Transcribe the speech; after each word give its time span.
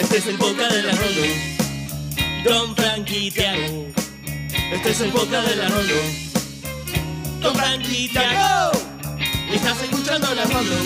Este 0.00 0.16
es 0.16 0.26
el 0.28 0.38
podcast 0.38 0.72
de 0.72 0.82
la 0.82 0.92
Rondo. 0.92 1.22
Don 2.42 2.74
Frankie 2.74 3.30
Tiago. 3.30 3.86
Este 4.72 4.90
es 4.90 5.00
el 5.02 5.10
podcast 5.10 5.46
de 5.46 5.56
la 5.56 5.68
Rondo. 5.68 5.94
Don 7.40 7.54
Frankie 7.54 8.08
Tiago. 8.08 8.72
Estás 9.52 9.82
escuchando 9.82 10.34
la 10.34 10.44
Rondo. 10.44 10.76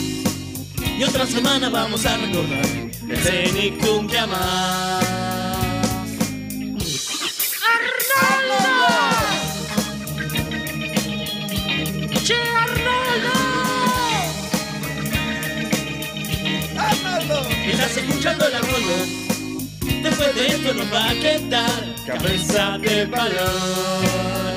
Y 0.99 1.05
otra 1.05 1.27
semana 1.27 1.71
vamos 1.71 2.05
a 2.05 2.17
recordar 2.17 2.67
el 3.09 3.17
Cenicum 3.19 4.09
que 4.09 4.19
amás. 4.19 5.24
Estás 17.95 18.11
escuchando 18.11 18.49
la 18.49 18.59
Rondo. 18.59 19.07
Después 20.03 20.35
de 20.35 20.47
esto 20.49 20.75
nos 20.75 20.93
va 20.93 21.11
a 21.11 21.15
quedar 21.15 21.95
cabeza 22.05 22.77
de 22.79 23.07
balón. 23.07 24.57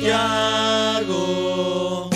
Tiago. 0.00 2.08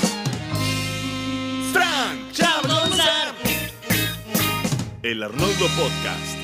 Frank, 1.71 2.33
Chablonzar. 2.33 3.35
el 5.03 5.23
Arnoldo 5.23 5.67
Podcast. 5.77 6.39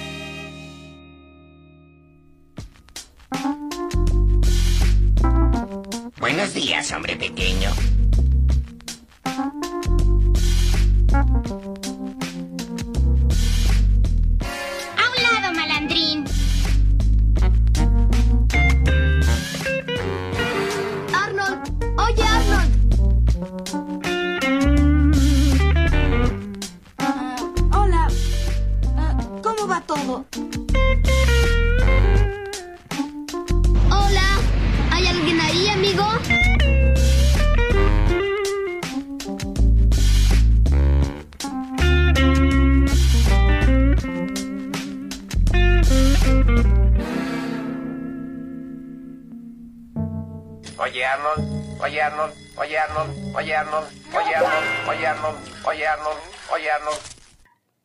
Buenos 6.21 6.53
días, 6.53 6.93
hombre 6.93 7.17
pequeño. 7.17 7.71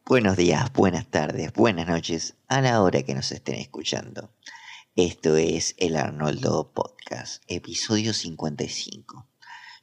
Buenos 0.09 0.37
días, 0.37 0.71
buenas 0.71 1.05
tardes, 1.07 1.51
buenas 1.51 1.85
noches, 1.85 2.37
a 2.47 2.61
la 2.61 2.81
hora 2.81 3.03
que 3.03 3.13
nos 3.13 3.29
estén 3.33 3.55
escuchando. 3.55 4.33
Esto 4.95 5.35
es 5.35 5.75
el 5.79 5.97
Arnoldo 5.97 6.71
Podcast, 6.71 7.43
episodio 7.49 8.13
55. 8.13 9.27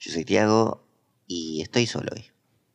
Yo 0.00 0.12
soy 0.12 0.24
Tiago 0.24 0.88
y 1.26 1.60
estoy 1.60 1.86
solo 1.86 2.08
hoy. 2.14 2.24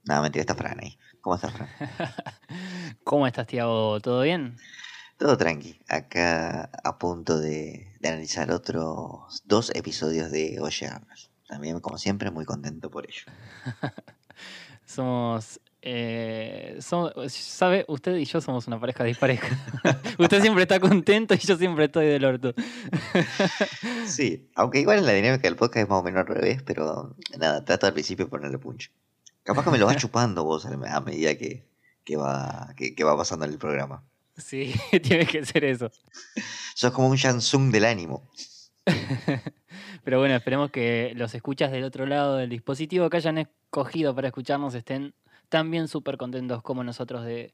Nada, 0.03 0.21
mentira, 0.21 0.41
está 0.41 0.53
Fran 0.53 0.79
ahí. 0.79 0.95
¿Cómo 1.21 1.37
estás, 1.37 1.51
Fran? 1.51 1.69
¿Cómo 3.03 3.25
estás, 3.25 3.47
Tiago? 3.47 3.99
¿Todo 3.99 4.21
bien? 4.21 4.55
Todo 5.17 5.35
tranqui. 5.35 5.79
Acá 5.87 6.69
a 6.83 6.99
punto 6.99 7.39
de, 7.39 7.95
de 7.99 8.09
analizar 8.09 8.51
otros 8.51 9.41
dos 9.45 9.71
episodios 9.73 10.29
de 10.29 10.59
Oye 10.61 10.85
Arnold. 10.85 11.31
También, 11.47 11.79
como 11.79 11.97
siempre, 11.97 12.29
muy 12.29 12.45
contento 12.45 12.91
por 12.91 13.07
ello. 13.09 13.23
Somos. 14.85 15.59
Eh, 15.81 16.77
somos- 16.81 17.13
¿Sabe? 17.31 17.85
Usted 17.87 18.15
y 18.17 18.25
yo 18.25 18.41
somos 18.41 18.67
una 18.67 18.79
pareja 18.79 19.03
dispareja. 19.03 19.47
Usted 20.19 20.41
siempre 20.41 20.63
está 20.63 20.79
contento 20.79 21.33
y 21.33 21.37
yo 21.37 21.57
siempre 21.57 21.85
estoy 21.85 22.07
del 22.07 22.25
orto. 22.25 22.53
Sí, 24.05 24.49
aunque 24.55 24.79
igual 24.79 24.99
en 24.99 25.05
la 25.05 25.13
dinámica 25.13 25.43
del 25.43 25.55
podcast 25.55 25.83
es 25.83 25.89
más 25.89 25.99
o 25.99 26.03
menos 26.03 26.21
al 26.21 26.27
revés, 26.35 26.63
pero 26.63 27.15
nada, 27.37 27.63
trato 27.63 27.85
al 27.85 27.93
principio 27.93 28.25
de 28.25 28.31
ponerle 28.31 28.57
punch. 28.57 28.91
Capaz 29.43 29.63
que 29.63 29.69
me 29.71 29.77
lo 29.77 29.85
vas 29.85 29.97
chupando 30.01 30.43
vos 30.43 30.65
a 30.65 30.99
medida 31.01 31.35
que, 31.37 31.63
que 32.03 32.17
va, 32.17 32.73
que, 32.75 32.95
que 32.95 33.03
va 33.03 33.15
pasando 33.15 33.45
el 33.45 33.57
programa. 33.57 34.03
Sí, 34.37 34.73
tiene 35.03 35.25
que 35.25 35.45
ser 35.45 35.63
eso. 35.65 35.91
Sos 36.73 36.91
como 36.91 37.09
un 37.09 37.15
Shansung 37.17 37.71
del 37.71 37.85
ánimo. 37.85 38.27
Pero 40.03 40.19
bueno, 40.19 40.35
esperemos 40.35 40.71
que 40.71 41.11
los 41.15 41.35
escuchas 41.35 41.71
del 41.71 41.83
otro 41.83 42.05
lado 42.05 42.37
del 42.37 42.49
dispositivo 42.49 43.09
que 43.09 43.17
hayan 43.17 43.37
escogido 43.37 44.15
para 44.15 44.29
escucharnos 44.29 44.73
estén 44.73 45.13
también 45.49 45.87
súper 45.87 46.17
contentos 46.17 46.61
como 46.61 46.83
nosotros 46.83 47.25
de 47.25 47.51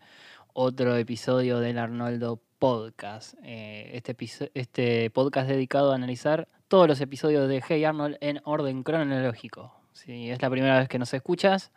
otro 0.53 0.95
episodio 0.95 1.59
del 1.59 1.78
Arnoldo 1.79 2.41
Podcast. 2.59 3.35
Eh, 3.44 3.91
este, 3.94 4.16
este 4.53 5.09
podcast 5.09 5.47
dedicado 5.47 5.91
a 5.91 5.95
analizar 5.95 6.47
todos 6.67 6.88
los 6.88 7.01
episodios 7.01 7.47
de 7.47 7.63
Hey 7.67 7.83
Arnold 7.85 8.17
en 8.22 8.41
orden 8.44 8.83
cronológico. 8.83 9.73
Si 9.94 10.29
es 10.29 10.41
la 10.41 10.50
primera 10.50 10.79
vez 10.79 10.89
que 10.89 11.00
nos 11.00 11.13
escuchas, 11.13 11.72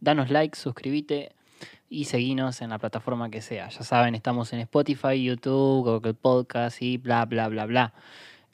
danos 0.00 0.30
like, 0.30 0.56
suscríbete 0.56 1.34
y 1.88 2.04
seguinos 2.04 2.62
en 2.62 2.70
la 2.70 2.78
plataforma 2.78 3.30
que 3.30 3.42
sea. 3.42 3.68
Ya 3.68 3.82
saben, 3.82 4.14
estamos 4.14 4.52
en 4.52 4.60
Spotify, 4.60 5.22
YouTube, 5.22 5.84
Google 5.84 6.14
Podcast 6.14 6.80
y 6.80 6.96
bla, 6.96 7.24
bla, 7.24 7.48
bla, 7.48 7.66
bla. 7.66 7.94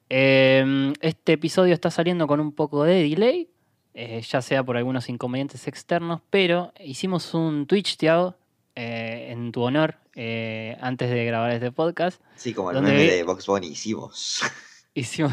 Eh, 0.08 0.92
este 1.00 1.32
episodio 1.32 1.74
está 1.74 1.90
saliendo 1.90 2.26
con 2.26 2.40
un 2.40 2.52
poco 2.52 2.84
de 2.84 3.02
delay, 3.02 3.48
eh, 3.94 4.22
ya 4.22 4.40
sea 4.42 4.62
por 4.64 4.76
algunos 4.76 5.08
inconvenientes 5.08 5.66
externos, 5.68 6.20
pero 6.30 6.72
hicimos 6.80 7.34
un 7.34 7.66
Twitch, 7.66 7.96
Tiago, 7.96 8.36
eh, 8.74 9.28
en 9.30 9.52
tu 9.52 9.62
honor, 9.62 9.96
eh, 10.14 10.76
antes 10.80 11.10
de 11.10 11.24
grabar 11.24 11.50
este 11.52 11.72
podcast. 11.72 12.22
Sí, 12.36 12.54
como 12.54 12.70
el 12.70 12.76
¿Dónde 12.76 12.92
meme 12.92 13.02
vi? 13.04 13.10
de 13.10 13.22
Box 13.22 13.46
Bunny 13.46 13.66
hicimos. 13.68 14.40
Hicimos, 14.94 15.32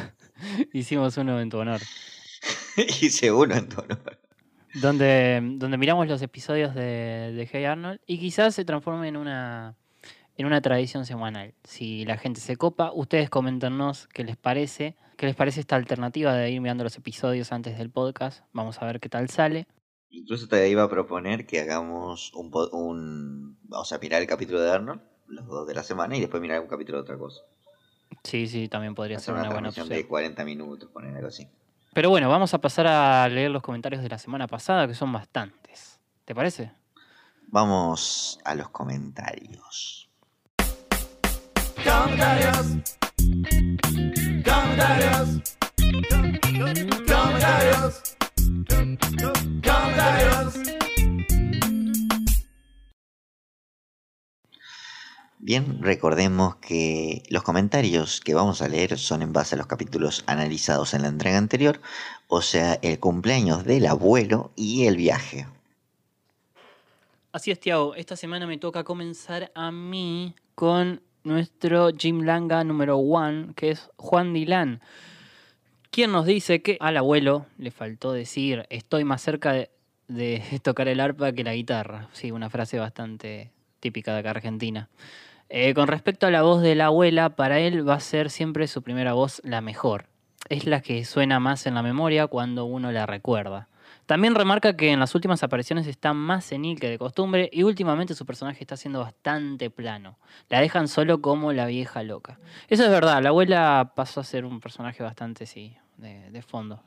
hicimos 0.72 1.18
uno 1.18 1.40
en 1.42 1.50
tu 1.50 1.58
honor, 1.58 1.82
Hice 3.02 3.30
uno 3.32 3.56
en 3.56 3.68
tu 3.68 3.82
honor. 3.82 4.20
donde, 4.76 5.42
donde 5.56 5.78
miramos 5.78 6.08
los 6.08 6.22
episodios 6.22 6.74
de, 6.74 7.34
de 7.34 7.50
Hey 7.52 7.66
Arnold 7.66 8.00
y 8.08 8.20
quizás 8.20 8.56
se 8.56 8.64
transforme 8.64 9.10
en 9.10 9.18
una, 9.18 9.76
en 10.40 10.46
una 10.46 10.62
tradición 10.62 11.06
semanal. 11.06 11.54
Si 11.66 12.06
la 12.06 12.18
gente 12.18 12.40
se 12.40 12.56
copa, 12.56 12.94
ustedes 12.94 13.30
coméntenos 13.30 14.08
qué 14.08 14.24
les 14.24 14.38
parece, 14.38 14.96
qué 15.18 15.26
les 15.26 15.36
parece 15.36 15.60
esta 15.60 15.76
alternativa 15.76 16.34
de 16.34 16.50
ir 16.50 16.62
mirando 16.62 16.86
los 16.86 16.96
episodios 16.96 17.52
antes 17.52 17.78
del 17.78 17.90
podcast. 17.90 18.46
Vamos 18.54 18.82
a 18.82 18.86
ver 18.86 19.02
qué 19.02 19.10
tal 19.10 19.30
sale. 19.30 19.68
Incluso 20.10 20.48
te 20.48 20.70
iba 20.70 20.84
a 20.84 20.90
proponer 20.90 21.46
que 21.46 21.60
hagamos 21.60 22.34
un, 22.36 22.52
un... 22.72 23.58
Vamos 23.64 23.92
a 23.92 23.98
mirar 23.98 24.22
el 24.22 24.30
capítulo 24.30 24.62
de 24.62 24.72
Arnold, 24.72 25.02
los 25.28 25.46
dos 25.46 25.68
de 25.68 25.74
la 25.74 25.84
semana, 25.84 26.16
y 26.16 26.22
después 26.22 26.42
mirar 26.42 26.62
un 26.62 26.68
capítulo 26.68 27.00
de 27.00 27.02
otra 27.02 27.18
cosa. 27.18 27.42
Sí, 28.24 28.48
sí, 28.48 28.70
también 28.70 28.96
podría 28.96 29.18
Hacer 29.18 29.26
ser 29.26 29.34
una 29.34 29.44
una 29.44 29.52
buena 29.52 29.70
opción. 29.70 29.90
de 29.90 30.08
40 30.08 30.46
minutos, 30.46 30.90
poner 30.90 31.14
algo 31.18 31.28
así. 31.28 31.50
Pero 31.94 32.10
bueno, 32.10 32.30
vamos 32.30 32.54
a 32.54 32.62
pasar 32.62 32.88
a 32.88 33.28
leer 33.28 33.52
los 33.52 33.62
comentarios 33.62 34.02
de 34.02 34.08
la 34.08 34.18
semana 34.18 34.48
pasada, 34.48 34.88
que 34.88 34.94
son 34.94 35.12
bastantes. 35.12 36.00
¿Te 36.24 36.34
parece? 36.34 36.72
Vamos 37.48 38.40
a 38.46 38.56
los 38.56 38.70
comentarios. 38.70 40.09
Comentarios. 41.84 42.68
Comentarios. 44.44 45.56
Comentarios. 47.08 48.18
Comentarios. 49.64 50.54
Bien, 55.38 55.82
recordemos 55.82 56.58
que 56.58 57.24
los 57.30 57.44
comentarios 57.44 58.20
que 58.20 58.34
vamos 58.34 58.62
a 58.62 58.68
leer 58.68 59.00
son 59.00 59.22
en 59.22 59.32
base 59.32 59.56
a 59.56 59.58
los 59.58 59.68
capítulos 59.68 60.26
analizados 60.28 60.94
en 60.94 61.04
la 61.04 61.08
entrega 61.08 61.38
anterior, 61.38 61.80
o 62.28 62.42
sea, 62.42 62.74
el 62.82 63.00
cumpleaños 63.00 63.64
del 63.64 63.86
abuelo 63.86 64.52
y 64.58 64.86
el 64.86 64.98
viaje. 64.98 65.48
Así 67.32 67.52
es, 67.52 67.60
Tiago. 67.60 67.96
Esta 67.96 68.18
semana 68.18 68.48
me 68.48 68.58
toca 68.58 68.84
comenzar 68.84 69.52
a 69.56 69.72
mí 69.72 70.36
con 70.56 71.02
nuestro 71.24 71.90
Jim 71.98 72.22
Langa 72.22 72.64
número 72.64 72.98
one, 72.98 73.54
que 73.56 73.72
es 73.72 73.90
Juan 73.98 74.34
Dilán. 74.34 74.82
Quien 75.92 76.12
nos 76.12 76.26
dice 76.26 76.62
que 76.62 76.78
al 76.80 76.98
abuelo 76.98 77.46
le 77.58 77.72
faltó 77.72 78.12
decir 78.12 78.66
estoy 78.70 79.04
más 79.04 79.22
cerca 79.22 79.54
de, 79.54 79.70
de 80.08 80.44
tocar 80.64 80.88
el 80.88 81.00
arpa 81.00 81.32
que 81.32 81.44
la 81.44 81.56
guitarra. 81.56 82.10
Sí, 82.14 82.32
una 82.32 82.50
frase 82.50 82.80
bastante 82.80 83.52
típica 83.80 84.14
de 84.14 84.20
acá 84.20 84.32
Argentina. 84.32 84.90
Eh, 85.50 85.74
con 85.74 85.88
respecto 85.88 86.28
a 86.28 86.32
la 86.32 86.44
voz 86.44 86.62
de 86.62 86.76
la 86.76 86.88
abuela, 86.88 87.32
para 87.32 87.60
él 87.60 87.88
va 87.88 87.96
a 87.96 88.00
ser 88.00 88.30
siempre 88.30 88.68
su 88.68 88.84
primera 88.84 89.14
voz 89.14 89.42
la 89.44 89.62
mejor. 89.62 90.06
Es 90.48 90.66
la 90.66 90.82
que 90.82 91.04
suena 91.06 91.40
más 91.40 91.66
en 91.66 91.74
la 91.74 91.82
memoria 91.82 92.28
cuando 92.28 92.66
uno 92.66 92.92
la 92.92 93.08
recuerda. 93.08 93.68
También 94.10 94.34
remarca 94.34 94.76
que 94.76 94.90
en 94.90 95.00
las 95.00 95.14
últimas 95.14 95.44
apariciones 95.44 95.86
está 95.86 96.16
más 96.16 96.44
senil 96.44 96.80
que 96.80 96.90
de 96.90 96.98
costumbre 96.98 97.48
y 97.54 97.62
últimamente 97.62 98.16
su 98.16 98.26
personaje 98.26 98.58
está 98.60 98.76
siendo 98.76 99.02
bastante 99.02 99.70
plano. 99.70 100.18
La 100.50 100.62
dejan 100.62 100.88
solo 100.88 101.22
como 101.22 101.54
la 101.54 101.68
vieja 101.68 102.02
loca. 102.02 102.40
Eso 102.70 102.86
es 102.86 102.90
verdad, 102.90 103.22
la 103.22 103.30
abuela 103.30 103.94
pasó 103.96 104.22
a 104.22 104.24
ser 104.24 104.46
un 104.46 104.62
personaje 104.62 105.04
bastante, 105.04 105.46
sí, 105.46 105.78
de, 105.98 106.32
de 106.32 106.42
fondo. 106.42 106.82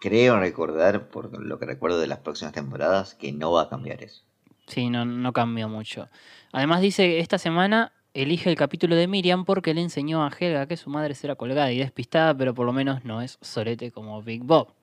Creo 0.00 0.40
recordar, 0.40 1.06
por 1.10 1.40
lo 1.40 1.60
que 1.60 1.66
recuerdo 1.66 2.00
de 2.00 2.08
las 2.08 2.18
próximas 2.18 2.52
temporadas, 2.52 3.14
que 3.14 3.30
no 3.30 3.52
va 3.52 3.62
a 3.62 3.68
cambiar 3.68 4.02
eso. 4.02 4.24
Sí, 4.66 4.90
no, 4.90 5.04
no 5.04 5.32
cambió 5.32 5.68
mucho. 5.68 6.08
Además 6.50 6.80
dice 6.80 7.04
que 7.04 7.20
esta 7.20 7.38
semana 7.38 7.92
elige 8.14 8.50
el 8.50 8.56
capítulo 8.56 8.96
de 8.96 9.06
Miriam 9.06 9.44
porque 9.44 9.74
le 9.74 9.80
enseñó 9.80 10.24
a 10.24 10.30
Helga 10.36 10.66
que 10.66 10.76
su 10.76 10.90
madre 10.90 11.14
será 11.14 11.36
colgada 11.36 11.70
y 11.70 11.78
despistada, 11.78 12.36
pero 12.36 12.52
por 12.52 12.66
lo 12.66 12.72
menos 12.72 13.04
no 13.04 13.22
es 13.22 13.38
sorete 13.42 13.92
como 13.92 14.20
Big 14.22 14.42
Bob. 14.42 14.74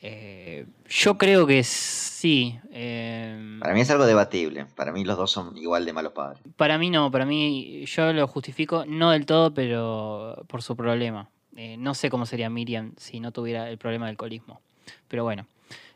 Eh, 0.00 0.66
yo 0.88 1.18
creo 1.18 1.46
que 1.46 1.64
sí. 1.64 2.58
eh, 2.70 3.58
Para 3.60 3.74
mí 3.74 3.80
es 3.80 3.90
algo 3.90 4.06
debatible. 4.06 4.66
Para 4.76 4.92
mí 4.92 5.04
los 5.04 5.16
dos 5.16 5.30
son 5.30 5.56
igual 5.56 5.84
de 5.84 5.92
malos 5.92 6.12
padres. 6.12 6.40
para 6.56 6.78
mí 6.78 6.90
no, 6.90 7.10
para 7.10 7.24
mí 7.26 7.84
yo 7.86 8.12
lo 8.12 8.26
justifico, 8.28 8.84
no 8.86 9.10
del 9.10 9.26
todo, 9.26 9.52
pero 9.52 10.44
por 10.46 10.62
su 10.62 10.76
problema. 10.76 11.28
Eh, 11.56 11.76
no 11.76 11.94
sé 11.94 12.08
cómo 12.10 12.24
sería 12.26 12.48
Miriam 12.50 12.92
si 12.96 13.18
no 13.18 13.32
tuviera 13.32 13.68
el 13.68 13.78
problema 13.78 14.06
del 14.06 14.12
alcoholismo. 14.12 14.60
Pero 15.08 15.24
bueno, 15.24 15.46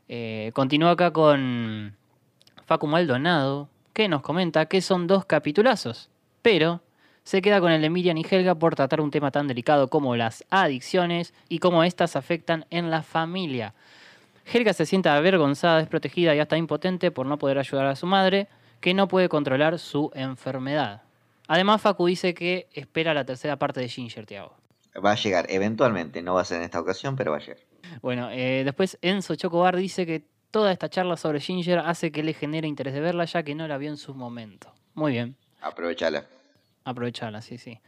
eh, 0.09 0.51
continúo 0.55 0.89
acá 0.89 1.13
con 1.13 1.95
Facu 2.67 2.89
Maldonado, 2.89 3.69
que 3.93 4.09
nos 4.09 4.23
comenta 4.23 4.67
que 4.67 4.81
son 4.81 5.07
dos 5.07 5.25
capitulazos, 5.25 6.11
pero 6.43 6.81
se 7.25 7.43
queda 7.43 7.61
con 7.61 7.73
el 7.73 7.83
de 7.83 7.91
Miriam 7.91 8.17
y 8.17 8.27
Helga 8.29 8.55
por 8.55 8.75
tratar 8.75 9.01
un 9.01 9.11
tema 9.11 9.31
tan 9.31 9.49
delicado 9.49 9.89
como 9.89 10.17
las 10.17 10.45
adicciones 10.51 11.35
y 11.49 11.59
cómo 11.59 11.85
éstas 11.85 12.17
afectan 12.17 12.67
en 12.71 12.91
la 12.91 13.03
familia. 13.03 13.75
Helga 14.53 14.73
se 14.73 14.87
siente 14.87 15.09
avergonzada, 15.09 15.79
desprotegida 15.79 16.35
y 16.35 16.41
hasta 16.41 16.57
impotente 16.57 17.11
por 17.11 17.27
no 17.27 17.39
poder 17.39 17.59
ayudar 17.59 17.87
a 17.87 17.97
su 17.97 18.07
madre, 18.07 18.49
que 18.81 18.95
no 18.95 19.07
puede 19.07 19.29
controlar 19.29 19.79
su 19.79 20.11
enfermedad. 20.15 21.03
Además, 21.47 21.81
Facu 21.81 22.07
dice 22.07 22.35
que 22.35 22.69
espera 22.73 23.15
la 23.15 23.25
tercera 23.25 23.57
parte 23.57 23.81
de 23.81 23.89
Ginger, 23.89 24.27
Tiago. 24.27 24.57
Va 25.05 25.13
a 25.13 25.17
llegar 25.17 25.47
eventualmente, 25.49 26.23
no 26.23 26.35
va 26.35 26.43
a 26.43 26.45
ser 26.45 26.59
en 26.59 26.65
esta 26.65 26.81
ocasión, 26.81 27.17
pero 27.17 27.31
va 27.31 27.39
a 27.39 27.41
llegar. 27.41 27.59
Bueno, 28.01 28.31
eh, 28.31 28.63
después 28.65 28.99
Enzo 29.01 29.35
Chocobar 29.37 29.77
dice 29.77 30.07
que 30.07 30.25
toda 30.51 30.73
esta 30.73 30.89
charla 30.89 31.17
sobre 31.17 31.41
Ginger 31.41 31.79
hace 31.79 32.13
que 32.13 32.23
le 32.23 32.35
genere 32.35 32.69
interés 32.69 32.95
de 32.95 33.01
verla 33.01 33.25
ya 33.25 33.43
que 33.43 33.55
no 33.55 33.67
la 33.69 33.79
vio 33.79 33.91
en 33.91 33.97
su 33.97 34.15
momento. 34.15 34.73
Muy 34.95 35.13
bien, 35.13 35.37
Aprovechala. 35.61 36.27
Aprovechala, 36.85 37.43
sí, 37.43 37.59
sí. 37.59 37.81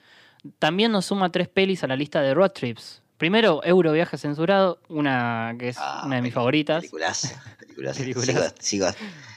También 0.59 0.93
nos 0.93 1.07
suma 1.07 1.31
tres 1.33 1.49
pelis 1.49 1.83
a 1.85 1.87
la 1.87 1.97
lista 1.97 2.21
de 2.23 2.35
road 2.35 2.51
trips. 2.51 3.03
Primero, 3.17 3.63
Euroviaje 3.65 4.19
censurado, 4.19 4.81
una 4.89 5.55
que 5.59 5.69
es 5.69 5.77
Ah, 5.79 6.03
una 6.05 6.17
de 6.17 6.23
mis 6.23 6.35
favoritas. 6.35 6.81
Peliculaza. 6.83 7.43
Peliculaza. 7.59 8.03
Sigo, 8.05 8.21
sigo, 8.61 8.87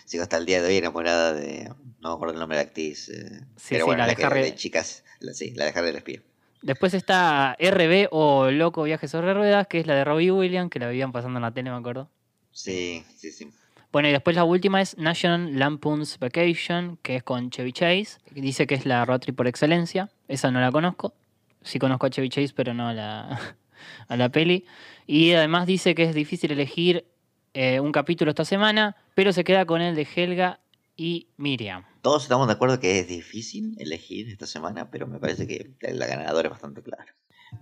sigo 0.05 0.23
hasta 0.23 0.37
el 0.37 0.45
día 0.45 0.61
de 0.61 0.67
hoy 0.69 0.77
enamorada 0.77 1.33
de. 1.33 1.71
No 1.99 2.09
me 2.09 2.15
acuerdo 2.15 2.33
el 2.33 2.39
nombre 2.39 2.57
de 2.57 2.63
la 2.63 2.67
actriz. 2.67 3.09
eh, 3.09 3.41
Sí, 3.55 3.67
pero 3.75 3.85
sí, 3.85 3.87
bueno, 3.87 3.99
la 4.03 4.07
la, 4.07 4.13
de 4.15 4.23
Harry- 4.25 4.41
de 4.41 4.55
chicas. 4.55 5.03
la- 5.19 5.33
sí, 5.33 5.51
la 5.55 5.65
de 5.65 5.71
Harry 5.71 5.87
del 5.87 5.95
Espía. 5.97 6.21
Después 6.61 6.93
está 6.95 7.55
RB 7.59 8.07
o 8.11 8.49
Loco 8.51 8.83
Viaje 8.83 9.07
sobre 9.07 9.33
Ruedas, 9.33 9.67
que 9.67 9.79
es 9.79 9.87
la 9.87 9.95
de 9.95 10.03
Robbie 10.03 10.31
Williams, 10.31 10.69
que 10.71 10.79
la 10.79 10.89
vivían 10.89 11.11
pasando 11.11 11.37
en 11.37 11.43
la 11.43 11.51
tele, 11.53 11.69
me 11.69 11.77
acuerdo. 11.77 12.09
Sí, 12.51 13.03
sí, 13.15 13.31
sí. 13.31 13.51
Bueno, 13.91 14.09
y 14.09 14.11
después 14.11 14.35
la 14.35 14.43
última 14.43 14.81
es 14.81 14.97
National 14.97 15.57
Lampoon's 15.57 16.19
Vacation, 16.19 16.97
que 17.01 17.15
es 17.15 17.23
con 17.23 17.49
Chevy 17.49 17.71
Chase. 17.71 18.19
Dice 18.31 18.67
que 18.67 18.75
es 18.75 18.85
la 18.85 19.05
road 19.05 19.19
trip 19.19 19.35
por 19.35 19.47
excelencia. 19.47 20.09
Esa 20.27 20.51
no 20.51 20.59
la 20.59 20.71
conozco. 20.71 21.13
Sí 21.61 21.79
conozco 21.79 22.05
a 22.05 22.09
Chevy 22.09 22.29
Chase, 22.29 22.53
pero 22.55 22.73
no 22.73 22.89
a 22.89 22.93
la, 22.93 23.39
a 24.07 24.17
la 24.17 24.29
peli. 24.29 24.65
Y 25.05 25.31
además 25.33 25.67
dice 25.67 25.95
que 25.95 26.03
es 26.03 26.13
difícil 26.13 26.51
elegir 26.51 27.05
eh, 27.53 27.79
un 27.79 27.91
capítulo 27.91 28.29
esta 28.29 28.45
semana, 28.45 28.95
pero 29.15 29.31
se 29.31 29.43
queda 29.43 29.65
con 29.65 29.81
el 29.81 29.95
de 29.95 30.07
Helga 30.15 30.59
y 30.97 31.29
Miriam. 31.37 31.85
Todos 32.01 32.23
estamos 32.23 32.47
de 32.47 32.53
acuerdo 32.53 32.79
que 32.79 32.99
es 32.99 33.07
difícil 33.07 33.75
elegir 33.79 34.29
esta 34.29 34.47
semana, 34.47 34.91
pero 34.91 35.07
me 35.07 35.19
parece 35.19 35.47
que 35.47 35.71
la 35.93 36.07
ganadora 36.07 36.47
es 36.47 36.51
bastante 36.51 36.81
clara. 36.81 37.15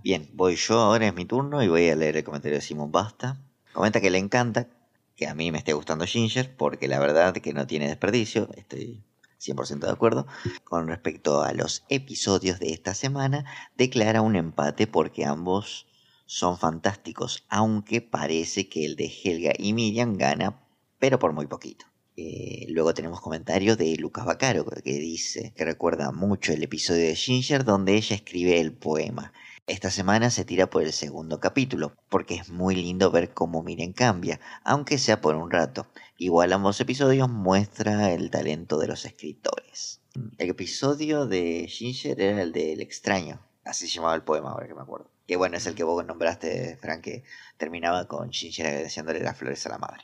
Bien, 0.03 0.29
voy 0.33 0.55
yo, 0.55 0.79
ahora 0.79 1.07
es 1.07 1.13
mi 1.13 1.25
turno 1.25 1.61
y 1.61 1.67
voy 1.67 1.89
a 1.89 1.95
leer 1.95 2.17
el 2.17 2.23
comentario 2.23 2.57
de 2.57 2.61
Simon 2.61 2.91
Basta. 2.91 3.37
Comenta 3.73 4.01
que 4.01 4.09
le 4.09 4.17
encanta 4.17 4.67
que 5.15 5.27
a 5.27 5.35
mí 5.35 5.51
me 5.51 5.57
esté 5.57 5.73
gustando 5.73 6.05
Ginger, 6.05 6.55
porque 6.55 6.87
la 6.87 6.99
verdad 6.99 7.33
que 7.33 7.53
no 7.53 7.67
tiene 7.67 7.87
desperdicio, 7.87 8.49
estoy 8.55 9.03
100% 9.39 9.79
de 9.79 9.91
acuerdo. 9.91 10.27
Con 10.63 10.87
respecto 10.87 11.41
a 11.41 11.53
los 11.53 11.83
episodios 11.89 12.59
de 12.59 12.73
esta 12.73 12.93
semana, 12.93 13.45
declara 13.77 14.21
un 14.21 14.35
empate 14.35 14.87
porque 14.87 15.25
ambos 15.25 15.87
son 16.25 16.57
fantásticos, 16.57 17.45
aunque 17.49 18.01
parece 18.01 18.67
que 18.67 18.85
el 18.85 18.95
de 18.95 19.11
Helga 19.23 19.53
y 19.57 19.73
Miriam 19.73 20.17
gana, 20.17 20.63
pero 20.99 21.19
por 21.19 21.33
muy 21.33 21.47
poquito. 21.47 21.85
Eh, 22.17 22.65
luego 22.69 22.93
tenemos 22.93 23.19
comentarios 23.19 23.77
de 23.77 23.95
Lucas 23.97 24.25
Bacaro 24.25 24.65
que 24.65 24.93
dice 24.93 25.53
que 25.55 25.65
recuerda 25.65 26.13
mucho 26.13 26.53
el 26.53 26.63
episodio 26.63 27.05
de 27.07 27.15
Ginger 27.15 27.65
donde 27.65 27.95
ella 27.95 28.15
escribe 28.15 28.59
el 28.59 28.71
poema. 28.73 29.33
Esta 29.67 29.89
semana 29.89 30.29
se 30.29 30.45
tira 30.45 30.69
por 30.69 30.83
el 30.83 30.93
segundo 30.93 31.39
capítulo, 31.39 31.95
porque 32.09 32.35
es 32.35 32.49
muy 32.49 32.75
lindo 32.75 33.09
ver 33.09 33.33
cómo 33.33 33.63
Miren 33.63 33.93
cambia, 33.93 34.39
aunque 34.63 34.99
sea 34.99 35.21
por 35.21 35.33
un 35.33 35.49
rato. 35.49 35.87
Igual 36.19 36.53
ambos 36.53 36.79
episodios 36.81 37.27
muestra 37.29 38.11
el 38.11 38.29
talento 38.29 38.77
de 38.77 38.87
los 38.87 39.05
escritores. 39.05 40.01
El 40.37 40.51
episodio 40.51 41.25
de 41.25 41.65
Ginger 41.67 42.21
era 42.21 42.43
el 42.43 42.51
del 42.51 42.79
extraño, 42.79 43.41
así 43.63 43.87
se 43.87 43.95
llamaba 43.95 44.13
el 44.13 44.21
poema 44.21 44.51
ahora 44.51 44.67
que 44.67 44.75
me 44.75 44.81
acuerdo. 44.81 45.09
Que 45.25 45.35
bueno, 45.35 45.57
es 45.57 45.65
el 45.65 45.73
que 45.73 45.83
vos 45.83 46.05
nombraste, 46.05 46.77
Frank, 46.77 47.01
que 47.01 47.23
terminaba 47.57 48.07
con 48.07 48.31
Ginger 48.31 48.67
agradeciéndole 48.67 49.21
las 49.21 49.35
flores 49.35 49.65
a 49.65 49.69
la 49.69 49.79
madre. 49.79 50.03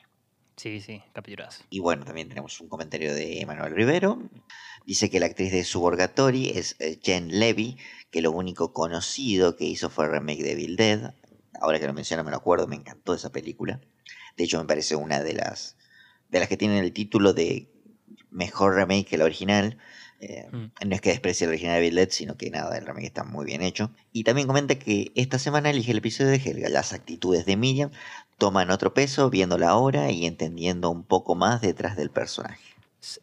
Sí, 0.56 0.82
sí. 0.82 1.02
Y 1.70 1.80
bueno, 1.80 2.06
también 2.06 2.30
tenemos 2.30 2.60
un 2.62 2.70
comentario 2.70 3.14
de 3.14 3.42
Emanuel 3.42 3.74
Rivero. 3.74 4.22
Dice 4.86 5.10
que 5.10 5.20
la 5.20 5.28
actriz 5.28 5.52
de 5.52 5.64
Suborgatory 5.64 6.50
es 6.50 6.76
eh, 6.80 7.00
Jen 7.02 7.40
Levy, 7.40 7.78
que 8.12 8.22
lo 8.22 8.32
único 8.32 8.74
conocido 8.74 9.56
que 9.56 9.66
hizo 9.66 9.90
fue 9.90 10.06
el 10.06 10.12
remake 10.12 10.44
de 10.44 10.56
Bill 10.56 10.76
Dead. 10.76 11.14
Ahora 11.60 11.80
que 11.80 11.88
lo 11.88 11.94
menciona 11.94 12.24
me 12.24 12.32
lo 12.32 12.38
acuerdo, 12.38 12.68
me 12.68 12.76
encantó 12.76 13.14
esa 13.14 13.32
película. 13.32 13.82
De 14.38 14.44
hecho, 14.44 14.60
me 14.60 14.66
parece 14.66 14.96
una 14.96 15.22
de 15.22 15.34
las 15.34 15.78
de 16.30 16.40
las 16.40 16.48
que 16.48 16.58
tienen 16.58 16.78
el 16.78 16.94
título 16.94 17.34
de 17.34 17.70
mejor 18.30 18.76
remake 18.76 19.06
que 19.06 19.18
la 19.18 19.26
original. 19.26 19.78
Eh, 20.22 20.48
Mm. 20.52 20.88
No 20.88 20.96
es 20.96 21.02
que 21.02 21.10
desprecie 21.10 21.46
el 21.46 21.50
original 21.50 21.76
de 21.76 21.82
Bill 21.82 21.96
Dead, 21.96 22.10
sino 22.10 22.38
que 22.38 22.50
nada, 22.50 22.78
el 22.78 22.86
remake 22.86 23.06
está 23.06 23.24
muy 23.24 23.46
bien 23.46 23.62
hecho. 23.62 23.92
Y 24.12 24.24
también 24.24 24.48
comenta 24.48 24.76
que 24.76 25.12
esta 25.16 25.40
semana 25.40 25.70
elige 25.70 25.92
el 25.92 25.98
episodio 25.98 26.30
de 26.32 26.38
Helga. 26.38 26.70
Las 26.70 26.94
actitudes 26.94 27.46
de 27.46 27.58
Miriam 27.58 27.92
toman 28.38 28.72
otro 28.72 28.94
peso 28.94 29.30
viéndola 29.30 29.70
ahora 29.70 30.12
y 30.12 30.26
entendiendo 30.26 30.90
un 30.90 31.04
poco 31.04 31.36
más 31.36 31.62
detrás 31.62 31.96
del 31.96 32.10
personaje. 32.10 32.62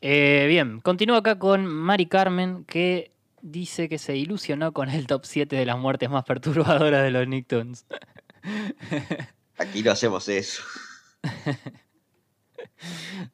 Eh, 0.00 0.46
bien, 0.48 0.80
continúo 0.80 1.16
acá 1.16 1.38
con 1.38 1.66
Mari 1.66 2.06
Carmen, 2.06 2.64
que 2.64 3.12
dice 3.42 3.88
que 3.88 3.98
se 3.98 4.16
ilusionó 4.16 4.72
con 4.72 4.90
el 4.90 5.06
top 5.06 5.24
7 5.24 5.54
de 5.54 5.66
las 5.66 5.78
muertes 5.78 6.10
más 6.10 6.24
perturbadoras 6.24 7.02
de 7.02 7.10
los 7.10 7.28
Nicktoons. 7.28 7.86
Aquí 9.56 9.82
lo 9.82 9.92
hacemos 9.92 10.28
eso. 10.28 10.62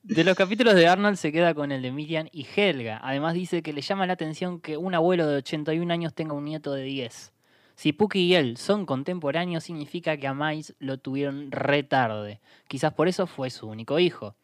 De 0.03 0.25
los 0.25 0.37
capítulos 0.37 0.75
de 0.75 0.87
Arnold 0.87 1.17
se 1.17 1.33
queda 1.33 1.55
con 1.55 1.73
el 1.73 1.83
de 1.83 1.93
Miriam 1.93 2.29
y 2.33 2.47
Helga. 2.57 3.01
Además 3.03 3.35
dice 3.35 3.63
que 3.63 3.73
le 3.73 3.83
llama 3.83 4.07
la 4.07 4.15
atención 4.15 4.61
que 4.61 4.77
un 4.77 4.95
abuelo 4.95 5.27
de 5.27 5.37
81 5.37 5.93
años 5.93 6.15
tenga 6.15 6.35
un 6.35 6.45
nieto 6.45 6.73
de 6.73 6.83
10. 6.83 7.33
Si 7.77 7.93
Puki 7.93 8.21
y 8.21 8.35
él 8.35 8.57
son 8.57 8.87
contemporáneos 8.87 9.65
significa 9.65 10.17
que 10.17 10.29
a 10.29 10.35
Miles 10.35 10.75
lo 10.79 10.99
tuvieron 10.99 11.51
re 11.51 11.83
tarde. 11.83 12.41
Quizás 12.69 12.93
por 12.93 13.09
eso 13.09 13.27
fue 13.27 13.51
su 13.51 13.67
único 13.69 13.99
hijo. 13.99 14.37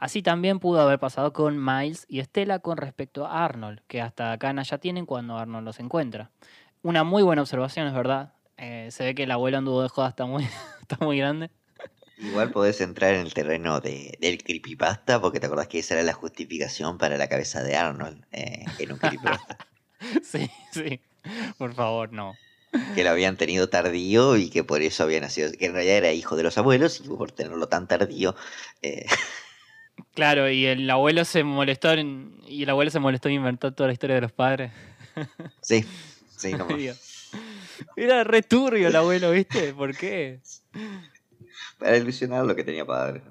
Así 0.00 0.20
también 0.20 0.58
pudo 0.58 0.80
haber 0.80 0.98
pasado 0.98 1.32
con 1.32 1.64
Miles 1.64 2.06
y 2.08 2.18
Estela 2.18 2.58
con 2.58 2.76
respecto 2.76 3.24
a 3.24 3.44
Arnold, 3.44 3.80
que 3.86 4.00
hasta 4.00 4.36
Cana 4.38 4.64
ya 4.64 4.78
tienen 4.78 5.06
cuando 5.06 5.38
Arnold 5.38 5.64
los 5.64 5.78
encuentra. 5.78 6.30
Una 6.82 7.04
muy 7.04 7.22
buena 7.22 7.42
observación, 7.42 7.86
es 7.86 7.94
verdad. 7.94 8.32
Eh, 8.56 8.88
se 8.90 9.04
ve 9.04 9.14
que 9.14 9.22
el 9.22 9.30
abuelo 9.30 9.58
anduvo 9.58 9.80
de 9.80 9.88
joda 9.88 10.08
hasta 10.08 10.26
muy 10.26 10.44
grande. 11.16 11.50
Igual 12.22 12.50
podés 12.50 12.80
entrar 12.80 13.14
en 13.14 13.20
el 13.20 13.34
terreno 13.34 13.80
de, 13.80 14.16
del 14.20 14.42
creepypasta, 14.42 15.20
porque 15.20 15.40
te 15.40 15.46
acordás 15.46 15.68
que 15.68 15.80
esa 15.80 15.94
era 15.94 16.02
la 16.04 16.12
justificación 16.12 16.96
para 16.98 17.16
la 17.16 17.28
cabeza 17.28 17.62
de 17.62 17.76
Arnold 17.76 18.24
eh, 18.32 18.64
en 18.78 18.92
un 18.92 18.98
creepypasta. 18.98 19.58
Sí, 20.24 20.50
sí. 20.72 20.98
Por 21.56 21.74
favor, 21.74 22.12
no. 22.12 22.36
que 22.96 23.04
lo 23.04 23.10
habían 23.10 23.36
tenido 23.36 23.68
tardío 23.68 24.36
y 24.36 24.50
que 24.50 24.64
por 24.64 24.82
eso 24.82 25.04
había 25.04 25.20
nacido, 25.20 25.52
que 25.52 25.66
en 25.66 25.74
realidad 25.74 25.98
era 25.98 26.12
hijo 26.12 26.34
de 26.34 26.42
los 26.42 26.58
abuelos 26.58 27.00
y 27.04 27.08
por 27.08 27.30
tenerlo 27.30 27.68
tan 27.68 27.86
tardío. 27.86 28.34
eh, 28.82 29.06
Claro, 30.14 30.50
y 30.50 30.66
el 30.66 30.90
abuelo 30.90 31.24
se 31.24 31.44
molestó 31.44 31.92
en- 31.92 32.32
y 32.48 32.64
el 32.64 32.70
abuelo 32.70 32.90
se 32.90 32.98
molestó 32.98 33.28
en 33.28 33.36
inventar 33.36 33.72
toda 33.74 33.86
la 33.86 33.92
historia 33.92 34.16
de 34.16 34.22
los 34.22 34.32
padres. 34.32 34.72
sí, 35.62 35.84
sí. 36.36 36.52
Dios. 36.76 37.30
Era 37.96 38.24
re 38.24 38.42
turbio 38.42 38.88
el 38.88 38.96
abuelo, 38.96 39.30
¿viste? 39.30 39.72
¿Por 39.72 39.96
qué? 39.96 40.40
Para 41.82 41.96
ilusionar 41.96 42.44
lo 42.46 42.54
que 42.54 42.64
tenía 42.64 42.84
padre. 42.86 43.22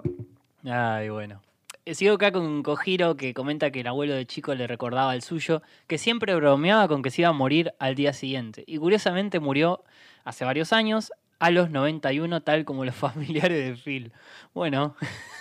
¿no? 0.64 0.72
Ay, 0.74 1.10
bueno. 1.10 1.42
Eh, 1.86 1.96
Sigo 1.96 2.14
acá 2.16 2.32
con 2.32 2.62
Kojiro 2.64 3.18
que 3.18 3.34
comenta 3.34 3.72
que 3.72 3.80
el 3.82 3.88
abuelo 3.88 4.14
de 4.14 4.26
chico 4.28 4.54
le 4.54 4.68
recordaba 4.68 5.12
al 5.12 5.22
suyo, 5.24 5.62
que 5.88 5.98
siempre 5.98 6.36
bromeaba 6.36 6.88
con 6.88 7.02
que 7.02 7.10
se 7.10 7.22
iba 7.22 7.30
a 7.30 7.34
morir 7.34 7.74
al 7.80 7.96
día 7.96 8.14
siguiente. 8.14 8.64
Y 8.68 8.78
curiosamente 8.78 9.40
murió 9.40 9.84
hace 10.24 10.46
varios 10.46 10.74
años, 10.74 11.12
a 11.40 11.50
los 11.50 11.72
91, 11.72 12.42
tal 12.44 12.66
como 12.66 12.86
los 12.86 12.94
familiares 13.08 13.66
de 13.66 13.76
Phil. 13.76 14.12
Bueno, 14.54 14.96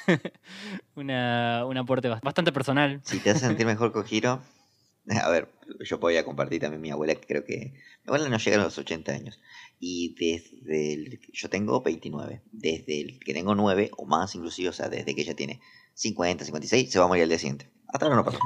una, 0.94 1.64
un 1.66 1.76
aporte 1.76 2.08
bast- 2.10 2.22
bastante 2.22 2.52
personal. 2.52 3.00
Si 3.02 3.18
te 3.20 3.30
hace 3.30 3.40
sentir 3.46 3.66
mejor 3.66 3.92
con 3.92 4.04
Giro, 4.04 4.40
a 5.22 5.28
ver, 5.28 5.48
yo 5.80 6.00
podía 6.00 6.24
compartir 6.24 6.60
también 6.60 6.80
mi 6.80 6.90
abuela, 6.90 7.14
que 7.14 7.26
creo 7.26 7.44
que 7.44 7.72
mi 8.04 8.08
abuela 8.08 8.28
no 8.28 8.38
llega 8.38 8.60
a 8.60 8.64
los 8.64 8.78
80 8.78 9.12
años. 9.12 9.40
Y 9.78 10.14
desde 10.18 10.92
el, 10.92 11.20
yo 11.32 11.48
tengo 11.48 11.82
29, 11.82 12.42
desde 12.52 13.00
el 13.00 13.20
que 13.20 13.34
tengo 13.34 13.54
9 13.54 13.90
o 13.96 14.06
más 14.06 14.34
inclusive, 14.34 14.68
o 14.68 14.72
sea, 14.72 14.88
desde 14.88 15.14
que 15.14 15.22
ella 15.22 15.34
tiene 15.34 15.60
50, 15.94 16.44
56, 16.44 16.90
se 16.90 16.98
va 16.98 17.06
a 17.06 17.08
morir 17.08 17.24
al 17.24 17.28
día 17.28 17.38
siguiente. 17.38 17.70
Hasta 17.88 18.06
ahora 18.06 18.16
no 18.16 18.24
pasó. 18.24 18.38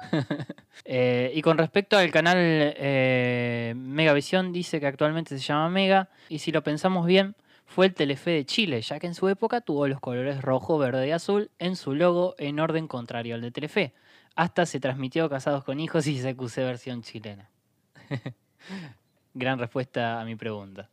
Eh, 0.90 1.32
y 1.34 1.42
con 1.42 1.58
respecto 1.58 1.98
al 1.98 2.10
canal 2.10 2.36
eh, 2.38 3.74
Megavisión, 3.76 4.54
dice 4.54 4.80
que 4.80 4.86
actualmente 4.86 5.36
se 5.36 5.44
llama 5.44 5.68
Mega, 5.68 6.08
y 6.30 6.38
si 6.38 6.50
lo 6.50 6.62
pensamos 6.62 7.04
bien, 7.04 7.34
fue 7.66 7.86
el 7.86 7.94
Telefe 7.94 8.30
de 8.30 8.46
Chile, 8.46 8.80
ya 8.80 8.98
que 8.98 9.06
en 9.06 9.14
su 9.14 9.28
época 9.28 9.60
tuvo 9.60 9.86
los 9.86 10.00
colores 10.00 10.40
rojo, 10.40 10.78
verde 10.78 11.08
y 11.08 11.10
azul 11.10 11.50
en 11.58 11.76
su 11.76 11.94
logo 11.94 12.34
en 12.38 12.58
orden 12.58 12.88
contrario 12.88 13.34
al 13.34 13.42
de 13.42 13.50
Telefe. 13.50 13.92
Hasta 14.38 14.66
se 14.66 14.78
transmitió 14.78 15.28
Casados 15.28 15.64
con 15.64 15.80
Hijos 15.80 16.06
y 16.06 16.16
CQC 16.16 16.58
versión 16.58 17.02
chilena. 17.02 17.50
Gran 19.34 19.58
respuesta 19.58 20.20
a 20.20 20.24
mi 20.24 20.36
pregunta. 20.36 20.88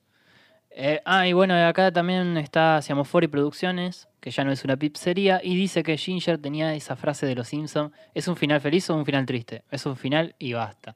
Eh, 0.71 0.99
ah, 1.05 1.27
y 1.27 1.33
bueno, 1.33 1.53
acá 1.53 1.91
también 1.91 2.37
está 2.37 2.81
Siamofori 2.81 3.27
Producciones, 3.27 4.07
que 4.19 4.31
ya 4.31 4.43
no 4.43 4.51
es 4.51 4.63
una 4.63 4.77
pizzería, 4.77 5.41
y 5.43 5.55
dice 5.55 5.83
que 5.83 5.95
Ginger 5.95 6.39
tenía 6.39 6.73
esa 6.73 6.95
frase 6.95 7.27
de 7.27 7.35
los 7.35 7.49
Simpsons, 7.49 7.93
¿es 8.15 8.27
un 8.27 8.35
final 8.35 8.61
feliz 8.61 8.89
o 8.89 8.95
un 8.95 9.05
final 9.05 9.27
triste? 9.27 9.63
Es 9.69 9.85
un 9.85 9.95
final 9.95 10.33
y 10.39 10.53
basta. 10.53 10.95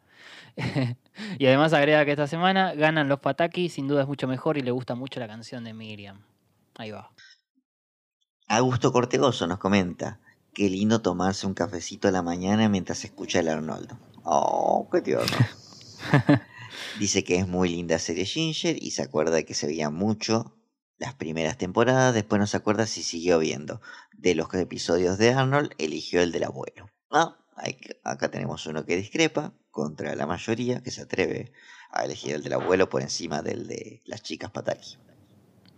y 1.38 1.46
además 1.46 1.74
agrega 1.74 2.04
que 2.04 2.12
esta 2.14 2.26
semana 2.26 2.74
ganan 2.74 3.08
los 3.08 3.20
Pataki, 3.20 3.70
sin 3.70 3.88
duda 3.88 4.02
es 4.02 4.08
mucho 4.08 4.28
mejor 4.28 4.58
y 4.58 4.62
le 4.62 4.72
gusta 4.72 4.96
mucho 4.96 5.20
la 5.20 5.28
canción 5.28 5.64
de 5.64 5.76
Miriam. 5.76 6.24
Ahí 6.80 6.90
va. 6.90 7.12
Augusto 8.48 8.92
Cortegoso 8.92 9.46
nos 9.46 9.60
comenta, 9.60 10.20
qué 10.54 10.70
lindo 10.70 11.02
tomarse 11.02 11.48
un 11.48 11.54
cafecito 11.54 12.08
a 12.08 12.12
la 12.12 12.22
mañana 12.22 12.70
mientras 12.70 13.04
escucha 13.06 13.40
el 13.40 13.50
Arnoldo. 13.50 13.98
Oh, 14.24 14.88
qué 14.92 15.02
tierno. 15.02 15.38
Dice 17.00 17.24
que 17.24 17.38
es 17.38 17.48
muy 17.48 17.70
linda 17.70 18.00
serie 18.00 18.26
Ginger 18.26 18.82
y 18.82 18.92
se 18.92 19.02
acuerda 19.02 19.44
que 19.44 19.54
se 19.54 19.68
veía 19.68 19.90
mucho 19.90 20.56
las 20.98 21.14
primeras 21.14 21.58
temporadas, 21.58 22.14
después 22.14 22.40
no 22.40 22.48
se 22.48 22.58
acuerda 22.58 22.86
si 22.86 23.04
siguió 23.04 23.40
viendo. 23.40 23.82
De 24.14 24.36
los 24.36 24.54
episodios 24.54 25.18
de 25.18 25.32
Arnold, 25.32 25.72
eligió 25.78 26.22
el 26.22 26.34
del 26.34 26.44
abuelo. 26.44 26.90
Ah, 27.10 27.38
hay 27.56 27.78
acá 28.04 28.30
tenemos 28.30 28.66
uno 28.68 28.86
que 28.86 28.98
discrepa 28.98 29.54
contra 29.72 30.16
la 30.16 30.28
mayoría 30.28 30.82
que 30.82 30.92
se 30.92 31.02
atreve 31.02 31.54
a 31.92 32.04
elegir 32.04 32.36
el 32.36 32.44
del 32.44 32.54
abuelo 32.54 32.90
por 32.90 33.02
encima 33.02 33.42
del 33.42 33.68
de 33.68 34.02
las 34.06 34.22
chicas 34.22 34.52
Pataki. 34.52 34.98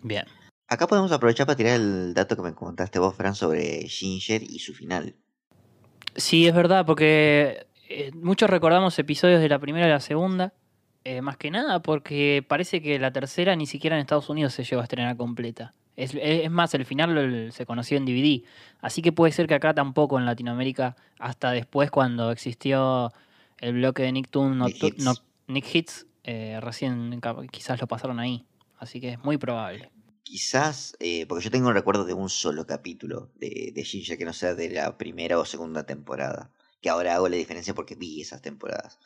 Bien. 0.01 0.25
Acá 0.71 0.87
podemos 0.87 1.11
aprovechar 1.11 1.45
para 1.45 1.57
tirar 1.57 1.73
el 1.75 2.13
dato 2.13 2.37
que 2.37 2.43
me 2.43 2.53
contaste 2.53 2.97
vos, 2.97 3.13
Fran, 3.13 3.35
sobre 3.35 3.85
Ginger 3.89 4.41
y 4.41 4.59
su 4.59 4.73
final. 4.73 5.15
Sí, 6.15 6.47
es 6.47 6.55
verdad, 6.55 6.85
porque 6.85 7.67
eh, 7.89 8.11
muchos 8.13 8.49
recordamos 8.49 8.97
episodios 8.97 9.41
de 9.41 9.49
la 9.49 9.59
primera 9.59 9.85
y 9.87 9.89
la 9.89 9.99
segunda, 9.99 10.53
eh, 11.03 11.21
más 11.21 11.35
que 11.35 11.51
nada 11.51 11.81
porque 11.81 12.45
parece 12.47 12.81
que 12.81 12.99
la 12.99 13.11
tercera 13.11 13.53
ni 13.57 13.65
siquiera 13.65 13.97
en 13.97 14.01
Estados 14.01 14.29
Unidos 14.29 14.53
se 14.53 14.63
llegó 14.63 14.79
a 14.79 14.83
estrenar 14.85 15.17
completa. 15.17 15.73
Es, 15.97 16.15
es 16.15 16.49
más, 16.49 16.73
el 16.73 16.85
final 16.85 17.49
se 17.51 17.65
conoció 17.65 17.97
en 17.97 18.05
DVD, 18.05 18.43
así 18.79 19.01
que 19.01 19.11
puede 19.11 19.33
ser 19.33 19.47
que 19.47 19.55
acá 19.55 19.73
tampoco 19.73 20.17
en 20.19 20.25
Latinoamérica, 20.25 20.95
hasta 21.19 21.51
después 21.51 21.91
cuando 21.91 22.31
existió 22.31 23.11
el 23.59 23.73
bloque 23.73 24.03
de 24.03 24.13
Nicktoon, 24.13 24.57
no, 24.57 24.65
Nick 24.67 24.81
Hits. 24.83 25.03
no- 25.03 25.13
Nick 25.47 25.75
Hits, 25.75 26.07
eh, 26.23 26.59
recién 26.61 27.19
quizás 27.51 27.81
lo 27.81 27.87
pasaron 27.87 28.21
ahí, 28.21 28.45
así 28.79 29.01
que 29.01 29.09
es 29.09 29.23
muy 29.25 29.37
probable. 29.37 29.91
Quizás, 30.31 30.95
eh, 31.01 31.25
porque 31.27 31.43
yo 31.43 31.51
tengo 31.51 31.67
un 31.67 31.73
recuerdo 31.73 32.05
de 32.05 32.13
un 32.13 32.29
solo 32.29 32.65
capítulo 32.65 33.29
de, 33.35 33.73
de 33.75 34.17
que 34.17 34.23
no 34.23 34.31
sea 34.31 34.55
de 34.55 34.69
la 34.69 34.97
primera 34.97 35.37
o 35.37 35.43
segunda 35.43 35.85
temporada. 35.85 36.49
Que 36.81 36.89
ahora 36.89 37.15
hago 37.15 37.27
la 37.27 37.35
diferencia 37.35 37.73
porque 37.73 37.95
vi 37.95 38.21
esas 38.21 38.41
temporadas. 38.41 38.97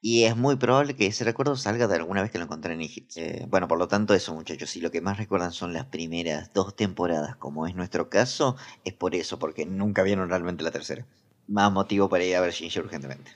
Y 0.00 0.24
es 0.24 0.34
muy 0.34 0.56
probable 0.56 0.96
que 0.96 1.06
ese 1.06 1.24
recuerdo 1.24 1.56
salga 1.56 1.88
de 1.88 1.96
alguna 1.96 2.22
vez 2.22 2.30
que 2.30 2.38
lo 2.38 2.44
encontré 2.44 2.72
en 2.72 2.80
Hits. 2.80 3.18
Eh, 3.18 3.44
bueno, 3.50 3.68
por 3.68 3.78
lo 3.78 3.86
tanto, 3.86 4.14
eso, 4.14 4.32
muchachos. 4.32 4.70
Si 4.70 4.80
lo 4.80 4.90
que 4.90 5.02
más 5.02 5.18
recuerdan 5.18 5.52
son 5.52 5.74
las 5.74 5.84
primeras 5.84 6.54
dos 6.54 6.74
temporadas, 6.74 7.36
como 7.36 7.66
es 7.66 7.74
nuestro 7.74 8.08
caso, 8.08 8.56
es 8.86 8.94
por 8.94 9.14
eso, 9.14 9.38
porque 9.38 9.66
nunca 9.66 10.02
vieron 10.02 10.30
realmente 10.30 10.64
la 10.64 10.70
tercera. 10.70 11.06
Más 11.48 11.70
motivo 11.70 12.08
para 12.08 12.24
ir 12.24 12.34
a 12.34 12.40
ver 12.40 12.52
Ginger 12.52 12.84
urgentemente. 12.84 13.32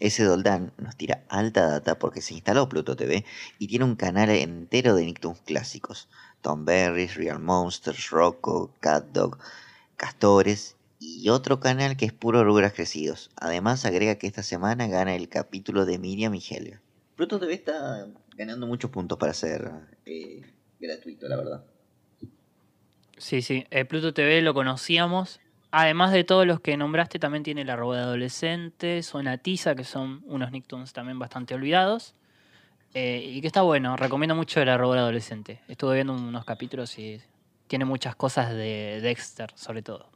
Ese 0.00 0.24
Doldán 0.24 0.72
nos 0.78 0.96
tira 0.96 1.22
alta 1.28 1.68
data 1.68 1.96
porque 1.96 2.22
se 2.22 2.34
instaló 2.34 2.68
Pluto 2.68 2.96
TV 2.96 3.24
y 3.60 3.68
tiene 3.68 3.84
un 3.84 3.94
canal 3.94 4.30
entero 4.30 4.96
de 4.96 5.04
Nicktoons 5.04 5.42
clásicos. 5.42 6.08
Tom 6.42 6.64
Berries, 6.64 7.14
Real 7.14 7.38
Monsters, 7.38 8.10
Rocco, 8.10 8.70
Cat 8.80 9.06
Dog, 9.12 9.38
Castores 9.96 10.76
y 10.98 11.28
otro 11.30 11.60
canal 11.60 11.96
que 11.96 12.04
es 12.04 12.12
puro 12.12 12.44
Rugrats 12.44 12.74
crecidos. 12.74 13.30
Además 13.36 13.84
agrega 13.84 14.16
que 14.16 14.26
esta 14.26 14.42
semana 14.42 14.86
gana 14.88 15.14
el 15.14 15.28
capítulo 15.28 15.86
de 15.86 15.98
Miriam 15.98 16.34
y 16.34 16.42
Helga. 16.48 16.80
Pluto 17.16 17.38
TV 17.38 17.54
está 17.54 18.06
ganando 18.36 18.66
muchos 18.66 18.90
puntos 18.90 19.18
para 19.18 19.32
ser 19.32 19.70
eh, 20.04 20.42
gratuito, 20.80 21.28
la 21.28 21.36
verdad. 21.36 21.64
Sí, 23.16 23.40
sí. 23.42 23.64
eh, 23.70 23.84
Pluto 23.84 24.12
TV 24.12 24.42
lo 24.42 24.54
conocíamos. 24.54 25.40
Además 25.70 26.12
de 26.12 26.24
todos 26.24 26.46
los 26.46 26.60
que 26.60 26.76
nombraste, 26.76 27.18
también 27.18 27.44
tiene 27.44 27.64
La 27.64 27.76
Roba 27.76 27.96
de 27.96 28.02
Adolescentes, 28.02 29.06
Zona 29.06 29.38
Tiza, 29.38 29.74
que 29.74 29.84
son 29.84 30.22
unos 30.26 30.50
Nicktoons 30.50 30.92
también 30.92 31.18
bastante 31.18 31.54
olvidados. 31.54 32.14
Eh, 32.94 33.22
y 33.24 33.40
que 33.40 33.46
está 33.46 33.62
bueno, 33.62 33.96
recomiendo 33.96 34.34
mucho 34.34 34.64
Roba 34.64 34.94
de 34.94 35.00
Adolescente. 35.00 35.60
Estuve 35.68 35.94
viendo 35.94 36.12
unos 36.14 36.44
capítulos 36.44 36.98
y 36.98 37.20
tiene 37.66 37.84
muchas 37.84 38.14
cosas 38.16 38.50
de 38.50 39.00
Dexter, 39.02 39.50
sobre 39.54 39.82
todo. 39.82 40.10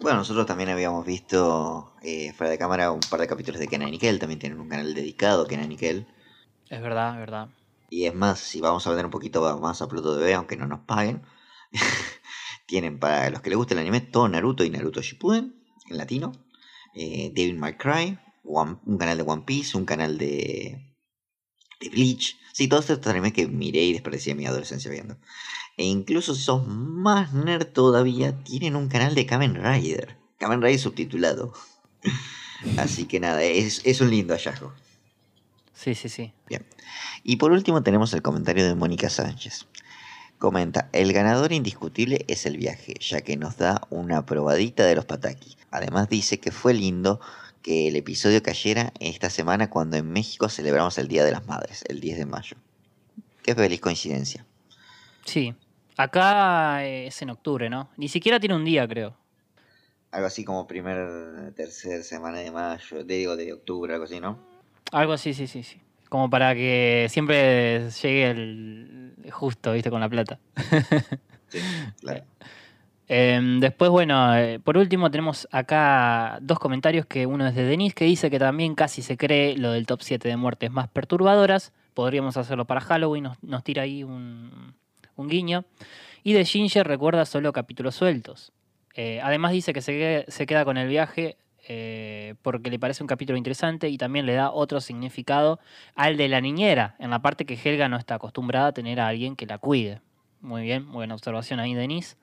Bueno, 0.00 0.18
nosotros 0.18 0.46
también 0.46 0.68
habíamos 0.70 1.06
visto 1.06 1.92
eh, 2.02 2.32
fuera 2.32 2.50
de 2.50 2.58
cámara 2.58 2.90
un 2.90 3.00
par 3.00 3.20
de 3.20 3.28
capítulos 3.28 3.60
de 3.60 3.68
Kenan 3.68 3.94
y 3.94 3.98
Kel. 3.98 4.18
También 4.18 4.40
tienen 4.40 4.60
un 4.60 4.68
canal 4.68 4.94
dedicado 4.94 5.42
a 5.44 5.48
Kenan 5.48 5.70
y 5.70 5.76
Kel. 5.76 6.06
Es 6.68 6.82
verdad, 6.82 7.12
es 7.14 7.18
verdad. 7.20 7.48
Y 7.88 8.06
es 8.06 8.14
más, 8.14 8.40
si 8.40 8.60
vamos 8.60 8.86
a 8.86 8.90
vender 8.90 9.04
un 9.04 9.12
poquito 9.12 9.58
más 9.60 9.80
a 9.82 9.88
Pluto 9.88 10.16
TV, 10.16 10.34
aunque 10.34 10.56
no 10.56 10.66
nos 10.66 10.80
paguen, 10.80 11.22
tienen 12.66 12.98
para 12.98 13.30
los 13.30 13.42
que 13.42 13.50
les 13.50 13.56
guste 13.56 13.74
el 13.74 13.80
anime 13.80 14.00
todo 14.00 14.28
Naruto 14.28 14.64
y 14.64 14.70
Naruto 14.70 15.02
Shippuden 15.02 15.54
en 15.88 15.96
latino, 15.98 16.32
eh, 16.94 17.30
Devil 17.34 17.58
May 17.58 17.76
Cry, 17.76 18.18
One- 18.44 18.78
un 18.86 18.98
canal 18.98 19.18
de 19.18 19.24
One 19.24 19.42
Piece, 19.46 19.76
un 19.76 19.84
canal 19.84 20.16
de, 20.18 20.91
de 21.82 21.90
Bleach, 21.90 22.38
sí, 22.52 22.68
todos 22.68 22.88
estos 22.88 23.10
animes 23.10 23.32
que 23.32 23.48
miré 23.48 23.82
y 23.82 23.92
desperdicié 23.92 24.34
mi 24.34 24.46
adolescencia 24.46 24.90
viendo. 24.90 25.16
E 25.76 25.84
incluso 25.84 26.34
si 26.34 26.42
sos 26.42 26.66
más 26.66 27.32
nerd 27.32 27.66
todavía, 27.66 28.42
tienen 28.44 28.76
un 28.76 28.88
canal 28.88 29.14
de 29.14 29.26
Kamen 29.26 29.54
Rider, 29.54 30.18
Kamen 30.38 30.62
Rider 30.62 30.78
subtitulado. 30.78 31.52
Así 32.78 33.06
que 33.06 33.20
nada, 33.20 33.42
es, 33.42 33.80
es 33.84 34.00
un 34.00 34.10
lindo 34.10 34.34
hallazgo. 34.34 34.72
Sí, 35.74 35.94
sí, 35.94 36.08
sí. 36.08 36.32
Y 37.24 37.36
por 37.36 37.50
último 37.50 37.82
tenemos 37.82 38.12
el 38.14 38.22
comentario 38.22 38.64
de 38.64 38.74
Mónica 38.74 39.10
Sánchez. 39.10 39.66
Comenta, 40.38 40.88
el 40.92 41.12
ganador 41.12 41.52
indiscutible 41.52 42.24
es 42.28 42.46
el 42.46 42.56
viaje, 42.56 42.94
ya 43.00 43.20
que 43.22 43.36
nos 43.36 43.56
da 43.56 43.80
una 43.90 44.26
probadita 44.26 44.84
de 44.84 44.94
los 44.94 45.04
pataki. 45.06 45.56
Además 45.70 46.08
dice 46.08 46.38
que 46.38 46.52
fue 46.52 46.74
lindo 46.74 47.20
que 47.62 47.88
el 47.88 47.96
episodio 47.96 48.42
cayera 48.42 48.92
esta 49.00 49.30
semana 49.30 49.70
cuando 49.70 49.96
en 49.96 50.10
México 50.10 50.48
celebramos 50.48 50.98
el 50.98 51.08
Día 51.08 51.24
de 51.24 51.32
las 51.32 51.46
Madres, 51.46 51.84
el 51.88 52.00
10 52.00 52.18
de 52.18 52.26
mayo. 52.26 52.56
Qué 53.42 53.54
feliz 53.54 53.80
coincidencia. 53.80 54.44
Sí. 55.24 55.54
Acá 55.96 56.84
eh, 56.84 57.06
es 57.06 57.22
en 57.22 57.30
octubre, 57.30 57.68
¿no? 57.70 57.90
Ni 57.96 58.08
siquiera 58.08 58.40
tiene 58.40 58.56
un 58.56 58.64
día, 58.64 58.86
creo. 58.88 59.16
Algo 60.10 60.26
así 60.26 60.44
como 60.44 60.66
primer, 60.66 61.52
tercer 61.54 62.02
semana 62.02 62.38
de 62.38 62.50
mayo, 62.50 63.04
de, 63.04 63.14
digo, 63.16 63.36
de 63.36 63.52
octubre, 63.52 63.92
algo 63.92 64.04
así, 64.04 64.20
¿no? 64.20 64.38
Algo 64.90 65.12
así, 65.12 65.32
sí, 65.32 65.46
sí, 65.46 65.62
sí. 65.62 65.80
Como 66.08 66.28
para 66.28 66.54
que 66.54 67.06
siempre 67.08 67.88
llegue 67.90 68.30
el 68.30 69.14
justo, 69.30 69.72
viste, 69.72 69.90
con 69.90 70.00
la 70.00 70.08
plata. 70.08 70.38
Sí, 71.48 71.58
claro. 72.00 72.24
Em, 73.14 73.60
después, 73.60 73.90
bueno, 73.90 74.34
eh, 74.38 74.58
por 74.58 74.78
último 74.78 75.10
tenemos 75.10 75.46
acá 75.50 76.38
dos 76.40 76.58
comentarios, 76.58 77.04
que 77.04 77.26
uno 77.26 77.46
es 77.46 77.54
de 77.54 77.64
Denise, 77.64 77.94
que 77.94 78.06
dice 78.06 78.30
que 78.30 78.38
también 78.38 78.74
casi 78.74 79.02
se 79.02 79.18
cree 79.18 79.54
lo 79.58 79.70
del 79.72 79.84
top 79.84 80.00
7 80.00 80.26
de 80.26 80.38
muertes 80.38 80.70
más 80.70 80.88
perturbadoras. 80.88 81.74
Podríamos 81.92 82.38
hacerlo 82.38 82.64
para 82.64 82.80
Halloween, 82.80 83.28
nos, 83.42 83.64
tira 83.64 83.82
ahí 83.82 84.02
un, 84.02 84.74
guiño. 85.18 85.66
Y 86.24 86.32
de 86.32 86.46
Ginger 86.46 86.88
recuerda 86.88 87.26
solo 87.26 87.52
capítulos 87.52 87.96
sueltos. 87.96 88.50
Eh, 88.94 89.20
además 89.22 89.52
dice 89.52 89.74
que 89.74 89.82
se, 89.82 90.24
se 90.28 90.46
queda 90.46 90.64
con 90.64 90.78
el 90.78 90.88
viaje 90.88 91.36
eh, 91.68 92.34
porque 92.40 92.70
le 92.70 92.78
parece 92.78 93.04
un 93.04 93.08
capítulo 93.08 93.36
interesante 93.36 93.90
y 93.90 93.98
también 93.98 94.24
le 94.24 94.32
da 94.32 94.50
otro 94.50 94.80
significado 94.80 95.60
al 95.96 96.16
de 96.16 96.28
la 96.28 96.40
niñera, 96.40 96.96
en 96.98 97.10
la 97.10 97.20
parte 97.20 97.44
que 97.44 97.58
Helga 97.62 97.90
no 97.90 97.98
está 97.98 98.14
acostumbrada 98.14 98.68
a 98.68 98.72
tener 98.72 99.00
a 99.00 99.08
alguien 99.08 99.36
que 99.36 99.44
la 99.44 99.58
cuide. 99.58 100.00
Muy 100.40 100.62
bien, 100.62 100.90
buena 100.90 101.14
observación 101.14 101.60
ahí, 101.60 101.74
Denise. 101.74 102.16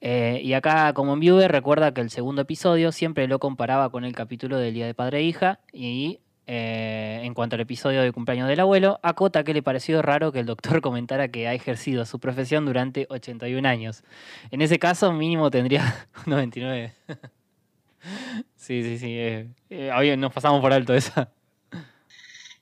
Eh, 0.00 0.40
y 0.42 0.52
acá, 0.52 0.92
como 0.92 1.14
en 1.14 1.20
viewer, 1.20 1.50
recuerda 1.50 1.94
que 1.94 2.00
el 2.00 2.10
segundo 2.10 2.42
episodio 2.42 2.92
siempre 2.92 3.28
lo 3.28 3.38
comparaba 3.38 3.90
con 3.90 4.04
el 4.04 4.14
capítulo 4.14 4.58
del 4.58 4.74
Día 4.74 4.86
de 4.86 4.94
Padre 4.94 5.18
e 5.18 5.22
Hija 5.22 5.60
y 5.72 6.20
eh, 6.48 7.22
en 7.24 7.34
cuanto 7.34 7.56
al 7.56 7.60
episodio 7.60 8.02
de 8.02 8.12
cumpleaños 8.12 8.48
del 8.48 8.60
abuelo, 8.60 9.00
acota 9.02 9.42
que 9.42 9.52
le 9.52 9.64
pareció 9.64 10.00
raro 10.00 10.30
que 10.30 10.38
el 10.38 10.46
doctor 10.46 10.80
comentara 10.82 11.28
que 11.28 11.48
ha 11.48 11.54
ejercido 11.54 12.04
su 12.06 12.20
profesión 12.20 12.64
durante 12.66 13.06
81 13.10 13.68
años. 13.68 14.04
En 14.50 14.62
ese 14.62 14.78
caso, 14.78 15.12
mínimo 15.12 15.50
tendría 15.50 16.06
99. 16.26 16.92
sí, 18.56 18.82
sí, 18.82 18.98
sí. 18.98 19.18
eh, 19.18 19.48
eh, 19.70 19.90
hoy 19.96 20.16
nos 20.16 20.32
pasamos 20.32 20.60
por 20.60 20.72
alto 20.72 20.94
esa. 20.94 21.32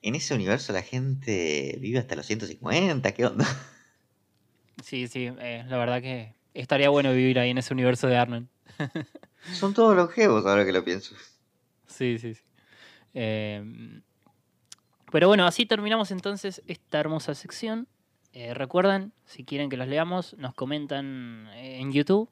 En 0.00 0.14
ese 0.14 0.34
universo 0.34 0.72
la 0.72 0.82
gente 0.82 1.76
vive 1.80 1.98
hasta 1.98 2.14
los 2.14 2.26
150, 2.26 3.12
¿qué 3.12 3.26
onda? 3.26 3.46
Sí, 4.82 5.08
sí, 5.08 5.30
la 5.30 5.78
verdad 5.78 6.02
que 6.02 6.34
estaría 6.54 6.88
bueno 6.88 7.12
vivir 7.12 7.38
ahí 7.38 7.50
en 7.50 7.58
ese 7.58 7.74
universo 7.74 8.06
de 8.06 8.16
Arnold. 8.16 8.48
Son 9.52 9.74
todos 9.74 9.94
longevos 9.94 10.46
ahora 10.46 10.64
que 10.64 10.72
lo 10.72 10.84
pienso. 10.84 11.14
Sí, 11.86 12.18
sí, 12.18 12.34
sí. 12.34 12.42
Eh, 13.12 14.00
pero 15.12 15.28
bueno, 15.28 15.46
así 15.46 15.66
terminamos 15.66 16.10
entonces 16.10 16.62
esta 16.66 16.98
hermosa 16.98 17.34
sección. 17.34 17.86
Eh, 18.32 18.52
recuerden, 18.52 19.12
si 19.26 19.44
quieren 19.44 19.70
que 19.70 19.76
los 19.76 19.86
leamos, 19.86 20.34
nos 20.38 20.54
comentan 20.54 21.48
eh, 21.54 21.78
en 21.80 21.92
YouTube. 21.92 22.28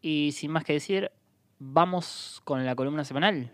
Y 0.00 0.32
sin 0.32 0.50
más 0.50 0.64
que 0.64 0.72
decir, 0.72 1.12
vamos 1.60 2.40
con 2.44 2.66
la 2.66 2.74
columna 2.74 3.04
semanal. 3.04 3.52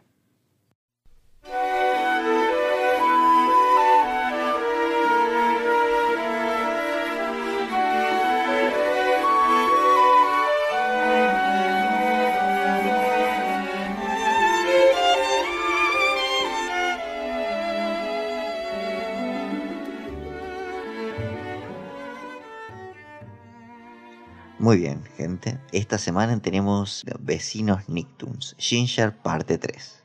Muy 24.68 24.76
bien, 24.76 25.02
gente. 25.16 25.58
Esta 25.72 25.96
semana 25.96 26.42
tenemos 26.42 27.06
Vecinos 27.20 27.88
Nicktoons, 27.88 28.54
Ginger 28.58 29.16
parte 29.16 29.56
3. 29.56 30.04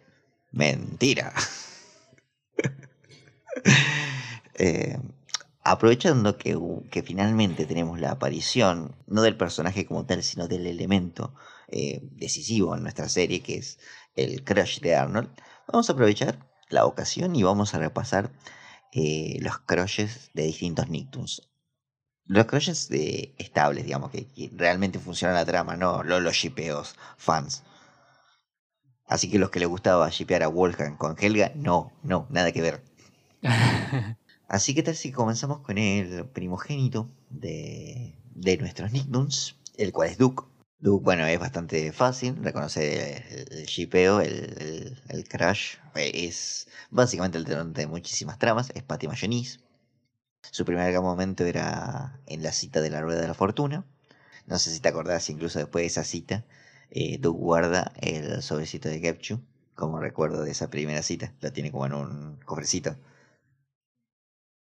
Mentira. 0.52 1.34
Eh, 4.56 4.98
aprovechando 5.64 6.38
que, 6.38 7.04
finalmente 7.04 7.66
tenemos 7.66 8.00
la 8.00 8.12
aparición, 8.12 8.96
no 9.08 9.22
del 9.24 9.36
personaje 9.36 9.86
como 9.86 10.06
tal, 10.06 10.24
sino 10.24 10.48
del 10.48 10.68
elemento 10.68 11.34
eh, 11.68 12.00
decisivo 12.14 12.76
en 12.76 12.84
nuestra 12.84 13.10
serie, 13.10 13.42
que 13.42 13.56
es 13.58 13.80
el 14.16 14.44
crush 14.44 14.80
de 14.80 14.96
Arnold, 14.96 15.30
vamos 15.68 15.90
a 15.90 15.94
aprovechar 15.94 16.48
la 16.70 16.86
ocasión 16.86 17.36
y 17.36 17.44
vamos 17.44 17.74
a 17.74 17.80
repasar 17.80 18.32
eh, 18.94 19.38
los 19.42 19.58
crushes 19.58 20.30
de 20.34 20.44
distintos 20.44 20.88
Nicktoons. 20.88 21.53
Los 22.26 22.46
crushes 22.48 22.90
eh, 22.92 23.34
estables, 23.38 23.86
digamos, 23.86 24.12
que, 24.12 24.26
que 24.28 24.52
realmente 24.56 25.00
funcionan 25.00 25.36
la 25.38 25.46
trama, 25.46 25.78
no 25.78 26.04
lo- 26.04 26.20
los 26.20 26.36
shipeos 26.36 26.96
fans. 27.18 27.64
Así 29.08 29.30
que 29.30 29.40
los 29.40 29.50
que 29.50 29.60
les 29.60 29.68
gustaba 29.70 30.10
shipear 30.10 30.44
a 30.44 30.48
Wolfgang 30.50 30.98
con 30.98 31.16
Helga, 31.20 31.52
no, 31.56 31.92
no, 32.04 32.28
nada 32.30 32.52
que 32.52 32.62
ver. 32.62 32.82
Así 34.48 34.74
que 34.76 34.84
tal 34.84 34.96
si 34.96 35.12
comenzamos 35.12 35.60
con 35.60 35.78
el 35.78 36.26
primogénito 36.28 37.10
de, 37.30 38.16
de 38.36 38.58
nuestros 38.58 38.92
Nicktoons, 38.92 39.56
el 39.78 39.92
cual 39.94 40.10
es 40.10 40.18
Duke. 40.18 40.44
Duke, 40.80 41.04
bueno, 41.04 41.26
es 41.26 41.40
bastante 41.40 41.92
fácil 41.94 42.36
reconocer 42.44 43.24
el, 43.52 43.66
shipeo, 43.66 44.20
el, 44.22 44.34
el, 44.68 45.02
el 45.10 45.28
crush. 45.28 45.76
eh, 45.96 46.12
Es 46.28 46.68
básicamente 46.92 47.38
el 47.38 47.46
tenor 47.46 47.68
de 47.74 47.88
muchísimas 47.88 48.38
tramas, 48.38 48.72
es 48.76 48.84
Patty 48.84 49.08
Mayonnaise. 49.08 49.60
Su 50.52 50.64
primer 50.66 50.94
momento 51.02 51.44
era 51.46 52.20
en 52.28 52.44
la 52.44 52.52
cita 52.52 52.80
de 52.82 52.90
la 52.90 53.02
Rueda 53.02 53.20
de 53.22 53.28
la 53.28 53.34
Fortuna. 53.34 53.86
No 54.48 54.60
sé 54.60 54.72
si 54.72 54.80
te 54.80 54.90
acordás, 54.90 55.30
incluso 55.30 55.60
después 55.60 55.84
de 55.84 55.88
esa 55.88 56.04
cita, 56.04 56.46
eh, 56.92 57.18
Duke 57.20 57.40
guarda 57.40 57.94
el 58.02 58.42
sobrecito 58.42 58.90
de 58.90 59.00
Gepchu 59.00 59.42
como 59.76 60.00
recuerdo 60.00 60.44
de 60.44 60.52
esa 60.52 60.70
primera 60.70 61.02
cita. 61.04 61.34
Lo 61.42 61.52
tiene 61.54 61.72
como 61.72 61.86
en 61.88 61.94
un 61.94 62.40
cofrecito. 62.46 62.96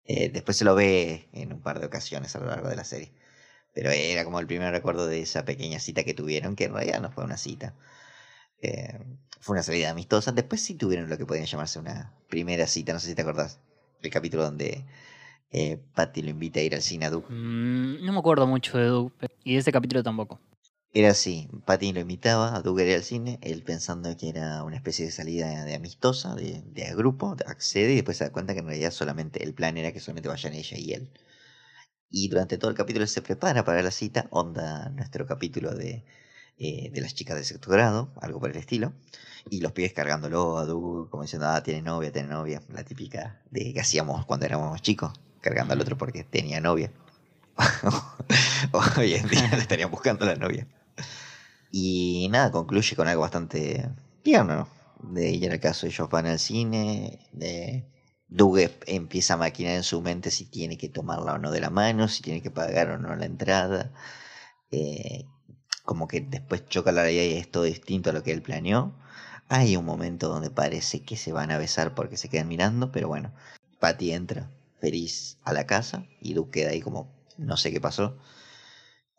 Eh, 0.04 0.28
después 0.30 0.56
se 0.56 0.64
lo 0.64 0.74
ve 0.74 1.28
en 1.32 1.52
un 1.52 1.60
par 1.60 1.78
de 1.80 1.86
ocasiones 1.86 2.34
a 2.34 2.40
lo 2.40 2.46
largo 2.46 2.68
de 2.68 2.76
la 2.76 2.84
serie. 2.84 3.12
Pero 3.74 3.90
era 3.90 4.24
como 4.24 4.40
el 4.40 4.46
primer 4.48 4.72
recuerdo 4.72 5.06
de 5.06 5.22
esa 5.22 5.44
pequeña 5.44 5.80
cita 5.80 6.04
que 6.04 6.14
tuvieron, 6.14 6.56
que 6.56 6.64
en 6.64 6.74
realidad 6.74 7.00
no 7.02 7.12
fue 7.12 7.24
una 7.24 7.36
cita. 7.38 7.74
Eh, 8.62 8.98
fue 9.40 9.54
una 9.54 9.62
salida 9.64 9.90
amistosa. 9.90 10.32
Después 10.32 10.62
sí 10.62 10.74
tuvieron 10.76 11.10
lo 11.10 11.18
que 11.18 11.26
podían 11.26 11.46
llamarse 11.46 11.78
una 11.80 12.14
primera 12.28 12.66
cita, 12.66 12.92
no 12.92 13.00
sé 13.00 13.08
si 13.08 13.14
te 13.14 13.22
acordás. 13.22 13.60
El 14.02 14.10
capítulo 14.10 14.44
donde 14.44 14.84
eh, 15.50 15.78
Patty 15.94 16.22
lo 16.22 16.30
invita 16.30 16.60
a 16.60 16.62
ir 16.62 16.74
al 16.74 16.82
cine 16.82 17.06
a 17.06 17.10
Duke. 17.10 17.28
Mm, 17.28 18.04
no 18.04 18.12
me 18.12 18.18
acuerdo 18.18 18.46
mucho 18.46 18.76
de 18.78 19.10
pe- 19.18 19.28
y 19.44 19.54
de 19.54 19.60
ese 19.60 19.72
capítulo 19.72 20.02
tampoco. 20.02 20.38
Era 20.92 21.10
así, 21.10 21.48
Patty 21.66 21.92
lo 21.92 21.98
invitaba 21.98 22.54
a 22.54 22.60
Duke 22.62 22.82
a 22.82 22.86
ir 22.86 22.94
al 22.94 23.02
cine, 23.02 23.40
él 23.42 23.64
pensando 23.64 24.16
que 24.16 24.28
era 24.28 24.62
una 24.62 24.76
especie 24.76 25.04
de 25.04 25.10
salida 25.10 25.64
de 25.64 25.74
amistosa, 25.74 26.36
de, 26.36 26.62
de 26.64 26.94
grupo, 26.94 27.34
accede 27.46 27.90
y 27.92 27.96
después 27.96 28.18
se 28.18 28.24
da 28.24 28.30
cuenta 28.32 28.52
que 28.52 28.60
en 28.60 28.66
realidad 28.66 28.92
solamente 28.92 29.42
el 29.42 29.52
plan 29.52 29.76
era 29.78 29.92
que 29.92 29.98
solamente 29.98 30.28
vayan 30.28 30.52
ella 30.54 30.78
y 30.78 30.92
él. 30.92 31.10
Y 32.10 32.28
durante 32.28 32.58
todo 32.58 32.70
el 32.70 32.76
capítulo 32.76 33.04
él 33.04 33.08
se 33.08 33.22
prepara 33.22 33.64
para 33.64 33.82
la 33.82 33.90
cita, 33.90 34.26
onda 34.30 34.88
nuestro 34.90 35.26
capítulo 35.26 35.74
de, 35.74 36.04
eh, 36.58 36.90
de 36.92 37.00
las 37.00 37.14
chicas 37.14 37.36
de 37.36 37.44
sexto 37.44 37.70
grado, 37.70 38.12
algo 38.20 38.40
por 38.40 38.50
el 38.50 38.56
estilo. 38.56 38.92
Y 39.48 39.60
los 39.60 39.72
pibes 39.72 39.92
cargándolo 39.92 40.58
a 40.58 40.66
Duke, 40.66 41.10
como 41.10 41.22
diciendo, 41.22 41.48
ah, 41.48 41.62
tiene 41.62 41.82
novia, 41.82 42.12
tiene 42.12 42.28
novia, 42.28 42.62
la 42.68 42.84
típica 42.84 43.42
de 43.50 43.72
que 43.72 43.80
hacíamos 43.80 44.26
cuando 44.26 44.46
éramos 44.46 44.82
chicos, 44.82 45.12
cargando 45.40 45.74
al 45.74 45.80
otro 45.80 45.96
porque 45.96 46.24
tenía 46.24 46.60
novia. 46.60 46.90
Hoy 48.96 49.14
en 49.14 49.28
día 49.28 49.48
le 49.52 49.62
estarían 49.62 49.90
buscando 49.90 50.24
la 50.24 50.36
novia. 50.36 50.66
Y 51.70 52.28
nada, 52.30 52.50
concluye 52.50 52.96
con 52.96 53.08
algo 53.08 53.22
bastante 53.22 53.88
tierno. 54.22 54.68
De 55.02 55.28
ella 55.28 55.52
el 55.52 55.60
caso 55.60 55.86
ellos 55.86 56.08
van 56.10 56.26
al 56.26 56.38
cine, 56.38 57.18
de 57.32 57.84
Dugue 58.28 58.70
empieza 58.86 59.34
a 59.34 59.36
maquinar 59.38 59.74
en 59.74 59.82
su 59.82 60.00
mente 60.02 60.30
si 60.30 60.44
tiene 60.44 60.78
que 60.78 60.88
tomarla 60.88 61.34
o 61.34 61.38
no 61.38 61.50
de 61.50 61.60
la 61.60 61.70
mano, 61.70 62.06
si 62.08 62.22
tiene 62.22 62.42
que 62.42 62.50
pagar 62.50 62.90
o 62.90 62.98
no 62.98 63.14
la 63.16 63.24
entrada. 63.26 63.92
Eh, 64.70 65.24
como 65.84 66.06
que 66.06 66.20
después 66.20 66.66
choca 66.68 66.92
la 66.92 67.02
realidad 67.02 67.24
y 67.24 67.38
es 67.38 67.50
todo 67.50 67.64
distinto 67.64 68.10
a 68.10 68.12
lo 68.12 68.22
que 68.22 68.32
él 68.32 68.42
planeó. 68.42 68.94
Hay 69.48 69.76
un 69.76 69.84
momento 69.84 70.28
donde 70.28 70.50
parece 70.50 71.02
que 71.02 71.16
se 71.16 71.32
van 71.32 71.50
a 71.50 71.58
besar 71.58 71.94
porque 71.94 72.16
se 72.16 72.28
quedan 72.28 72.48
mirando, 72.48 72.92
pero 72.92 73.08
bueno, 73.08 73.32
Patty 73.80 74.12
entra 74.12 74.48
feliz 74.80 75.38
a 75.44 75.52
la 75.52 75.66
casa 75.66 76.06
y 76.20 76.34
Duke 76.34 76.60
queda 76.60 76.70
ahí 76.70 76.80
como 76.80 77.12
no 77.38 77.56
sé 77.56 77.70
qué 77.70 77.80
pasó. 77.80 78.18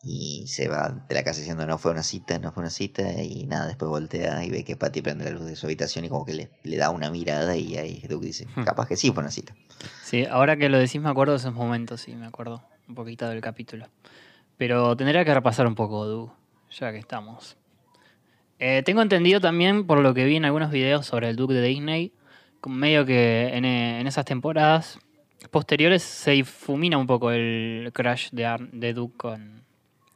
Y 0.03 0.47
se 0.47 0.67
va 0.67 1.05
de 1.07 1.13
la 1.13 1.23
casa 1.23 1.39
diciendo 1.39 1.65
no 1.67 1.77
fue 1.77 1.91
una 1.91 2.01
cita, 2.01 2.39
no 2.39 2.51
fue 2.51 2.61
una 2.61 2.71
cita. 2.71 3.21
Y 3.21 3.45
nada, 3.45 3.67
después 3.67 3.89
voltea 3.89 4.43
y 4.43 4.49
ve 4.49 4.63
que 4.63 4.75
Patty 4.75 5.01
prende 5.01 5.25
la 5.25 5.31
luz 5.31 5.45
de 5.45 5.55
su 5.55 5.67
habitación 5.67 6.05
y 6.05 6.09
como 6.09 6.25
que 6.25 6.33
le, 6.33 6.49
le 6.63 6.77
da 6.77 6.89
una 6.89 7.11
mirada 7.11 7.55
y 7.55 7.77
ahí 7.77 8.03
Duke 8.09 8.25
dice, 8.25 8.47
Hmm. 8.55 8.63
capaz 8.63 8.87
que 8.87 8.95
sí 8.97 9.11
fue 9.11 9.21
una 9.21 9.31
cita. 9.31 9.53
Sí, 10.03 10.25
ahora 10.25 10.57
que 10.57 10.69
lo 10.69 10.79
decís 10.79 10.99
me 10.99 11.09
acuerdo 11.09 11.33
de 11.33 11.37
esos 11.37 11.53
momentos, 11.53 12.01
sí, 12.01 12.15
me 12.15 12.25
acuerdo 12.25 12.63
un 12.87 12.95
poquito 12.95 13.29
del 13.29 13.41
capítulo. 13.41 13.87
Pero 14.57 14.95
tendría 14.97 15.23
que 15.23 15.33
repasar 15.33 15.67
un 15.67 15.75
poco, 15.75 16.05
Du, 16.07 16.31
ya 16.71 16.91
que 16.91 16.97
estamos. 16.97 17.57
Eh, 18.59 18.81
tengo 18.83 19.01
entendido 19.01 19.39
también, 19.39 19.85
por 19.87 19.99
lo 19.99 20.13
que 20.13 20.25
vi 20.25 20.35
en 20.35 20.45
algunos 20.45 20.71
videos 20.71 21.05
sobre 21.05 21.29
el 21.29 21.35
Duke 21.35 21.53
de 21.53 21.61
Disney, 21.63 22.13
medio 22.67 23.05
que 23.05 23.49
en, 23.55 23.65
eh, 23.65 23.99
en 23.99 24.07
esas 24.07 24.25
temporadas 24.25 24.99
posteriores 25.51 26.01
se 26.01 26.31
difumina 26.31 26.97
un 26.97 27.05
poco 27.05 27.31
el 27.31 27.91
crush 27.93 28.29
de, 28.31 28.45
Ar- 28.45 28.71
de 28.71 28.93
Duke 28.93 29.17
con, 29.17 29.63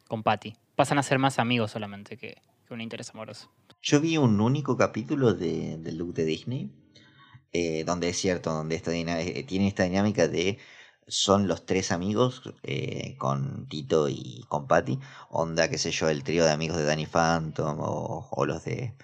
con 0.07 0.23
Patty. 0.23 0.55
Pasan 0.75 0.97
a 0.97 1.03
ser 1.03 1.19
más 1.19 1.37
amigos 1.37 1.71
solamente 1.71 2.17
que, 2.17 2.41
un 2.69 2.81
interés 2.81 3.11
amoroso. 3.11 3.51
Yo 3.81 4.01
vi 4.01 4.17
un 4.17 4.41
único 4.41 4.75
capítulo 4.75 5.33
de, 5.33 5.77
del 5.77 5.97
look 5.97 6.13
de 6.13 6.25
Disney, 6.25 6.71
eh, 7.53 7.83
donde 7.83 8.09
es 8.09 8.17
cierto, 8.17 8.51
donde 8.51 8.75
esta 8.75 8.91
eh, 8.93 9.43
tiene 9.43 9.67
esta 9.67 9.83
dinámica 9.83 10.27
de 10.27 10.57
son 11.07 11.47
los 11.47 11.67
tres 11.67 11.91
amigos 11.91 12.41
eh, 12.63 13.15
con 13.17 13.67
Tito 13.67 14.09
y 14.09 14.43
con 14.47 14.67
Patty, 14.67 14.97
onda, 15.29 15.69
qué 15.69 15.77
sé 15.77 15.91
yo, 15.91 16.09
el 16.09 16.23
trío 16.23 16.43
de 16.43 16.51
amigos 16.51 16.77
de 16.77 16.85
Danny 16.85 17.05
Phantom 17.05 17.77
o 17.79 18.45
los 18.47 18.63
de 18.65 18.95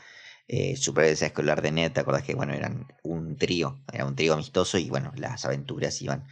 eh, 0.53 0.75
Supervivencia 0.75 1.27
Escolar 1.27 1.61
de 1.61 1.71
Ned, 1.71 1.93
¿te 1.93 2.01
acordás 2.01 2.23
que 2.23 2.35
bueno, 2.35 2.53
eran 2.53 2.85
un 3.03 3.37
trío, 3.37 3.79
era 3.93 4.05
un 4.05 4.15
trío 4.17 4.33
amistoso 4.33 4.77
y 4.77 4.89
bueno, 4.89 5.13
las 5.15 5.45
aventuras 5.45 6.01
iban 6.01 6.25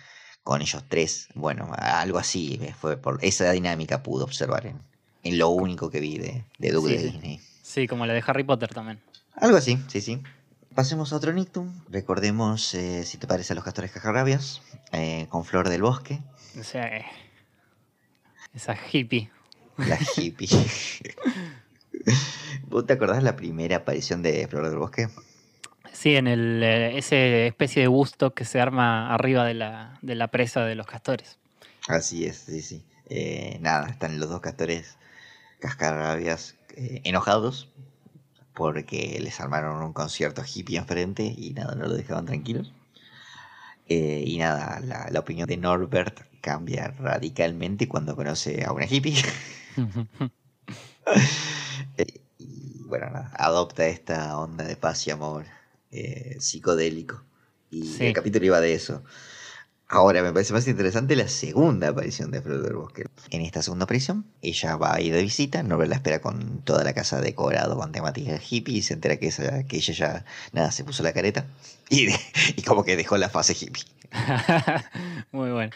con 0.44 0.62
ellos 0.62 0.84
tres, 0.90 1.28
bueno, 1.36 1.72
algo 1.78 2.18
así, 2.18 2.60
eh, 2.62 2.74
fue 2.78 2.98
por 2.98 3.20
esa 3.24 3.50
dinámica 3.52 4.04
pude 4.04 4.24
observar 4.26 4.66
en, 4.66 4.82
en 5.24 5.38
lo 5.38 5.50
único 5.50 5.90
que 5.90 6.02
vi 6.02 6.18
de, 6.18 6.44
de 6.58 6.70
Sí, 6.72 6.88
de. 6.88 6.98
Disney. 7.04 7.40
Sí, 7.64 7.88
como 7.88 8.06
la 8.06 8.14
de 8.14 8.24
Harry 8.28 8.44
Potter 8.44 8.74
también. 8.74 9.00
Algo 9.36 9.56
así, 9.58 9.78
sí, 9.88 10.02
sí. 10.02 10.22
Pasemos 10.76 11.14
a 11.14 11.16
otro 11.16 11.32
Nictum. 11.34 11.82
Recordemos, 11.90 12.74
eh, 12.74 13.04
si 13.06 13.18
te 13.18 13.26
parece, 13.28 13.54
a 13.54 13.56
los 13.56 13.64
castores 13.64 13.92
cajarrabias, 13.92 14.62
eh, 14.92 15.28
con 15.30 15.46
Flor 15.46 15.70
del 15.70 15.82
Bosque, 15.82 16.20
O 16.60 16.64
sea, 16.64 16.88
eh, 16.98 17.06
esa 18.54 18.76
hippie. 18.92 19.30
la 19.78 19.98
hippie. 20.18 20.50
¿Vos 22.68 22.86
te 22.86 22.94
acordás 22.94 23.24
la 23.24 23.36
primera 23.36 23.78
aparición 23.78 24.22
de 24.22 24.48
Flor 24.48 24.70
del 24.70 24.78
Bosque? 24.78 25.10
Sí, 25.92 26.16
en 26.16 26.28
el, 26.28 26.62
eh, 26.64 26.98
ese 26.98 27.48
especie 27.48 27.82
de 27.82 27.88
busto 27.88 28.34
que 28.34 28.46
se 28.46 28.62
arma 28.62 29.14
arriba 29.14 29.46
de 29.46 29.54
la, 29.56 29.98
de 30.02 30.16
la 30.16 30.28
presa 30.28 30.66
de 30.66 30.76
los 30.76 30.88
castores. 30.88 31.38
Así 31.88 32.26
es, 32.26 32.38
sí, 32.38 32.62
sí. 32.62 32.84
Eh, 33.10 33.58
nada, 33.62 33.88
están 33.90 34.20
los 34.20 34.30
dos 34.30 34.42
castores 34.42 34.98
cascarrabias 35.60 36.56
eh, 36.76 37.02
enojados 37.04 37.70
porque 38.54 39.20
les 39.22 39.40
armaron 39.40 39.82
un 39.84 39.94
concierto 39.94 40.44
hippie 40.44 40.78
enfrente 40.78 41.24
y 41.24 41.52
nada, 41.54 41.76
no 41.76 41.88
lo 41.88 41.96
dejaban 41.96 42.26
tranquilos. 42.26 42.74
Eh, 43.88 44.24
y 44.26 44.38
nada, 44.38 44.80
la, 44.82 45.08
la 45.10 45.20
opinión 45.20 45.48
de 45.48 45.58
Norbert 45.58 46.22
cambia 46.42 46.90
radicalmente 47.00 47.88
cuando 47.88 48.16
conoce 48.16 48.64
a 48.64 48.72
una 48.72 48.86
hippie. 48.86 49.16
Eh, 52.00 52.22
y 52.40 52.82
bueno, 52.86 53.10
nada, 53.10 53.32
adopta 53.38 53.86
esta 53.88 54.38
onda 54.38 54.64
de 54.64 54.76
paz 54.76 55.06
y 55.08 55.12
amor 55.12 55.46
eh, 55.92 56.38
psicodélico. 56.40 57.24
Y 57.72 57.84
Sí. 57.84 58.06
el 58.08 58.14
capítulo 58.14 58.46
iba 58.46 58.60
de 58.62 58.74
eso. 58.74 59.04
Ahora, 59.92 60.22
me 60.22 60.32
parece 60.32 60.54
más 60.54 60.68
interesante 60.68 61.16
la 61.16 61.28
segunda 61.28 61.88
aparición 61.90 62.30
de 62.30 62.42
Flor 62.44 62.62
del 62.62 62.74
Bosque. 62.76 63.06
En 63.32 63.42
esta 63.42 63.64
segunda 63.64 63.86
aparición, 63.86 64.24
ella 64.44 64.76
va 64.76 64.94
a 64.94 65.02
ir 65.02 65.14
de 65.16 65.22
visita, 65.24 65.64
Norbert 65.64 65.90
la 65.90 65.96
espera 65.96 66.22
con 66.22 66.62
toda 66.62 66.84
la 66.84 66.94
casa 66.94 67.20
decorado 67.22 67.76
con 67.76 67.92
temática 67.92 68.40
hippie 68.50 68.78
y 68.78 68.82
se 68.84 68.94
entera 68.94 69.18
que, 69.18 69.28
esa- 69.30 69.64
que 69.64 69.78
ella 69.78 69.94
ya, 69.96 70.26
nada, 70.54 70.72
se 70.72 70.84
puso 70.84 71.02
la 71.02 71.12
careta 71.12 71.48
y, 71.90 72.06
de- 72.06 72.20
y 72.56 72.62
como 72.62 72.84
que 72.84 72.96
dejó 72.96 73.18
la 73.18 73.30
fase 73.30 73.54
hippie. 73.60 73.84
Muy 75.32 75.50
bueno. 75.52 75.72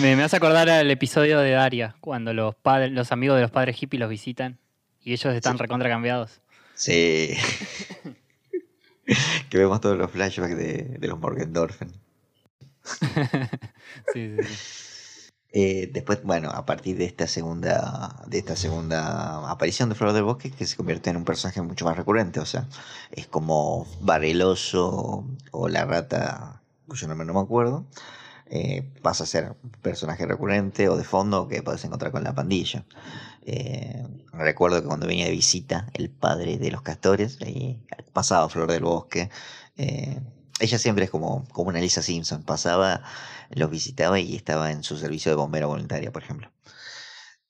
Me, 0.00 0.16
me 0.16 0.22
hace 0.22 0.36
acordar 0.36 0.68
al 0.70 0.90
episodio 0.90 1.40
de 1.40 1.50
Daria, 1.52 1.96
cuando 2.00 2.32
los 2.32 2.54
padres, 2.54 2.92
los 2.92 3.10
amigos 3.12 3.36
de 3.36 3.42
los 3.42 3.50
padres 3.50 3.76
hippies 3.76 4.00
los 4.00 4.10
visitan 4.10 4.58
y 5.02 5.12
ellos 5.12 5.34
están 5.34 5.54
Sí. 5.56 5.58
recontra 5.58 5.88
cambiados. 5.88 6.40
Sí. 6.74 7.36
que 9.50 9.58
vemos 9.58 9.80
todos 9.80 9.96
los 9.96 10.10
flashbacks 10.10 10.56
de, 10.56 10.82
de 10.98 11.08
los 11.08 11.18
Morgendorfen. 11.18 11.92
Sí, 14.12 14.36
sí, 14.36 14.44
sí. 14.44 15.28
Eh, 15.50 15.90
después, 15.92 16.22
bueno, 16.24 16.50
a 16.50 16.66
partir 16.66 16.96
de 16.98 17.04
esta 17.06 17.26
segunda 17.26 18.22
de 18.26 18.36
esta 18.38 18.54
segunda 18.54 19.50
aparición 19.50 19.88
de 19.88 19.94
Flor 19.94 20.12
del 20.12 20.24
Bosque, 20.24 20.50
que 20.50 20.66
se 20.66 20.76
convierte 20.76 21.08
en 21.10 21.16
un 21.16 21.24
personaje 21.24 21.62
mucho 21.62 21.86
más 21.86 21.96
recurrente, 21.96 22.38
o 22.40 22.44
sea, 22.46 22.66
es 23.12 23.26
como 23.26 23.86
Bareloso 24.02 25.24
o 25.50 25.68
la 25.68 25.86
rata, 25.86 26.60
cuyo 26.86 27.08
nombre 27.08 27.26
no 27.26 27.32
me 27.32 27.40
acuerdo, 27.40 27.86
eh, 28.50 28.86
pasa 29.02 29.24
a 29.24 29.26
ser 29.26 29.54
un 29.62 29.70
personaje 29.82 30.26
recurrente 30.26 30.88
o 30.90 30.96
de 30.98 31.04
fondo 31.04 31.48
que 31.48 31.62
puedes 31.62 31.82
encontrar 31.84 32.12
con 32.12 32.24
la 32.24 32.34
pandilla. 32.34 32.84
Eh, 33.50 34.06
recuerdo 34.34 34.82
que 34.82 34.86
cuando 34.86 35.06
venía 35.06 35.24
de 35.24 35.30
visita 35.30 35.88
el 35.94 36.10
padre 36.10 36.58
de 36.58 36.70
los 36.70 36.82
castores, 36.82 37.38
y 37.40 37.80
pasaba 38.12 38.46
Flor 38.50 38.70
del 38.70 38.82
Bosque, 38.82 39.30
eh, 39.78 40.20
ella 40.60 40.78
siempre 40.78 41.06
es 41.06 41.10
como, 41.10 41.46
como 41.48 41.70
una 41.70 41.80
Lisa 41.80 42.02
Simpson, 42.02 42.42
pasaba 42.42 43.02
los 43.48 43.70
visitaba 43.70 44.20
y 44.20 44.36
estaba 44.36 44.70
en 44.70 44.82
su 44.82 44.98
servicio 44.98 45.32
de 45.32 45.36
bombero 45.36 45.68
voluntaria, 45.68 46.12
por 46.12 46.22
ejemplo. 46.22 46.50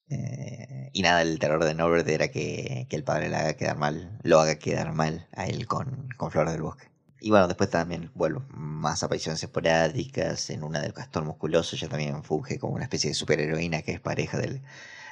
Eh, 0.08 0.90
y 0.92 1.02
nada, 1.02 1.22
el 1.22 1.40
terror 1.40 1.64
de 1.64 1.74
Norbert 1.74 2.08
era 2.08 2.28
que, 2.28 2.86
que 2.88 2.96
el 2.96 3.02
padre 3.02 3.28
le 3.28 3.36
haga 3.36 3.54
quedar 3.54 3.76
mal, 3.76 4.16
lo 4.22 4.38
haga 4.38 4.56
quedar 4.56 4.92
mal 4.92 5.26
a 5.34 5.46
él 5.46 5.66
con, 5.66 6.08
con 6.16 6.30
Flor 6.30 6.48
del 6.48 6.62
Bosque. 6.62 6.86
Y 7.20 7.30
bueno, 7.30 7.48
después 7.48 7.70
también, 7.70 8.12
vuelvo, 8.14 8.44
más 8.50 9.02
apariciones 9.02 9.42
esporádicas. 9.42 10.50
En 10.50 10.62
una 10.62 10.80
del 10.80 10.92
castor 10.92 11.24
musculoso 11.24 11.76
ya 11.76 11.88
también 11.88 12.22
funge 12.22 12.60
como 12.60 12.74
una 12.74 12.84
especie 12.84 13.10
de 13.10 13.14
superheroína 13.14 13.82
que 13.82 13.92
es 13.92 14.00
pareja 14.00 14.38
del, 14.38 14.62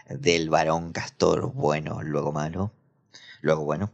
del 0.08 0.50
varón 0.50 0.92
castor 0.92 1.52
bueno, 1.52 2.02
luego 2.02 2.32
malo, 2.32 2.72
luego 3.40 3.64
bueno. 3.64 3.92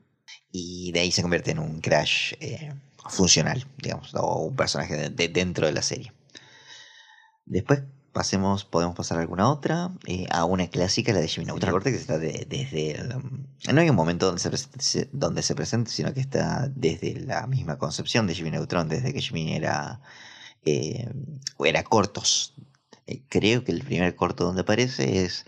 Y 0.50 0.92
de 0.92 1.00
ahí 1.00 1.12
se 1.12 1.22
convierte 1.22 1.52
en 1.52 1.58
un 1.58 1.80
crash 1.80 2.34
eh, 2.40 2.72
funcional, 3.08 3.66
digamos, 3.78 4.14
o 4.14 4.36
un 4.44 4.56
personaje 4.56 4.96
de- 4.96 5.10
de- 5.10 5.28
dentro 5.28 5.66
de 5.66 5.72
la 5.72 5.82
serie. 5.82 6.12
Después 7.44 7.82
pasemos, 8.12 8.64
podemos 8.64 8.94
pasar 8.94 9.18
a 9.18 9.22
alguna 9.22 9.50
otra, 9.50 9.90
eh, 10.06 10.26
a 10.30 10.44
una 10.44 10.68
clásica, 10.68 11.12
la 11.12 11.20
de 11.20 11.28
Jimmy 11.28 11.46
Neutron. 11.46 11.82
Que 11.82 11.90
está 11.90 12.18
de- 12.18 12.46
desde 12.48 13.02
no 13.72 13.80
hay 13.80 13.88
un 13.88 13.96
momento 13.96 14.26
donde 14.26 14.40
se, 14.40 14.50
presente, 14.50 14.80
se- 14.82 15.08
donde 15.12 15.42
se 15.42 15.54
presente, 15.54 15.90
sino 15.90 16.12
que 16.12 16.20
está 16.20 16.68
desde 16.74 17.18
la 17.20 17.46
misma 17.46 17.78
concepción 17.78 18.26
de 18.26 18.34
Jimmy 18.34 18.50
Neutron, 18.50 18.88
desde 18.88 19.12
que 19.14 19.20
Jimmy 19.22 19.54
era, 19.54 20.00
eh, 20.64 21.08
era 21.64 21.82
cortos. 21.84 22.54
Creo 23.28 23.64
que 23.64 23.72
el 23.72 23.82
primer 23.82 24.14
corto 24.14 24.44
donde 24.44 24.60
aparece 24.62 25.24
es 25.24 25.44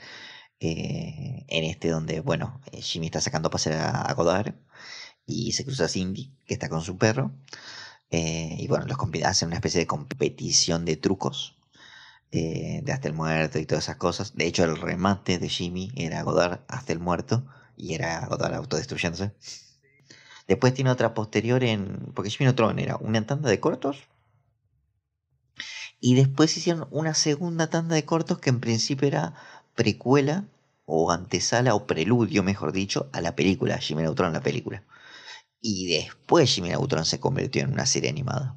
eh, 0.64 1.44
en 1.48 1.64
este 1.64 1.88
donde, 1.88 2.20
bueno, 2.20 2.61
eh, 2.72 2.81
Jimmy 2.83 3.07
está 3.07 3.20
sacando 3.20 3.48
a 3.48 3.50
pasear 3.50 3.79
a, 3.79 4.03
a 4.03 4.14
Godard 4.14 4.55
y 5.27 5.53
se 5.53 5.64
cruza 5.64 5.88
Cindy, 5.88 6.33
que 6.46 6.55
está 6.55 6.68
con 6.68 6.83
su 6.83 6.98
perro. 6.98 7.33
eh, 8.11 8.57
y 8.59 8.66
bueno, 8.68 8.87
los 8.87 8.98
hacen 9.24 9.48
una 9.48 9.57
especie 9.57 9.81
de 9.81 9.87
competición 9.87 10.85
de 10.85 10.96
trucos 10.96 11.57
de 12.33 12.85
hasta 12.92 13.07
el 13.09 13.14
muerto 13.14 13.61
y 13.61 13.66
todas 13.66 13.85
esas 13.85 13.96
cosas. 13.96 14.35
De 14.35 14.46
hecho, 14.46 14.64
el 14.64 14.77
remate 14.77 15.38
de 15.38 15.48
Jimmy 15.48 15.92
era 15.94 16.22
Godard 16.22 16.61
hasta 16.68 16.92
el 16.92 16.98
muerto 16.98 17.46
y 17.77 17.94
era 17.94 18.27
Godard 18.27 18.55
autodestruyéndose. 18.55 19.33
Después 20.46 20.74
tiene 20.74 20.90
otra 20.90 21.14
posterior 21.14 21.62
en. 21.64 22.12
Porque 22.14 22.31
Jimmy 22.31 22.46
Neutron 22.46 22.79
era 22.79 22.96
una 22.96 23.27
tanda 23.27 23.48
de 23.48 23.61
cortos. 23.61 24.09
Y 26.00 26.14
después 26.16 26.57
hicieron 26.57 26.87
una 26.90 27.14
segunda 27.14 27.68
tanda 27.70 27.94
de 27.94 28.05
cortos 28.05 28.38
que 28.38 28.50
en 28.50 28.61
principio 28.61 29.09
era 29.09 29.35
precuela 29.74 30.44
o 30.87 31.11
antesala 31.11 31.75
o 31.75 31.87
preludio, 31.87 32.42
mejor 32.42 32.73
dicho, 32.73 33.09
a 33.12 33.20
la 33.20 33.35
película, 33.37 33.79
Jimmy 33.79 34.03
Neutron, 34.03 34.33
la 34.33 34.42
película. 34.42 34.85
Y 35.61 35.87
después 35.88 36.53
Jimmy 36.55 36.70
Neutron 36.70 37.05
se 37.05 37.20
convirtió 37.20 37.62
en 37.62 37.73
una 37.73 37.87
serie 37.87 38.11
animada. 38.11 38.57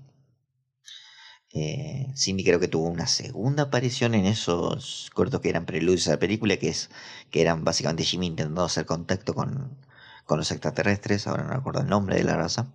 Eh, 1.54 2.14
Cindy 2.16 2.44
creo 2.44 2.60
que 2.60 2.68
tuvo 2.68 2.88
una 2.88 3.08
segunda 3.08 3.64
aparición 3.64 4.14
en 4.14 4.26
esos 4.26 5.10
cortos 5.14 5.42
que 5.42 5.50
eran 5.50 5.66
preludios 5.66 6.08
a 6.08 6.12
la 6.12 6.20
película, 6.20 6.58
que 6.58 6.70
es 6.70 6.90
que 7.32 7.42
eran 7.42 7.64
básicamente 7.64 8.04
Jimmy 8.04 8.28
intentando 8.28 8.64
hacer 8.64 8.86
contacto 8.86 9.34
con, 9.34 9.78
con 10.26 10.38
los 10.38 10.52
extraterrestres, 10.52 11.26
ahora 11.28 11.44
no 11.44 11.54
recuerdo 11.54 11.82
el 11.82 11.88
nombre 11.88 12.18
de 12.18 12.24
la 12.26 12.36
raza. 12.36 12.68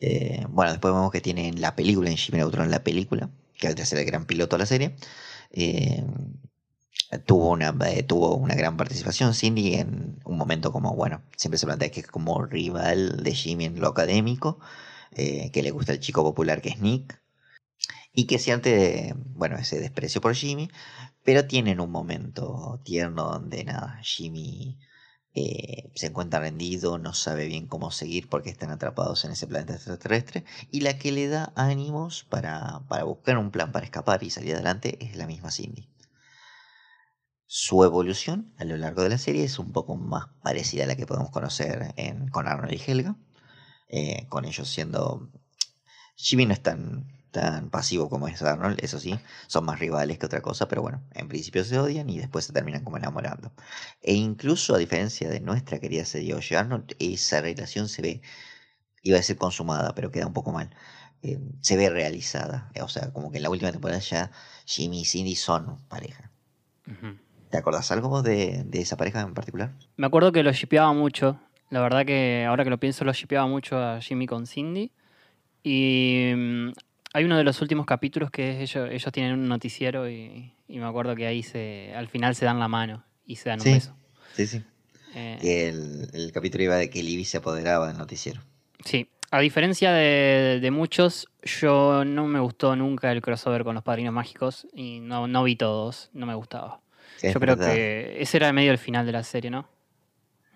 Eh, 0.00 0.44
bueno, 0.50 0.72
después 0.72 0.94
vemos 0.94 1.10
que 1.10 1.20
tienen 1.20 1.60
la 1.60 1.74
película 1.76 2.10
en 2.10 2.16
Jimmy 2.16 2.38
Neutron, 2.38 2.70
la 2.70 2.84
película, 2.84 3.30
que 3.58 3.68
va 3.68 3.82
a 3.82 3.86
ser 3.86 3.98
el 3.98 4.06
gran 4.06 4.26
piloto 4.26 4.56
de 4.56 4.60
la 4.60 4.66
serie. 4.66 4.96
Eh, 5.50 6.04
tuvo 7.24 7.50
una, 7.50 7.74
eh, 7.88 8.02
tuvo 8.02 8.34
una 8.36 8.54
gran 8.54 8.76
participación 8.76 9.34
Cindy 9.34 9.74
en 9.74 10.20
un 10.24 10.36
momento 10.38 10.72
como, 10.72 10.94
bueno, 10.94 11.22
siempre 11.36 11.58
se 11.58 11.66
plantea 11.66 11.90
que 11.90 12.00
es 12.00 12.06
como 12.06 12.44
rival 12.44 13.22
de 13.22 13.34
Jimmy 13.34 13.66
en 13.66 13.80
lo 13.80 13.88
académico, 13.88 14.58
eh, 15.12 15.50
que 15.52 15.62
le 15.62 15.70
gusta 15.70 15.92
el 15.92 16.00
chico 16.00 16.22
popular 16.22 16.60
que 16.62 16.70
es 16.70 16.80
Nick, 16.80 17.20
y 18.12 18.26
que 18.26 18.38
siente, 18.38 19.14
bueno, 19.34 19.56
ese 19.56 19.78
desprecio 19.80 20.20
por 20.20 20.34
Jimmy, 20.34 20.70
pero 21.24 21.46
tienen 21.46 21.80
un 21.80 21.90
momento 21.90 22.80
tierno 22.84 23.24
donde 23.30 23.64
nada, 23.64 24.00
Jimmy 24.02 24.78
eh, 25.34 25.90
se 25.94 26.06
encuentra 26.06 26.40
rendido, 26.40 26.98
no 26.98 27.14
sabe 27.14 27.46
bien 27.46 27.66
cómo 27.66 27.90
seguir 27.90 28.28
porque 28.28 28.50
están 28.50 28.70
atrapados 28.70 29.24
en 29.24 29.32
ese 29.32 29.46
planeta 29.46 29.74
extraterrestre, 29.74 30.44
y 30.70 30.80
la 30.80 30.98
que 30.98 31.12
le 31.12 31.28
da 31.28 31.52
ánimos 31.56 32.24
para, 32.24 32.80
para 32.88 33.04
buscar 33.04 33.38
un 33.38 33.50
plan 33.50 33.72
para 33.72 33.84
escapar 33.84 34.22
y 34.22 34.30
salir 34.30 34.54
adelante 34.54 34.98
es 35.04 35.16
la 35.16 35.26
misma 35.26 35.50
Cindy. 35.50 35.88
Su 37.48 37.84
evolución 37.84 38.52
a 38.58 38.64
lo 38.64 38.76
largo 38.76 39.02
de 39.02 39.08
la 39.10 39.18
serie 39.18 39.44
es 39.44 39.58
un 39.58 39.72
poco 39.72 39.96
más 39.96 40.26
parecida 40.42 40.84
a 40.84 40.86
la 40.86 40.96
que 40.96 41.06
podemos 41.06 41.30
conocer 41.30 41.92
en, 41.96 42.28
con 42.28 42.46
Arnold 42.48 42.72
y 42.74 42.82
Helga, 42.90 43.16
eh, 43.88 44.26
con 44.28 44.44
ellos 44.44 44.68
siendo... 44.68 45.30
Jimmy 46.16 46.46
no 46.46 46.52
es 46.54 46.62
tan, 46.62 47.06
tan 47.30 47.70
pasivo 47.70 48.08
como 48.10 48.28
es 48.28 48.42
Arnold, 48.42 48.78
eso 48.82 49.00
sí, 49.00 49.20
son 49.48 49.64
más 49.66 49.78
rivales 49.80 50.18
que 50.18 50.26
otra 50.26 50.42
cosa, 50.42 50.68
pero 50.68 50.82
bueno, 50.82 51.02
en 51.14 51.28
principio 51.28 51.64
se 51.64 51.78
odian 51.78 52.08
y 52.10 52.18
después 52.18 52.46
se 52.46 52.52
terminan 52.52 52.84
como 52.84 52.96
enamorando. 52.98 53.52
E 54.02 54.14
incluso 54.14 54.74
a 54.74 54.78
diferencia 54.78 55.28
de 55.30 55.40
nuestra 55.40 55.78
querida 55.80 56.04
serie 56.04 56.34
Oye 56.34 56.56
Arnold, 56.56 56.96
esa 57.00 57.40
relación 57.42 57.88
se 57.88 58.02
ve, 58.02 58.22
iba 59.02 59.16
a 59.16 59.20
decir 59.20 59.36
consumada, 59.38 59.94
pero 59.94 60.10
queda 60.10 60.26
un 60.26 60.34
poco 60.34 60.52
mal. 60.52 60.70
eh, 61.22 61.40
se 61.62 61.76
ve 61.76 61.90
realizada. 61.90 62.70
O 62.82 62.88
sea, 62.88 63.12
como 63.12 63.30
que 63.30 63.38
en 63.38 63.44
la 63.44 63.50
última 63.50 63.72
temporada 63.72 64.00
ya 64.00 64.30
Jimmy 64.66 65.02
y 65.02 65.04
Cindy 65.06 65.36
son 65.36 65.78
pareja. 65.88 66.32
¿Te 67.50 67.56
acordás 67.58 67.90
algo 67.92 68.22
de, 68.22 68.64
de 68.64 68.80
esa 68.80 68.96
pareja 68.96 69.20
en 69.20 69.34
particular? 69.34 69.72
Me 69.96 70.06
acuerdo 70.06 70.32
que 70.32 70.42
lo 70.42 70.52
shipeaba 70.52 70.92
mucho. 70.92 71.38
La 71.70 71.80
verdad 71.80 72.04
que 72.04 72.44
ahora 72.48 72.64
que 72.64 72.70
lo 72.70 72.78
pienso, 72.78 73.04
lo 73.04 73.12
shipeaba 73.12 73.46
mucho 73.46 73.78
a 73.78 74.00
Jimmy 74.00 74.26
con 74.26 74.46
Cindy. 74.46 74.92
Y 75.62 76.32
mm, 76.36 76.68
hay 77.14 77.24
uno 77.24 77.36
de 77.36 77.44
los 77.44 77.60
últimos 77.60 77.86
capítulos 77.86 78.30
que 78.30 78.50
es 78.62 78.70
ellos, 78.70 78.88
ellos 78.90 79.12
tienen 79.12 79.32
un 79.34 79.48
noticiero 79.48 80.08
y, 80.08 80.52
y 80.68 80.78
me 80.78 80.84
acuerdo 80.86 81.14
que 81.16 81.26
ahí 81.26 81.42
se, 81.42 81.92
al 81.96 82.08
final 82.08 82.34
se 82.34 82.44
dan 82.44 82.58
la 82.60 82.68
mano 82.68 83.04
y 83.24 83.36
se 83.36 83.48
dan 83.48 83.60
Sí. 83.60 83.68
un 83.70 83.74
beso. 83.74 83.96
Sí, 84.34 84.46
sí. 84.46 84.62
Eh, 85.14 85.38
Que 85.40 85.68
el, 85.68 86.08
el 86.12 86.30
capítulo 86.32 86.64
iba 86.64 86.76
de 86.76 86.90
que 86.90 87.02
Libby 87.02 87.24
se 87.24 87.38
apoderaba 87.38 87.88
del 87.88 87.96
noticiero. 87.98 88.40
Sí, 88.84 89.08
a 89.30 89.40
diferencia 89.40 89.90
de, 89.92 90.58
de 90.60 90.70
muchos, 90.70 91.26
yo 91.42 92.04
no 92.04 92.26
me 92.26 92.38
gustó 92.38 92.76
nunca 92.76 93.10
el 93.10 93.22
crossover 93.22 93.64
con 93.64 93.74
los 93.74 93.82
padrinos 93.82 94.12
mágicos 94.12 94.66
y 94.74 95.00
no, 95.00 95.26
no 95.26 95.42
vi 95.42 95.56
todos, 95.56 96.10
no 96.12 96.26
me 96.26 96.34
gustaba. 96.34 96.80
Yo 97.22 97.40
creo 97.40 97.56
verdad. 97.56 97.72
que 97.74 98.20
ese 98.20 98.36
era 98.36 98.52
medio 98.52 98.72
el 98.72 98.78
final 98.78 99.06
de 99.06 99.12
la 99.12 99.22
serie, 99.22 99.50
¿no? 99.50 99.68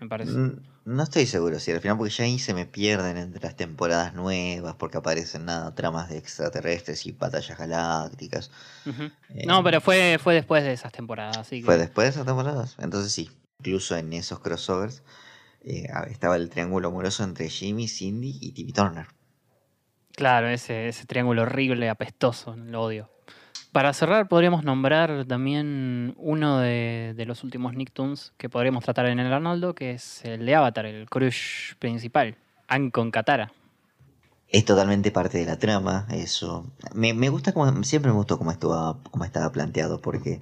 Me 0.01 0.09
parece. 0.09 0.33
Mm, 0.33 0.63
No 0.87 1.03
estoy 1.03 1.27
seguro 1.27 1.59
si 1.61 1.71
al 1.73 1.81
final, 1.81 1.99
porque 1.99 2.13
ya 2.13 2.25
ahí 2.25 2.39
se 2.39 2.55
me 2.55 2.65
pierden 2.67 3.17
entre 3.19 3.43
las 3.43 3.55
temporadas 3.55 4.15
nuevas, 4.15 4.75
porque 4.77 4.97
aparecen 4.99 5.45
nada, 5.45 5.75
tramas 5.75 6.09
de 6.09 6.17
extraterrestres 6.19 7.05
y 7.07 7.13
batallas 7.13 7.59
galácticas. 7.59 8.51
Eh, 8.87 9.47
No, 9.47 9.63
pero 9.63 9.81
fue, 9.81 10.19
fue 10.21 10.35
después 10.35 10.65
de 10.65 10.73
esas 10.73 10.91
temporadas, 10.93 11.37
así 11.37 11.61
que... 11.61 11.67
Fue 11.67 11.77
después 11.77 12.07
de 12.07 12.11
esas 12.11 12.27
temporadas. 12.27 12.77
Entonces 12.79 13.13
sí, 13.13 13.31
incluso 13.61 13.95
en 13.97 14.13
esos 14.15 14.41
crossovers 14.41 15.03
eh, 15.63 15.87
estaba 16.11 16.37
el 16.37 16.49
triángulo 16.49 16.89
amoroso 16.89 17.23
entre 17.23 17.49
Jimmy, 17.51 17.87
Cindy 17.87 18.39
y 18.41 18.53
Timmy 18.53 18.73
Turner. 18.73 19.07
Claro, 20.17 20.49
ese, 20.49 20.89
ese 20.89 21.07
triángulo 21.07 21.43
horrible, 21.43 21.89
apestoso, 21.89 22.57
lo 22.57 22.83
odio. 22.83 23.11
Para 23.73 23.93
cerrar, 23.93 24.27
podríamos 24.27 24.65
nombrar 24.65 25.27
también 25.27 26.15
uno 26.17 26.59
de, 26.59 27.15
los 27.25 27.45
últimos 27.45 27.75
Nicktoons 27.75 28.33
que 28.37 28.49
podríamos 28.49 28.83
tratar 28.83 29.07
en 29.07 29.21
el 29.21 29.33
Arnoldo, 29.33 29.77
que 29.77 29.93
es 29.93 30.25
el 30.25 30.45
de 30.45 30.57
Avatar, 30.57 30.87
el 30.87 31.09
crush 31.09 31.75
principal, 31.79 32.37
Ankon 32.67 33.13
Katara. 33.13 33.53
Es 34.49 34.65
totalmente 34.65 35.13
parte 35.13 35.39
de 35.39 35.47
la 35.47 35.61
trama, 35.61 36.09
eso. 36.11 36.67
Me, 36.95 37.29
gusta 37.29 37.53
como, 37.53 37.85
siempre 37.85 38.11
me 38.11 38.17
gustó 38.17 38.39
cómo, 38.39 38.51
estuvo, 38.51 39.01
cómo 39.09 39.25
estaba 39.25 39.53
planteado, 39.53 40.01
porque 40.01 40.41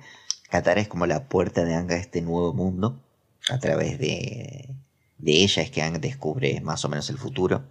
Katara 0.49 0.81
es 0.81 0.89
como 0.89 1.05
la 1.05 1.29
puerta 1.29 1.67
de 1.67 1.75
Ang 1.75 1.93
a 1.93 1.97
este 1.97 2.23
nuevo 2.23 2.55
mundo. 2.55 2.99
A 3.51 3.59
través 3.59 3.99
de, 3.99 4.75
de 5.19 5.33
ella 5.33 5.63
es 5.63 5.71
que 5.71 5.83
Ang 5.83 6.01
descubre 6.01 6.63
más 6.63 6.83
o 6.87 6.89
menos 6.89 7.11
el 7.11 7.19
futuro. 7.19 7.67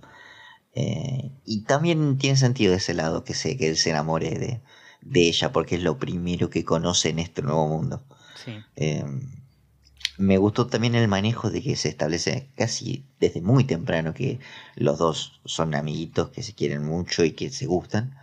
Eh, 0.76 1.32
y 1.46 1.64
también 1.64 2.20
tiene 2.20 2.38
sentido 2.38 2.70
de 2.70 2.78
ese 2.78 2.94
lado 2.94 3.24
que, 3.24 3.34
se, 3.34 3.58
que 3.58 3.70
él 3.70 3.76
se 3.76 3.90
enamore 3.90 4.38
de, 4.38 4.62
de 5.02 5.28
ella, 5.28 5.52
porque 5.52 5.76
es 5.76 5.84
lo 5.84 5.98
primero 5.98 6.50
que 6.50 6.66
conoce 6.66 7.10
en 7.10 7.20
este 7.20 7.42
nuevo 7.42 7.68
mundo. 7.68 8.04
Sí. 8.44 8.58
Eh, 8.76 9.06
me 10.18 10.38
gustó 10.38 10.68
también 10.68 10.96
el 10.96 11.08
manejo 11.08 11.50
de 11.52 11.62
que 11.62 11.76
se 11.76 11.90
establece 11.90 12.50
casi 12.56 13.06
desde 13.20 13.42
muy 13.42 13.64
temprano 13.66 14.14
que 14.14 14.40
los 14.76 14.98
dos 14.98 15.40
son 15.46 15.76
amiguitos 15.76 16.30
que 16.30 16.42
se 16.42 16.54
quieren 16.54 16.84
mucho 16.84 17.24
y 17.24 17.32
que 17.32 17.52
se 17.52 17.68
gustan, 17.68 18.18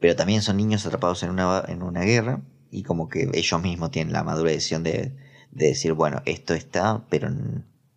pero 0.00 0.16
también 0.16 0.42
son 0.42 0.56
niños 0.56 0.86
atrapados 0.86 1.22
en 1.22 1.30
una, 1.30 1.64
en 1.68 1.82
una 1.82 2.00
guerra 2.00 2.40
y 2.70 2.82
como 2.82 3.08
que 3.08 3.30
ellos 3.34 3.62
mismos 3.62 3.90
tienen 3.90 4.12
la 4.12 4.24
madura 4.24 4.50
decisión 4.50 4.82
de, 4.82 5.14
de 5.50 5.66
decir, 5.66 5.92
bueno, 5.92 6.22
esto 6.24 6.54
está, 6.54 7.04
pero 7.10 7.30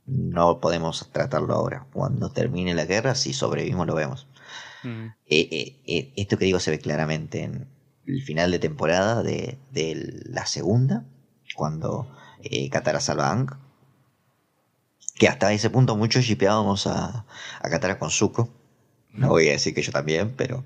no 0.06 0.60
podemos 0.60 1.10
tratarlo 1.12 1.54
ahora. 1.54 1.88
Cuando 1.94 2.32
termine 2.32 2.74
la 2.74 2.86
guerra, 2.86 3.16
si 3.16 3.34
sobrevivimos, 3.34 3.88
lo 3.88 3.96
vemos. 3.96 4.28
Mm. 4.84 5.06
Eh, 5.28 5.48
eh, 5.52 5.80
eh, 5.86 6.14
esto 6.16 6.38
que 6.38 6.46
digo 6.46 6.60
se 6.60 6.72
ve 6.72 6.80
claramente 6.80 7.44
en 7.44 7.68
el 8.12 8.22
final 8.24 8.52
de 8.52 8.60
temporada 8.60 9.24
de, 9.24 9.58
de 9.72 10.22
la 10.26 10.46
segunda, 10.46 11.06
cuando 11.56 12.12
eh, 12.44 12.70
Katara 12.70 13.00
salva 13.00 13.32
a. 13.32 13.60
Que 15.16 15.28
hasta 15.28 15.54
ese 15.54 15.70
punto 15.70 15.96
muchos 15.96 16.26
shipeábamos 16.26 16.88
a, 16.88 17.26
a 17.62 17.70
Katara 17.70 18.00
con 18.00 18.10
Zuko. 18.10 18.50
No 19.12 19.30
voy 19.30 19.50
a 19.50 19.52
decir 19.52 19.74
que 19.74 19.82
yo 19.82 19.92
también, 19.92 20.36
pero. 20.36 20.66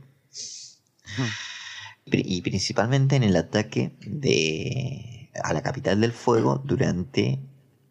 Y 2.06 2.42
principalmente 2.42 3.16
en 3.16 3.24
el 3.24 3.36
ataque 3.36 3.96
de, 4.06 5.32
a 5.44 5.54
la 5.54 5.62
capital 5.62 6.02
del 6.02 6.12
fuego 6.12 6.62
durante 6.64 7.40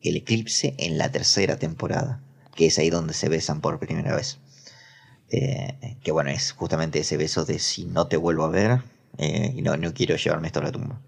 el 0.03 0.17
eclipse 0.17 0.75
en 0.79 0.99
la 0.99 1.11
tercera 1.11 1.59
temporada, 1.59 2.23
que 2.55 2.67
es 2.67 2.79
ahí 2.79 2.91
donde 2.91 3.15
se 3.15 3.29
besan 3.29 3.61
por 3.61 3.81
primera 3.81 4.15
vez. 4.15 4.39
Eh, 5.31 5.99
que 6.03 6.13
bueno, 6.13 6.31
es 6.31 6.53
justamente 6.53 7.01
ese 7.01 7.17
beso 7.17 7.45
de 7.45 7.59
si 7.59 7.87
no 7.87 8.07
te 8.07 8.17
vuelvo 8.17 8.45
a 8.45 8.51
ver 8.51 8.83
eh, 9.19 9.53
y 9.55 9.63
no, 9.63 9.77
no 9.77 9.93
quiero 9.95 10.17
llevarme 10.17 10.49
esto 10.49 10.61
a 10.61 10.65
la 10.65 10.73
tumba. 10.73 11.01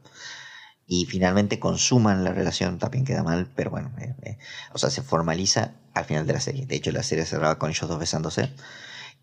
Y 0.89 1.07
finalmente 1.07 1.59
consuman 1.59 2.23
la 2.23 2.33
relación, 2.33 2.79
también 2.79 3.05
queda 3.05 3.25
mal, 3.25 3.49
pero 3.57 3.71
bueno, 3.71 3.91
eh, 3.99 4.15
eh, 4.23 4.39
o 4.73 4.79
sea, 4.79 4.89
se 4.89 5.03
formaliza 5.03 5.75
al 5.95 6.05
final 6.05 6.27
de 6.27 6.33
la 6.35 6.41
serie. 6.41 6.67
De 6.67 6.77
hecho, 6.77 6.93
la 6.93 7.03
serie 7.03 7.25
cerraba 7.25 7.59
con 7.59 7.71
ellos 7.71 7.89
dos 7.89 7.99
besándose. 7.99 8.51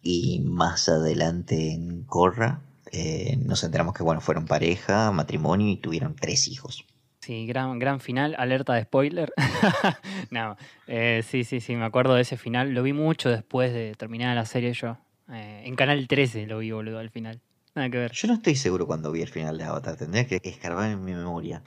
Y 0.01 0.41
más 0.41 0.89
adelante 0.89 1.71
en 1.71 2.03
Korra 2.03 2.59
eh, 2.91 3.37
nos 3.37 3.63
enteramos 3.63 3.93
que 3.93 4.03
bueno, 4.03 4.19
fueron 4.19 4.45
pareja, 4.45 5.09
matrimonio 5.11 5.69
y 5.69 5.77
tuvieron 5.77 6.17
tres 6.17 6.49
hijos. 6.49 6.85
Sí, 7.21 7.45
gran, 7.47 7.79
gran 7.79 8.01
final, 8.01 8.35
alerta 8.37 8.73
de 8.73 8.83
spoiler. 8.83 9.31
no, 10.29 10.57
sí, 10.85 11.45
sí, 11.45 11.61
sí, 11.61 11.75
me 11.77 11.85
acuerdo 11.85 12.15
de 12.15 12.23
ese 12.23 12.35
final. 12.35 12.71
Lo 12.71 12.83
vi 12.83 12.91
mucho 12.91 13.29
después 13.29 13.71
de 13.71 13.95
terminar 13.95 14.35
la 14.35 14.45
serie 14.45 14.73
yo. 14.73 14.97
En 15.29 15.77
Canal 15.77 16.05
13 16.05 16.47
lo 16.47 16.59
vi, 16.59 16.71
boludo, 16.71 16.99
al 16.99 17.09
final. 17.09 17.39
Yo 18.11 18.27
no 18.29 18.35
estoy 18.35 18.55
seguro 18.55 18.87
cuando 18.87 19.11
vi 19.11 19.21
el 19.21 19.27
final 19.29 19.57
de 19.57 19.65
Avatar, 19.65 19.97
tendría 19.97 20.25
que 20.25 20.39
escarbar 20.41 20.89
en 20.89 21.03
mi 21.03 21.13
memoria. 21.13 21.63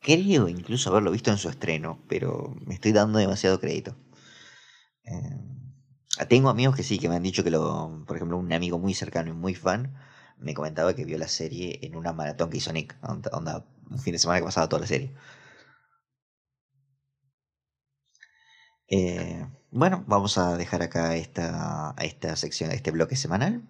Creo 0.00 0.48
incluso 0.48 0.90
haberlo 0.90 1.12
visto 1.12 1.30
en 1.30 1.38
su 1.38 1.48
estreno, 1.50 2.00
pero 2.08 2.54
me 2.66 2.74
estoy 2.74 2.92
dando 2.92 3.18
demasiado 3.18 3.60
crédito. 3.60 3.96
Eh, 5.04 5.36
tengo 6.28 6.48
amigos 6.50 6.76
que 6.76 6.82
sí, 6.82 6.98
que 6.98 7.08
me 7.08 7.16
han 7.16 7.22
dicho 7.22 7.44
que 7.44 7.50
lo. 7.50 8.04
Por 8.06 8.16
ejemplo, 8.16 8.38
un 8.38 8.52
amigo 8.52 8.78
muy 8.78 8.94
cercano 8.94 9.30
y 9.30 9.34
muy 9.34 9.54
fan 9.54 9.94
me 10.38 10.54
comentaba 10.54 10.94
que 10.94 11.04
vio 11.04 11.18
la 11.18 11.28
serie 11.28 11.78
en 11.82 11.96
una 11.96 12.12
maratón 12.12 12.50
que 12.50 12.58
hizo 12.58 12.72
Nick. 12.72 12.96
Un 13.90 13.98
fin 13.98 14.12
de 14.12 14.18
semana 14.18 14.40
que 14.40 14.46
pasaba 14.46 14.68
toda 14.68 14.80
la 14.82 14.86
serie. 14.86 15.10
Eh, 18.88 19.46
bueno, 19.70 20.04
vamos 20.06 20.36
a 20.38 20.56
dejar 20.56 20.82
acá 20.82 21.16
esta, 21.16 21.94
esta 21.98 22.36
sección, 22.36 22.70
este 22.72 22.90
bloque 22.90 23.16
semanal. 23.16 23.62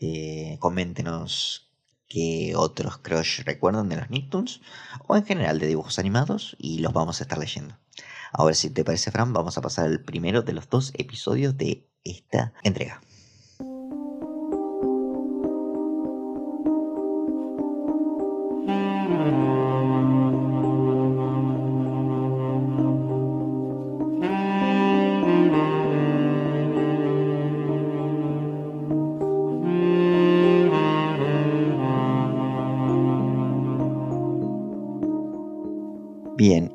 Eh, 0.00 0.56
coméntenos 0.60 1.70
qué 2.08 2.54
otros 2.56 2.98
crush 2.98 3.42
recuerdan 3.44 3.88
de 3.88 3.96
los 3.96 4.10
Nicktoons 4.10 4.60
o 5.06 5.16
en 5.16 5.24
general 5.24 5.58
de 5.58 5.68
dibujos 5.68 5.98
animados 5.98 6.56
y 6.58 6.78
los 6.80 6.92
vamos 6.92 7.20
a 7.20 7.24
estar 7.24 7.38
leyendo. 7.38 7.78
Ahora, 8.32 8.54
si 8.54 8.70
te 8.70 8.84
parece, 8.84 9.10
Fran, 9.10 9.32
vamos 9.32 9.58
a 9.58 9.62
pasar 9.62 9.86
al 9.86 10.02
primero 10.02 10.42
de 10.42 10.52
los 10.52 10.68
dos 10.68 10.92
episodios 10.96 11.56
de 11.56 11.86
esta 12.02 12.54
entrega. 12.62 13.00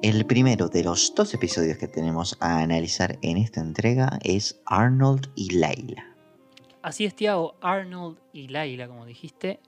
El 0.10 0.24
primero 0.28 0.68
de 0.68 0.84
los 0.84 1.15
dos 1.15 1.34
episodios 1.34 1.80
que 1.80 1.88
tenemos 1.88 2.38
a 2.39 2.60
analizar 2.60 3.18
en 3.24 3.38
esta 3.38 3.60
entrega 3.60 4.20
es 4.22 4.62
Arnold 4.68 5.32
y 5.34 5.58
Layla. 5.58 6.06
Así 6.84 7.06
es, 7.06 7.15
Tiago, 7.15 7.56
Arnold 7.60 8.20
y 8.32 8.48
Laila, 8.50 8.88
como 8.88 9.08
dijiste. 9.08 9.60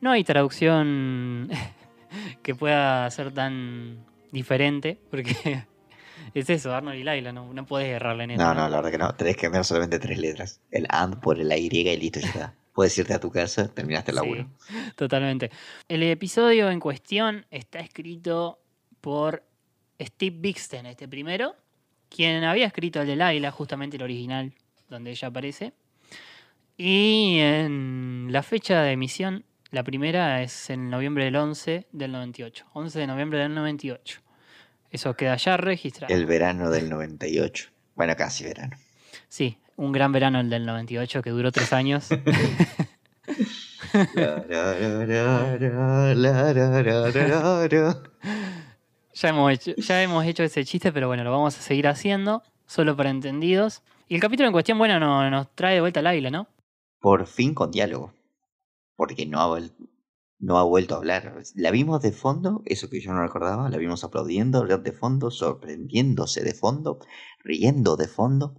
No 0.00 0.10
hay 0.10 0.24
traducción 0.24 1.48
que 2.42 2.56
pueda 2.56 3.08
ser 3.12 3.32
tan 3.32 4.04
diferente, 4.32 4.98
porque 5.12 5.62
es 6.34 6.50
eso, 6.50 6.74
Arnold 6.74 6.98
y 6.98 7.04
Laila, 7.04 7.32
no, 7.32 7.52
no 7.52 7.64
podés 7.64 7.90
errarle 7.90 8.24
en 8.24 8.30
eso. 8.32 8.42
No, 8.42 8.52
no, 8.52 8.68
la 8.68 8.78
verdad 8.78 8.90
que 8.90 8.98
no. 8.98 9.14
Tenés 9.14 9.36
que 9.36 9.42
cambiar 9.42 9.64
solamente 9.64 10.00
tres 10.00 10.18
letras. 10.18 10.60
El 10.72 10.88
and 10.88 11.20
por 11.20 11.38
el 11.38 11.52
y 11.52 11.68
y 11.68 11.96
listo, 11.96 12.18
ya 12.18 12.26
está. 12.26 12.54
Puedes 12.72 12.98
irte 12.98 13.14
a 13.14 13.20
tu 13.20 13.30
casa, 13.30 13.72
terminaste 13.72 14.10
el 14.10 14.16
laburo. 14.16 14.48
Sí, 14.66 14.74
totalmente. 14.96 15.52
El 15.86 16.02
episodio 16.02 16.68
en 16.68 16.80
cuestión 16.80 17.46
está 17.52 17.78
escrito 17.78 18.58
por 19.00 19.44
Steve 20.00 20.36
Bixten, 20.38 20.86
este 20.86 21.08
primero, 21.08 21.54
quien 22.08 22.44
había 22.44 22.66
escrito 22.66 23.00
el 23.00 23.06
de 23.06 23.16
Laila, 23.16 23.50
justamente 23.50 23.96
el 23.96 24.02
original, 24.02 24.52
donde 24.88 25.10
ella 25.10 25.28
aparece. 25.28 25.72
Y 26.76 27.38
en 27.40 28.28
la 28.30 28.42
fecha 28.42 28.82
de 28.82 28.92
emisión, 28.92 29.44
la 29.70 29.82
primera 29.82 30.42
es 30.42 30.70
en 30.70 30.90
noviembre 30.90 31.24
del 31.24 31.36
11 31.36 31.86
del 31.92 32.12
98. 32.12 32.66
11 32.72 32.98
de 32.98 33.06
noviembre 33.06 33.38
del 33.38 33.54
98. 33.54 34.20
Eso 34.90 35.14
queda 35.14 35.36
ya 35.36 35.56
registrado. 35.56 36.14
El 36.14 36.26
verano 36.26 36.70
del 36.70 36.88
98. 36.88 37.70
Bueno, 37.94 38.14
casi 38.16 38.44
verano. 38.44 38.76
Sí, 39.28 39.58
un 39.76 39.92
gran 39.92 40.12
verano 40.12 40.40
el 40.40 40.50
del 40.50 40.66
98 40.66 41.22
que 41.22 41.30
duró 41.30 41.50
tres 41.50 41.72
años. 41.72 42.08
Ya 49.14 49.28
hemos, 49.28 49.52
hecho, 49.52 49.72
ya 49.76 50.02
hemos 50.02 50.24
hecho 50.24 50.42
ese 50.42 50.64
chiste, 50.64 50.92
pero 50.92 51.06
bueno, 51.06 51.22
lo 51.24 51.30
vamos 51.30 51.56
a 51.58 51.62
seguir 51.62 51.86
haciendo, 51.86 52.42
solo 52.66 52.96
para 52.96 53.10
entendidos. 53.10 53.82
Y 54.08 54.16
el 54.16 54.20
capítulo 54.20 54.48
en 54.48 54.52
cuestión, 54.52 54.76
bueno, 54.78 54.98
no- 54.98 55.30
nos 55.30 55.54
trae 55.54 55.74
de 55.74 55.80
vuelta 55.80 56.00
al 56.00 56.06
águila, 56.08 56.30
¿no? 56.30 56.48
Por 57.00 57.26
fin 57.26 57.54
con 57.54 57.70
diálogo. 57.70 58.12
Porque 58.96 59.26
no 59.26 59.40
ha, 59.40 59.60
no 60.40 60.58
ha 60.58 60.62
vuelto 60.64 60.94
a 60.94 60.98
hablar. 60.98 61.34
La 61.54 61.70
vimos 61.70 62.02
de 62.02 62.12
fondo, 62.12 62.62
eso 62.64 62.90
que 62.90 63.00
yo 63.00 63.12
no 63.12 63.22
recordaba, 63.22 63.68
la 63.68 63.76
vimos 63.78 64.02
aplaudiendo, 64.04 64.58
hablar 64.58 64.82
de 64.82 64.92
fondo, 64.92 65.30
sorprendiéndose 65.30 66.42
de 66.42 66.54
fondo, 66.54 66.98
riendo 67.42 67.96
de 67.96 68.08
fondo, 68.08 68.54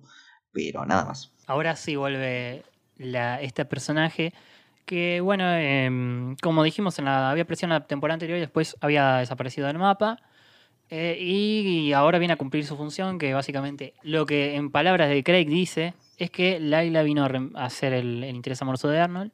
pero 0.51 0.85
nada 0.85 1.05
más. 1.05 1.33
Ahora 1.47 1.75
sí 1.75 1.95
vuelve 1.95 2.63
la, 2.97 3.41
este 3.41 3.65
personaje 3.65 4.33
que, 4.85 5.19
bueno, 5.21 5.51
em, 5.53 6.35
como 6.41 6.63
dijimos, 6.63 6.97
en 6.99 7.05
la, 7.05 7.29
había 7.29 7.43
aparecido 7.43 7.67
en 7.67 7.73
la 7.73 7.87
temporada 7.87 8.15
anterior 8.15 8.37
y 8.37 8.41
después 8.41 8.77
había 8.81 9.17
desaparecido 9.17 9.67
del 9.67 9.77
mapa. 9.79 10.17
Eh, 10.89 11.17
y 11.19 11.93
ahora 11.93 12.19
viene 12.19 12.33
a 12.33 12.37
cumplir 12.37 12.65
su 12.65 12.77
función, 12.77 13.17
que 13.17 13.33
básicamente 13.33 13.93
lo 14.03 14.25
que 14.25 14.55
en 14.55 14.69
palabras 14.69 15.09
de 15.09 15.23
Craig 15.23 15.45
dice 15.45 15.93
es 16.17 16.29
que 16.29 16.59
Laila 16.59 17.03
vino 17.03 17.25
a, 17.25 17.67
el, 17.81 18.23
el 18.23 18.35
interés 18.35 18.61
amoroso 18.61 18.87
de 18.89 18.99
Arnold. 18.99 19.31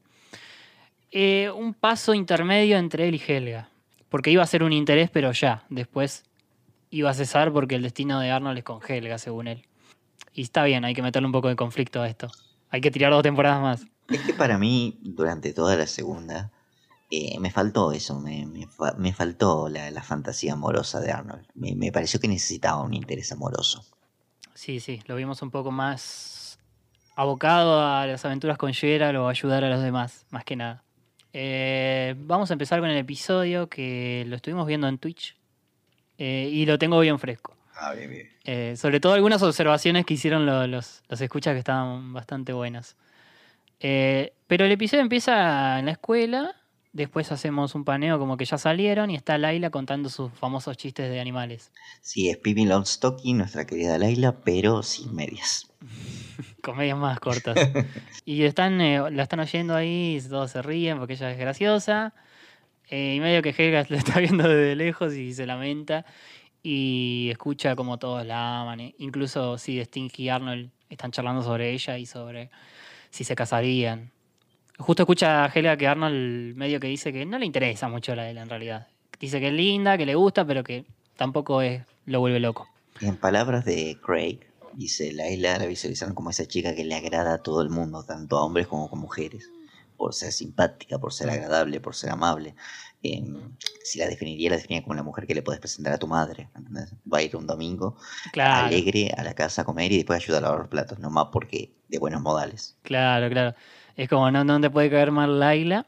Eh, 1.11 1.51
un 1.51 1.73
paso 1.73 2.13
intermedio 2.13 2.77
entre 2.77 3.07
él 3.07 3.15
y 3.15 3.21
Helga. 3.25 3.69
Porque 4.09 4.31
iba 4.31 4.43
a 4.43 4.47
ser 4.47 4.63
un 4.63 4.73
interés, 4.73 5.09
pero 5.09 5.31
ya. 5.31 5.65
Después 5.69 6.23
iba 6.89 7.09
a 7.09 7.13
cesar 7.13 7.51
porque 7.51 7.75
el 7.75 7.81
destino 7.81 8.19
de 8.19 8.31
Arnold 8.31 8.57
es 8.57 8.63
con 8.63 8.79
Helga, 8.85 9.17
según 9.17 9.47
él. 9.47 9.65
Y 10.33 10.43
está 10.43 10.63
bien, 10.63 10.85
hay 10.85 10.93
que 10.93 11.01
meterle 11.01 11.25
un 11.25 11.31
poco 11.31 11.49
de 11.49 11.55
conflicto 11.55 12.01
a 12.01 12.07
esto. 12.07 12.29
Hay 12.69 12.81
que 12.81 12.91
tirar 12.91 13.11
dos 13.11 13.23
temporadas 13.23 13.61
más. 13.61 13.85
Es 14.09 14.21
que 14.21 14.33
para 14.33 14.57
mí, 14.57 14.97
durante 15.01 15.53
toda 15.53 15.75
la 15.75 15.87
segunda, 15.87 16.51
eh, 17.11 17.37
me 17.39 17.51
faltó 17.51 17.91
eso, 17.91 18.19
me, 18.19 18.45
me 18.47 18.67
me 18.97 19.13
faltó 19.13 19.69
la, 19.69 19.91
la 19.91 20.01
fantasía 20.01 20.53
amorosa 20.53 20.99
de 21.01 21.11
Arnold. 21.11 21.45
Me, 21.53 21.75
me 21.75 21.91
pareció 21.91 22.19
que 22.19 22.27
necesitaba 22.27 22.81
un 22.81 22.93
interés 22.93 23.31
amoroso. 23.31 23.83
Sí, 24.53 24.79
sí, 24.79 25.01
lo 25.07 25.15
vimos 25.15 25.41
un 25.41 25.51
poco 25.51 25.71
más 25.71 26.57
abocado 27.15 27.85
a 27.85 28.05
las 28.07 28.23
aventuras 28.25 28.57
con 28.57 28.73
Gerald 28.73 29.17
o 29.17 29.27
ayudar 29.27 29.63
a 29.63 29.69
los 29.69 29.83
demás, 29.83 30.25
más 30.31 30.43
que 30.45 30.55
nada. 30.55 30.83
Eh, 31.33 32.15
vamos 32.17 32.49
a 32.49 32.53
empezar 32.53 32.79
con 32.79 32.89
el 32.89 32.97
episodio 32.97 33.67
que 33.69 34.23
lo 34.27 34.35
estuvimos 34.35 34.65
viendo 34.67 34.87
en 34.87 34.97
Twitch 34.97 35.35
eh, 36.17 36.49
y 36.51 36.65
lo 36.65 36.77
tengo 36.79 36.99
bien 36.99 37.19
fresco. 37.19 37.55
Ah, 37.75 37.93
bien, 37.93 38.09
bien. 38.09 38.29
Eh, 38.43 38.75
sobre 38.77 38.99
todo 38.99 39.13
algunas 39.13 39.41
observaciones 39.43 40.05
que 40.05 40.13
hicieron 40.15 40.45
lo- 40.45 40.67
los, 40.67 41.03
los 41.09 41.21
escuchas 41.21 41.53
que 41.53 41.59
estaban 41.59 42.13
bastante 42.13 42.53
buenas. 42.53 42.95
Eh, 43.79 44.33
pero 44.47 44.65
el 44.65 44.71
episodio 44.71 45.01
empieza 45.01 45.79
en 45.79 45.85
la 45.85 45.91
escuela, 45.93 46.55
después 46.93 47.31
hacemos 47.31 47.75
un 47.75 47.83
paneo 47.85 48.19
como 48.19 48.37
que 48.37 48.45
ya 48.45 48.57
salieron 48.57 49.09
y 49.09 49.15
está 49.15 49.37
Laila 49.37 49.69
contando 49.69 50.09
sus 50.09 50.31
famosos 50.33 50.77
chistes 50.77 51.09
de 51.09 51.19
animales. 51.19 51.71
Sí, 52.01 52.29
es 52.29 52.37
Pippi 52.37 52.65
Longstocking, 52.65 53.37
nuestra 53.37 53.65
querida 53.65 53.97
Laila, 53.97 54.41
pero 54.41 54.83
sin 54.83 55.13
medias. 55.15 55.71
comedias 56.63 56.97
más 56.97 57.19
cortas. 57.19 57.71
y 58.25 58.43
están, 58.43 58.81
eh, 58.81 59.01
la 59.11 59.23
están 59.23 59.39
oyendo 59.39 59.75
ahí, 59.75 60.21
todos 60.29 60.51
se 60.51 60.61
ríen 60.61 60.97
porque 60.99 61.13
ella 61.13 61.31
es 61.31 61.37
graciosa. 61.39 62.13
eh, 62.89 63.15
y 63.17 63.19
medio 63.21 63.41
que 63.41 63.51
Helga 63.57 63.85
la 63.89 63.97
está 63.97 64.19
viendo 64.19 64.47
desde 64.47 64.75
lejos 64.75 65.13
y 65.15 65.33
se 65.33 65.45
lamenta. 65.47 66.05
Y 66.63 67.29
escucha 67.31 67.75
como 67.75 67.99
todos 67.99 68.25
la 68.25 68.61
aman. 68.61 68.79
eh. 68.81 68.95
Incluso 68.99 69.57
si 69.57 69.79
Sting 69.79 70.09
y 70.17 70.29
Arnold 70.29 70.71
están 70.89 71.11
charlando 71.11 71.43
sobre 71.43 71.71
ella 71.71 71.97
y 71.97 72.05
sobre 72.05 72.51
si 73.11 73.23
se 73.23 73.35
casarían. 73.35 74.11
Justo 74.81 75.03
escucha 75.03 75.45
a 75.45 75.47
Helga 75.47 75.77
que 75.77 75.87
Arnold 75.87 76.55
medio 76.55 76.79
que 76.79 76.87
dice 76.87 77.13
que 77.13 77.25
no 77.25 77.37
le 77.37 77.45
interesa 77.45 77.87
mucho 77.87 78.15
la 78.15 78.23
de 78.23 78.31
él 78.31 78.37
en 78.37 78.49
realidad. 78.49 78.87
Dice 79.19 79.39
que 79.39 79.47
es 79.47 79.53
linda, 79.53 79.97
que 79.97 80.05
le 80.05 80.15
gusta, 80.15 80.45
pero 80.45 80.63
que 80.63 80.85
tampoco 81.15 81.61
es, 81.61 81.83
lo 82.05 82.19
vuelve 82.19 82.39
loco. 82.39 82.67
En 82.99 83.17
palabras 83.17 83.63
de 83.65 83.97
Craig, 84.03 84.39
dice 84.73 85.13
Laila 85.13 85.59
la 85.59 85.65
visualizaron 85.67 86.15
como 86.15 86.31
esa 86.31 86.47
chica 86.47 86.73
que 86.73 86.83
le 86.83 86.95
agrada 86.95 87.35
a 87.35 87.43
todo 87.43 87.61
el 87.61 87.69
mundo, 87.69 88.03
tanto 88.03 88.37
a 88.37 88.43
hombres 88.43 88.67
como 88.67 88.89
a 88.91 88.95
mujeres, 88.95 89.49
por 89.97 90.15
ser 90.15 90.31
simpática, 90.31 90.97
por 90.97 91.13
ser 91.13 91.29
agradable, 91.29 91.79
por 91.79 91.93
ser 91.93 92.09
amable. 92.09 92.55
Em, 93.03 93.55
si 93.83 93.99
la 93.99 94.07
definiría, 94.07 94.51
la 94.51 94.55
definiría 94.57 94.83
como 94.83 94.95
la 94.95 95.03
mujer 95.03 95.27
que 95.27 95.35
le 95.35 95.41
puedes 95.41 95.59
presentar 95.59 95.93
a 95.93 95.97
tu 95.97 96.07
madre. 96.07 96.49
¿entendés? 96.55 96.93
Va 97.11 97.19
a 97.19 97.21
ir 97.23 97.35
un 97.35 97.45
domingo 97.47 97.97
Claro. 98.31 98.67
alegre 98.67 99.11
a 99.15 99.23
la 99.23 99.33
casa 99.33 99.61
a 99.61 99.65
comer 99.65 99.91
y 99.91 99.97
después 99.97 100.23
ayuda 100.23 100.39
a 100.39 100.41
lavar 100.41 100.59
los 100.59 100.67
platos, 100.69 100.99
no 100.99 101.09
más 101.09 101.27
porque 101.31 101.73
de 101.87 101.99
buenos 101.99 102.21
modales. 102.21 102.77
Claro, 102.83 103.29
claro. 103.29 103.55
Es 103.95 104.09
como 104.09 104.29
no, 104.31 104.43
no 104.43 104.59
te 104.59 104.69
puede 104.69 104.89
caer 104.89 105.11
mal 105.11 105.39
Laila. 105.39 105.85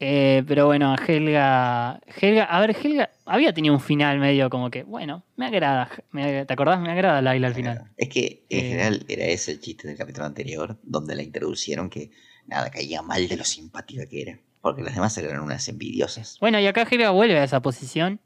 Eh, 0.00 0.44
pero 0.46 0.66
bueno, 0.66 0.94
Helga. 0.96 2.00
Helga, 2.20 2.44
a 2.44 2.60
ver, 2.60 2.76
Helga 2.80 3.10
había 3.26 3.52
tenido 3.52 3.74
un 3.74 3.80
final 3.80 4.18
medio 4.20 4.48
como 4.48 4.70
que, 4.70 4.84
bueno, 4.84 5.24
me 5.36 5.46
agrada. 5.46 5.90
me- 6.12 6.44
¿Te 6.44 6.52
acordás? 6.52 6.80
Me 6.80 6.90
agrada 6.92 7.20
Laila 7.20 7.48
al 7.48 7.54
final. 7.54 7.90
Es 7.96 8.08
que 8.08 8.44
en 8.48 8.58
Eh. 8.64 8.68
general 8.68 9.04
era 9.08 9.24
ese 9.24 9.52
el 9.52 9.60
chiste 9.60 9.88
del 9.88 9.96
capítulo 9.96 10.26
anterior, 10.26 10.78
donde 10.84 11.16
la 11.16 11.22
introducieron 11.24 11.90
que 11.90 12.10
nada, 12.46 12.70
caía 12.70 13.02
mal 13.02 13.26
de 13.26 13.36
lo 13.36 13.44
simpática 13.44 14.06
que 14.06 14.22
era. 14.22 14.38
Porque 14.60 14.82
las 14.82 14.94
demás 14.94 15.16
eran 15.18 15.40
unas 15.40 15.68
envidiosas. 15.68 16.36
Bueno, 16.40 16.60
y 16.60 16.66
acá 16.66 16.86
Helga 16.88 17.10
vuelve 17.10 17.38
a 17.38 17.44
esa 17.44 17.60
posición. 17.60 18.20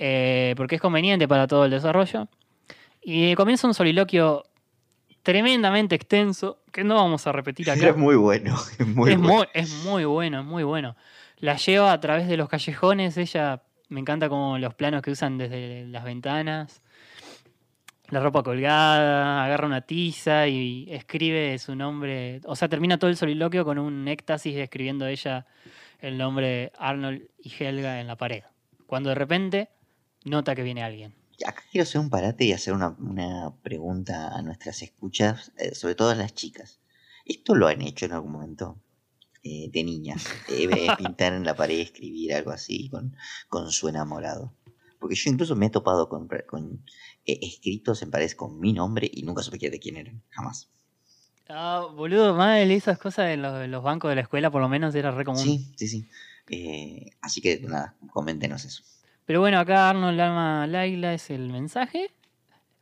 eh, 0.00 0.54
porque 0.56 0.76
es 0.76 0.80
conveniente 0.80 1.26
para 1.26 1.48
todo 1.48 1.64
el 1.64 1.72
desarrollo. 1.72 2.28
Y 3.02 3.34
comienza 3.34 3.66
un 3.66 3.74
soliloquio 3.74 4.44
tremendamente 5.22 5.94
extenso. 5.94 6.62
Que 6.72 6.84
no 6.84 6.96
vamos 6.96 7.26
a 7.26 7.32
repetir 7.32 7.70
acá. 7.70 7.80
Era 7.80 7.94
muy 7.94 8.16
bueno, 8.16 8.56
es 8.78 8.86
muy 8.86 9.12
es, 9.12 9.18
bueno. 9.18 9.34
muy, 9.34 9.46
es 9.54 9.84
muy 9.84 10.04
bueno, 10.04 10.40
es 10.40 10.46
muy 10.46 10.62
bueno. 10.64 10.96
La 11.38 11.56
lleva 11.56 11.92
a 11.92 12.00
través 12.00 12.28
de 12.28 12.36
los 12.36 12.48
callejones, 12.48 13.16
ella 13.16 13.62
me 13.88 14.00
encanta 14.00 14.28
como 14.28 14.58
los 14.58 14.74
planos 14.74 15.02
que 15.02 15.10
usan 15.10 15.38
desde 15.38 15.86
las 15.86 16.04
ventanas. 16.04 16.82
La 18.10 18.20
ropa 18.20 18.42
colgada, 18.42 19.44
agarra 19.44 19.66
una 19.66 19.82
tiza 19.82 20.48
y 20.48 20.86
escribe 20.90 21.58
su 21.58 21.76
nombre. 21.76 22.40
O 22.44 22.56
sea, 22.56 22.68
termina 22.68 22.98
todo 22.98 23.10
el 23.10 23.16
soliloquio 23.16 23.64
con 23.66 23.78
un 23.78 24.08
éxtasis 24.08 24.56
escribiendo 24.56 25.06
ella 25.06 25.46
el 26.00 26.16
nombre 26.16 26.46
de 26.46 26.72
Arnold 26.78 27.22
y 27.38 27.52
Helga 27.62 28.00
en 28.00 28.06
la 28.06 28.16
pared. 28.16 28.44
Cuando 28.86 29.10
de 29.10 29.14
repente 29.14 29.68
nota 30.24 30.54
que 30.54 30.62
viene 30.62 30.82
alguien. 30.82 31.14
Acá 31.46 31.62
quiero 31.70 31.84
hacer 31.84 32.00
un 32.00 32.10
parate 32.10 32.44
y 32.44 32.52
hacer 32.52 32.74
una, 32.74 32.96
una 32.98 33.54
pregunta 33.62 34.36
a 34.36 34.42
nuestras 34.42 34.82
escuchas, 34.82 35.52
eh, 35.58 35.74
sobre 35.74 35.94
todo 35.94 36.10
a 36.10 36.14
las 36.14 36.34
chicas. 36.34 36.80
¿Esto 37.24 37.54
lo 37.54 37.68
han 37.68 37.82
hecho 37.82 38.06
en 38.06 38.12
algún 38.12 38.32
momento? 38.32 38.80
Eh, 39.42 39.70
de 39.70 39.84
niñas. 39.84 40.24
Eh, 40.48 40.88
pintar 40.96 41.34
en 41.34 41.44
la 41.44 41.54
pared, 41.54 41.78
escribir 41.78 42.34
algo 42.34 42.50
así 42.50 42.88
con, 42.88 43.14
con 43.48 43.70
su 43.70 43.88
enamorado. 43.88 44.54
Porque 44.98 45.14
yo 45.14 45.30
incluso 45.30 45.54
me 45.54 45.66
he 45.66 45.70
topado 45.70 46.08
con, 46.08 46.28
con 46.46 46.84
eh, 47.24 47.38
escritos 47.42 48.02
en 48.02 48.10
paredes 48.10 48.34
con 48.34 48.58
mi 48.58 48.72
nombre 48.72 49.08
y 49.12 49.22
nunca 49.22 49.42
supe 49.42 49.70
de 49.70 49.78
quién 49.78 49.96
eran. 49.96 50.22
Jamás. 50.30 50.68
Ah, 51.48 51.86
boludo, 51.94 52.34
mal, 52.34 52.70
esas 52.70 52.98
cosas 52.98 53.30
en 53.30 53.42
los, 53.42 53.62
en 53.62 53.70
los 53.70 53.82
bancos 53.82 54.10
de 54.10 54.16
la 54.16 54.22
escuela 54.22 54.50
por 54.50 54.60
lo 54.60 54.68
menos 54.68 54.94
era 54.94 55.10
re 55.12 55.24
común. 55.24 55.42
Sí, 55.42 55.72
sí, 55.76 55.88
sí. 55.88 56.08
Eh, 56.50 57.10
así 57.20 57.40
que 57.40 57.60
nada, 57.60 57.96
coméntenos 58.10 58.64
eso. 58.64 58.82
Pero 59.28 59.40
bueno, 59.40 59.58
acá 59.58 59.90
Arnold 59.90 60.18
ama 60.18 60.62
a 60.62 60.66
Laila, 60.66 61.12
es 61.12 61.28
el 61.28 61.50
mensaje. 61.52 62.10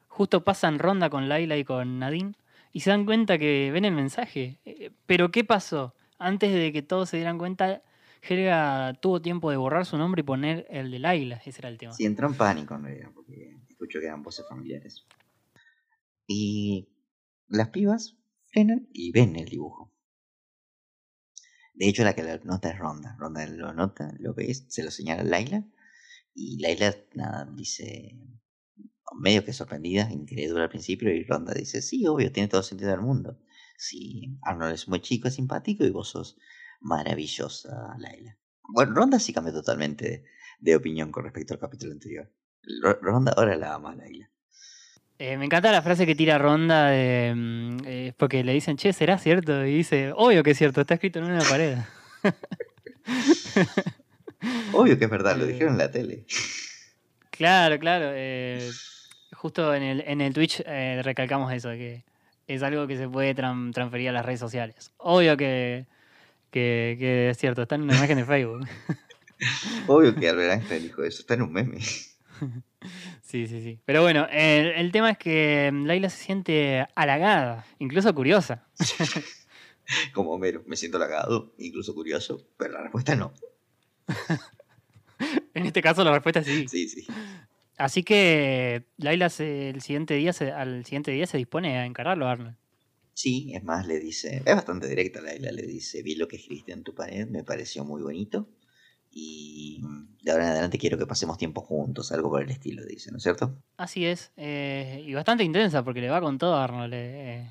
Justo 0.06 0.44
pasan 0.44 0.78
ronda 0.78 1.10
con 1.10 1.28
Laila 1.28 1.56
y 1.56 1.64
con 1.64 1.98
Nadine 1.98 2.34
y 2.72 2.80
se 2.82 2.90
dan 2.90 3.04
cuenta 3.04 3.36
que 3.36 3.72
ven 3.72 3.84
el 3.84 3.92
mensaje. 3.92 4.60
Eh, 4.64 4.92
Pero 5.06 5.32
¿qué 5.32 5.42
pasó? 5.42 5.96
Antes 6.20 6.52
de 6.52 6.72
que 6.72 6.82
todos 6.82 7.08
se 7.10 7.16
dieran 7.16 7.36
cuenta, 7.36 7.82
Helga 8.22 8.94
tuvo 9.02 9.20
tiempo 9.20 9.50
de 9.50 9.56
borrar 9.56 9.86
su 9.86 9.98
nombre 9.98 10.20
y 10.20 10.22
poner 10.22 10.68
el 10.70 10.92
de 10.92 11.00
Laila. 11.00 11.42
Ese 11.44 11.62
era 11.62 11.68
el 11.68 11.78
tema. 11.78 11.94
Sí, 11.94 12.04
entró 12.04 12.28
en 12.28 12.34
pánico 12.34 12.76
en 12.76 12.84
realidad, 12.84 13.10
porque 13.12 13.58
escucho 13.68 13.98
que 13.98 14.06
eran 14.06 14.22
voces 14.22 14.46
familiares. 14.48 15.04
Y 16.28 16.86
las 17.48 17.70
pibas 17.70 18.14
frenan 18.52 18.86
y 18.92 19.10
ven 19.10 19.34
el 19.34 19.48
dibujo. 19.48 19.90
De 21.74 21.88
hecho, 21.88 22.04
la 22.04 22.14
que 22.14 22.22
lo 22.22 22.38
nota 22.44 22.70
es 22.70 22.78
Ronda. 22.78 23.16
Ronda 23.18 23.44
lo 23.48 23.72
nota, 23.72 24.14
lo 24.20 24.32
ves, 24.32 24.64
se 24.68 24.84
lo 24.84 24.92
señala 24.92 25.22
a 25.22 25.24
Laila. 25.24 25.64
Y 26.38 26.58
Laila, 26.60 26.94
nada, 27.14 27.48
dice, 27.50 28.14
medio 29.18 29.42
que 29.42 29.54
sorprendida, 29.54 30.10
incrédula 30.12 30.64
al 30.64 30.68
principio, 30.68 31.10
y 31.10 31.24
Ronda 31.24 31.54
dice, 31.54 31.80
sí, 31.80 32.06
obvio, 32.06 32.30
tiene 32.30 32.48
todo 32.48 32.60
el 32.60 32.66
sentido 32.66 32.90
del 32.90 33.00
mundo. 33.00 33.38
Sí, 33.78 34.36
Arnold 34.42 34.74
es 34.74 34.86
muy 34.86 35.00
chico, 35.00 35.28
es 35.28 35.34
simpático, 35.34 35.84
y 35.84 35.90
vos 35.90 36.08
sos 36.10 36.36
maravillosa, 36.80 37.96
Laila. 37.98 38.36
Bueno, 38.68 38.94
Ronda 38.94 39.18
sí 39.18 39.32
cambió 39.32 39.54
totalmente 39.54 40.24
de, 40.60 40.76
opinión 40.76 41.10
con 41.10 41.24
respecto 41.24 41.54
al 41.54 41.60
capítulo 41.60 41.92
anterior. 41.92 42.30
Ro- 42.82 42.98
Ronda 43.00 43.32
ahora 43.34 43.56
la 43.56 43.74
ama 43.74 43.92
a 43.92 43.96
Laila. 43.96 44.30
Eh, 45.18 45.38
me 45.38 45.46
encanta 45.46 45.72
la 45.72 45.80
frase 45.80 46.04
que 46.04 46.14
tira 46.14 46.36
Ronda 46.36 46.88
de, 46.88 47.32
mm, 47.34 47.76
eh, 47.86 48.12
porque 48.18 48.44
le 48.44 48.52
dicen, 48.52 48.76
che, 48.76 48.92
¿será 48.92 49.16
cierto? 49.16 49.64
Y 49.64 49.76
dice, 49.76 50.12
obvio 50.14 50.42
que 50.42 50.50
es 50.50 50.58
cierto, 50.58 50.82
está 50.82 50.94
escrito 50.94 51.18
en 51.20 51.24
una 51.26 51.42
pared. 51.44 51.78
Obvio 54.76 54.98
que 54.98 55.04
es 55.04 55.10
verdad, 55.10 55.36
lo 55.36 55.44
Eh, 55.44 55.48
dijeron 55.48 55.72
en 55.74 55.78
la 55.78 55.90
tele. 55.90 56.24
Claro, 57.30 57.78
claro. 57.78 58.10
eh, 58.14 58.70
justo 59.32 59.74
en 59.74 59.82
el, 59.82 60.00
en 60.06 60.20
el 60.20 60.32
Twitch 60.32 60.62
eh, 60.66 61.00
recalcamos 61.04 61.52
eso, 61.52 61.70
que 61.70 62.04
es 62.46 62.62
algo 62.62 62.86
que 62.86 62.96
se 62.96 63.08
puede 63.08 63.34
tran- 63.34 63.72
transferir 63.72 64.08
a 64.08 64.12
las 64.12 64.24
redes 64.24 64.40
sociales. 64.40 64.92
Obvio 64.98 65.36
que, 65.36 65.86
que, 66.50 66.96
que 66.98 67.30
es 67.30 67.38
cierto, 67.38 67.62
está 67.62 67.74
en 67.74 67.82
una 67.82 67.96
imagen 67.96 68.16
de 68.18 68.24
Facebook. 68.24 68.66
Obvio 69.86 70.14
que 70.14 70.28
Albert 70.28 70.52
Einstein 70.54 70.82
dijo 70.82 71.02
eso, 71.04 71.20
está 71.20 71.34
en 71.34 71.42
un 71.42 71.52
meme. 71.52 71.78
Sí, 73.22 73.48
sí, 73.48 73.60
sí. 73.62 73.80
Pero 73.86 74.02
bueno, 74.02 74.28
el, 74.30 74.66
el 74.68 74.92
tema 74.92 75.10
es 75.10 75.18
que 75.18 75.72
Laila 75.72 76.08
se 76.10 76.22
siente 76.22 76.86
halagada, 76.94 77.64
incluso 77.80 78.14
curiosa. 78.14 78.64
Como 80.14 80.30
Homero, 80.32 80.62
me 80.66 80.76
siento 80.76 80.98
halagado, 80.98 81.52
incluso 81.58 81.94
curioso, 81.94 82.46
pero 82.56 82.74
la 82.74 82.82
respuesta 82.82 83.16
no. 83.16 83.32
En 85.60 85.66
este 85.66 85.82
caso 85.82 86.04
la 86.04 86.12
respuesta 86.12 86.40
es 86.40 86.46
sí. 86.46 86.68
Sí, 86.68 86.88
sí. 86.88 87.06
Así 87.78 88.02
que 88.02 88.84
Laila 88.96 89.28
se- 89.28 89.68
el 89.70 89.80
siguiente 89.82 90.14
día 90.14 90.32
se- 90.32 90.52
al 90.52 90.84
siguiente 90.84 91.10
día 91.10 91.26
se 91.26 91.36
dispone 91.38 91.78
a 91.78 91.84
encararlo 91.86 92.26
a 92.26 92.32
Arnold. 92.32 92.56
Sí, 93.14 93.52
es 93.54 93.64
más, 93.64 93.86
le 93.86 93.98
dice, 93.98 94.42
es 94.44 94.54
bastante 94.54 94.86
directa 94.88 95.20
Laila, 95.22 95.50
le 95.50 95.62
dice, 95.62 96.02
vi 96.02 96.16
lo 96.16 96.28
que 96.28 96.36
escribiste 96.36 96.72
en 96.72 96.82
tu 96.82 96.94
pared, 96.94 97.26
me 97.28 97.44
pareció 97.44 97.84
muy 97.84 98.02
bonito 98.02 98.48
y 99.10 99.80
de 100.22 100.32
ahora 100.32 100.44
en 100.44 100.50
adelante 100.52 100.78
quiero 100.78 100.98
que 100.98 101.06
pasemos 101.06 101.38
tiempo 101.38 101.62
juntos, 101.62 102.12
algo 102.12 102.28
por 102.28 102.42
el 102.42 102.50
estilo, 102.50 102.84
dice, 102.84 103.10
¿no 103.10 103.16
es 103.16 103.22
cierto? 103.22 103.56
Así 103.78 104.04
es. 104.04 104.32
eh, 104.36 105.02
y 105.06 105.14
bastante 105.14 105.44
intensa 105.44 105.82
porque 105.82 106.00
le 106.02 106.10
va 106.10 106.20
con 106.20 106.36
todo 106.38 106.56
a 106.56 106.64
Arnold. 106.64 106.92
eh. 106.94 107.50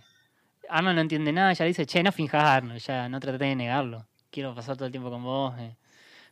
Arnold 0.69 0.95
no 0.95 1.01
entiende 1.01 1.31
nada, 1.31 1.53
ya 1.53 1.65
dice, 1.65 1.85
che, 1.85 2.03
no 2.03 2.11
finjas 2.11 2.43
Arnold, 2.43 2.79
ya 2.81 3.09
no 3.09 3.19
traté 3.19 3.45
de 3.45 3.55
negarlo. 3.55 4.07
Quiero 4.31 4.53
pasar 4.53 4.75
todo 4.75 4.85
el 4.87 4.91
tiempo 4.91 5.09
con 5.09 5.23
vos. 5.23 5.55
eh. 5.59 5.75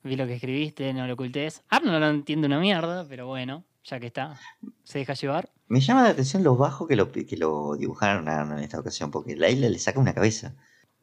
Vi 0.03 0.15
lo 0.15 0.27
que 0.27 0.35
escribiste, 0.35 0.93
no 0.93 1.07
lo 1.07 1.13
ocultes. 1.13 1.63
Arnold 1.69 1.99
no 1.99 2.09
entiende 2.09 2.47
una 2.47 2.59
mierda, 2.59 3.05
pero 3.07 3.27
bueno, 3.27 3.63
ya 3.83 3.99
que 3.99 4.07
está, 4.07 4.39
se 4.83 4.99
deja 4.99 5.13
llevar. 5.13 5.49
Me 5.67 5.79
llama 5.79 6.03
la 6.03 6.09
atención 6.09 6.43
lo 6.43 6.57
bajo 6.57 6.87
que 6.87 6.95
lo, 6.95 7.11
que 7.11 7.37
lo 7.37 7.75
dibujaron 7.75 8.27
a 8.27 8.41
Arnold 8.41 8.59
en 8.59 8.65
esta 8.65 8.79
ocasión, 8.79 9.11
porque 9.11 9.35
Laila 9.35 9.69
le 9.69 9.79
saca 9.79 9.99
una 9.99 10.13
cabeza. 10.13 10.55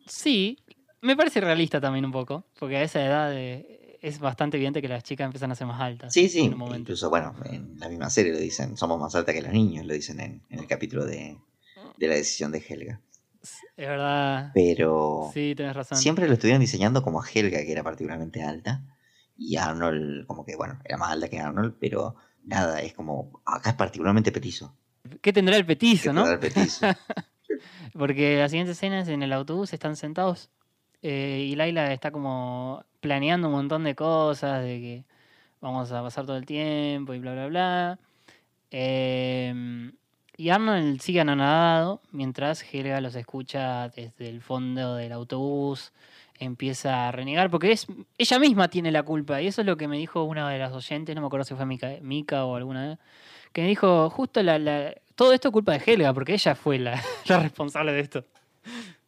Sí, 0.06 0.58
me 1.00 1.16
parece 1.16 1.40
realista 1.40 1.80
también 1.80 2.04
un 2.04 2.12
poco, 2.12 2.44
porque 2.58 2.76
a 2.76 2.82
esa 2.82 3.04
edad 3.04 3.34
eh, 3.34 3.98
es 4.02 4.18
bastante 4.18 4.56
evidente 4.58 4.82
que 4.82 4.88
las 4.88 5.02
chicas 5.02 5.24
empiezan 5.24 5.50
a 5.52 5.54
ser 5.54 5.66
más 5.66 5.80
altas. 5.80 6.12
Sí, 6.12 6.28
sí, 6.28 6.40
en 6.40 6.60
incluso, 6.76 7.08
bueno, 7.08 7.34
en 7.46 7.78
la 7.78 7.88
misma 7.88 8.10
serie 8.10 8.32
lo 8.32 8.38
dicen, 8.38 8.76
somos 8.76 9.00
más 9.00 9.14
altas 9.14 9.34
que 9.34 9.42
los 9.42 9.52
niños, 9.52 9.86
lo 9.86 9.94
dicen 9.94 10.20
en, 10.20 10.42
en 10.50 10.58
el 10.58 10.66
capítulo 10.66 11.06
de, 11.06 11.38
de 11.96 12.08
la 12.08 12.14
decisión 12.14 12.52
de 12.52 12.58
Helga. 12.66 13.00
Es 13.42 13.88
verdad. 13.88 14.50
Pero 14.54 15.30
Sí, 15.32 15.54
tenés 15.56 15.74
razón. 15.74 15.98
siempre 15.98 16.26
lo 16.26 16.34
estuvieron 16.34 16.60
diseñando 16.60 17.02
como 17.02 17.22
a 17.22 17.26
Helga, 17.28 17.58
que 17.58 17.72
era 17.72 17.82
particularmente 17.82 18.42
alta, 18.42 18.82
y 19.36 19.56
Arnold, 19.56 20.26
como 20.26 20.44
que, 20.44 20.56
bueno, 20.56 20.78
era 20.84 20.98
más 20.98 21.12
alta 21.12 21.28
que 21.28 21.40
Arnold, 21.40 21.76
pero 21.80 22.16
nada, 22.44 22.80
es 22.82 22.92
como, 22.92 23.40
acá 23.46 23.70
es 23.70 23.76
particularmente 23.76 24.32
petizo. 24.32 24.74
¿Qué 25.22 25.32
tendrá 25.32 25.56
el 25.56 25.64
petizo, 25.64 26.12
no? 26.12 26.26
el 26.30 26.38
petizo. 26.38 26.86
Porque 27.94 28.38
la 28.38 28.48
siguiente 28.48 28.72
escena 28.72 29.00
es 29.00 29.08
en 29.08 29.22
el 29.22 29.32
autobús, 29.32 29.72
están 29.72 29.96
sentados 29.96 30.50
eh, 31.02 31.46
y 31.48 31.56
Laila 31.56 31.92
está 31.92 32.10
como 32.10 32.84
planeando 33.00 33.48
un 33.48 33.54
montón 33.54 33.84
de 33.84 33.94
cosas, 33.94 34.62
de 34.62 34.80
que 34.80 35.04
vamos 35.60 35.90
a 35.92 36.02
pasar 36.02 36.26
todo 36.26 36.36
el 36.36 36.44
tiempo 36.46 37.14
y 37.14 37.18
bla, 37.18 37.32
bla, 37.32 37.46
bla. 37.46 37.98
Em, 38.70 39.92
y 40.40 40.50
Arnold 40.50 41.00
sigue 41.00 41.20
anonadado 41.20 42.00
mientras 42.12 42.64
Helga 42.72 43.00
los 43.00 43.14
escucha 43.14 43.88
desde 43.90 44.28
el 44.28 44.40
fondo 44.40 44.94
del 44.94 45.12
autobús, 45.12 45.92
empieza 46.38 47.08
a 47.08 47.12
renegar, 47.12 47.50
porque 47.50 47.72
es 47.72 47.86
ella 48.16 48.38
misma 48.38 48.68
tiene 48.68 48.90
la 48.90 49.02
culpa, 49.02 49.42
y 49.42 49.46
eso 49.48 49.60
es 49.60 49.66
lo 49.66 49.76
que 49.76 49.86
me 49.88 49.98
dijo 49.98 50.24
una 50.24 50.48
de 50.48 50.58
las 50.58 50.72
oyentes, 50.72 51.14
no 51.14 51.20
me 51.20 51.26
acuerdo 51.26 51.44
si 51.44 51.54
fue 51.54 51.66
Mica, 51.66 51.90
Mica 52.00 52.44
o 52.46 52.56
alguna, 52.56 52.98
que 53.52 53.60
me 53.62 53.68
dijo, 53.68 54.08
justo 54.08 54.42
la, 54.42 54.58
la- 54.58 54.94
todo 55.14 55.34
esto 55.34 55.48
es 55.48 55.52
culpa 55.52 55.72
de 55.76 55.82
Helga, 55.84 56.14
porque 56.14 56.32
ella 56.32 56.54
fue 56.54 56.78
la, 56.78 56.98
la 57.26 57.40
responsable 57.40 57.92
de 57.92 58.00
esto. 58.00 58.24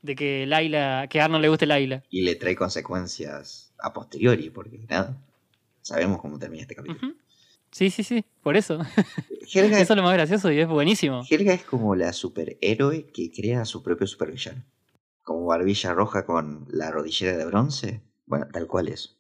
De 0.03 0.15
que 0.15 0.45
Laila, 0.47 1.07
que 1.09 1.21
a 1.21 1.25
Arnold 1.25 1.43
le 1.43 1.49
guste 1.49 1.65
Laila. 1.65 2.03
y 2.11 2.23
le 2.23 2.35
trae 2.35 2.55
consecuencias 2.57 3.73
a 3.79 3.93
posteriori, 3.95 4.51
porque 4.51 4.79
nada, 4.89 5.17
sabemos 5.81 6.21
cómo 6.21 6.39
termina 6.39 6.63
este 6.63 6.75
capítulo. 6.75 7.15
Sí, 7.73 7.91
sí, 7.91 8.05
sí, 8.05 8.25
por 8.43 8.57
eso. 8.57 8.79
Helga, 9.53 9.81
Eso 9.81 9.95
es 9.95 9.97
lo 9.97 10.03
más 10.03 10.13
gracioso 10.13 10.53
y 10.53 10.61
es 10.61 10.69
buenísimo. 10.69 11.23
Helga 11.29 11.55
es 11.55 11.65
como 11.65 11.97
la 11.97 12.13
superhéroe 12.13 13.07
que 13.07 13.31
crea 13.33 13.63
a 13.63 13.65
su 13.65 13.83
propio 13.83 14.07
supervillano. 14.07 14.63
Como 15.23 15.47
barbilla 15.47 15.95
roja 15.95 16.27
con 16.27 16.67
la 16.71 16.91
rodillera 16.91 17.37
de 17.37 17.47
bronce. 17.47 18.03
Bueno, 18.27 18.47
tal 18.53 18.67
cual 18.67 18.89
es. 18.89 19.17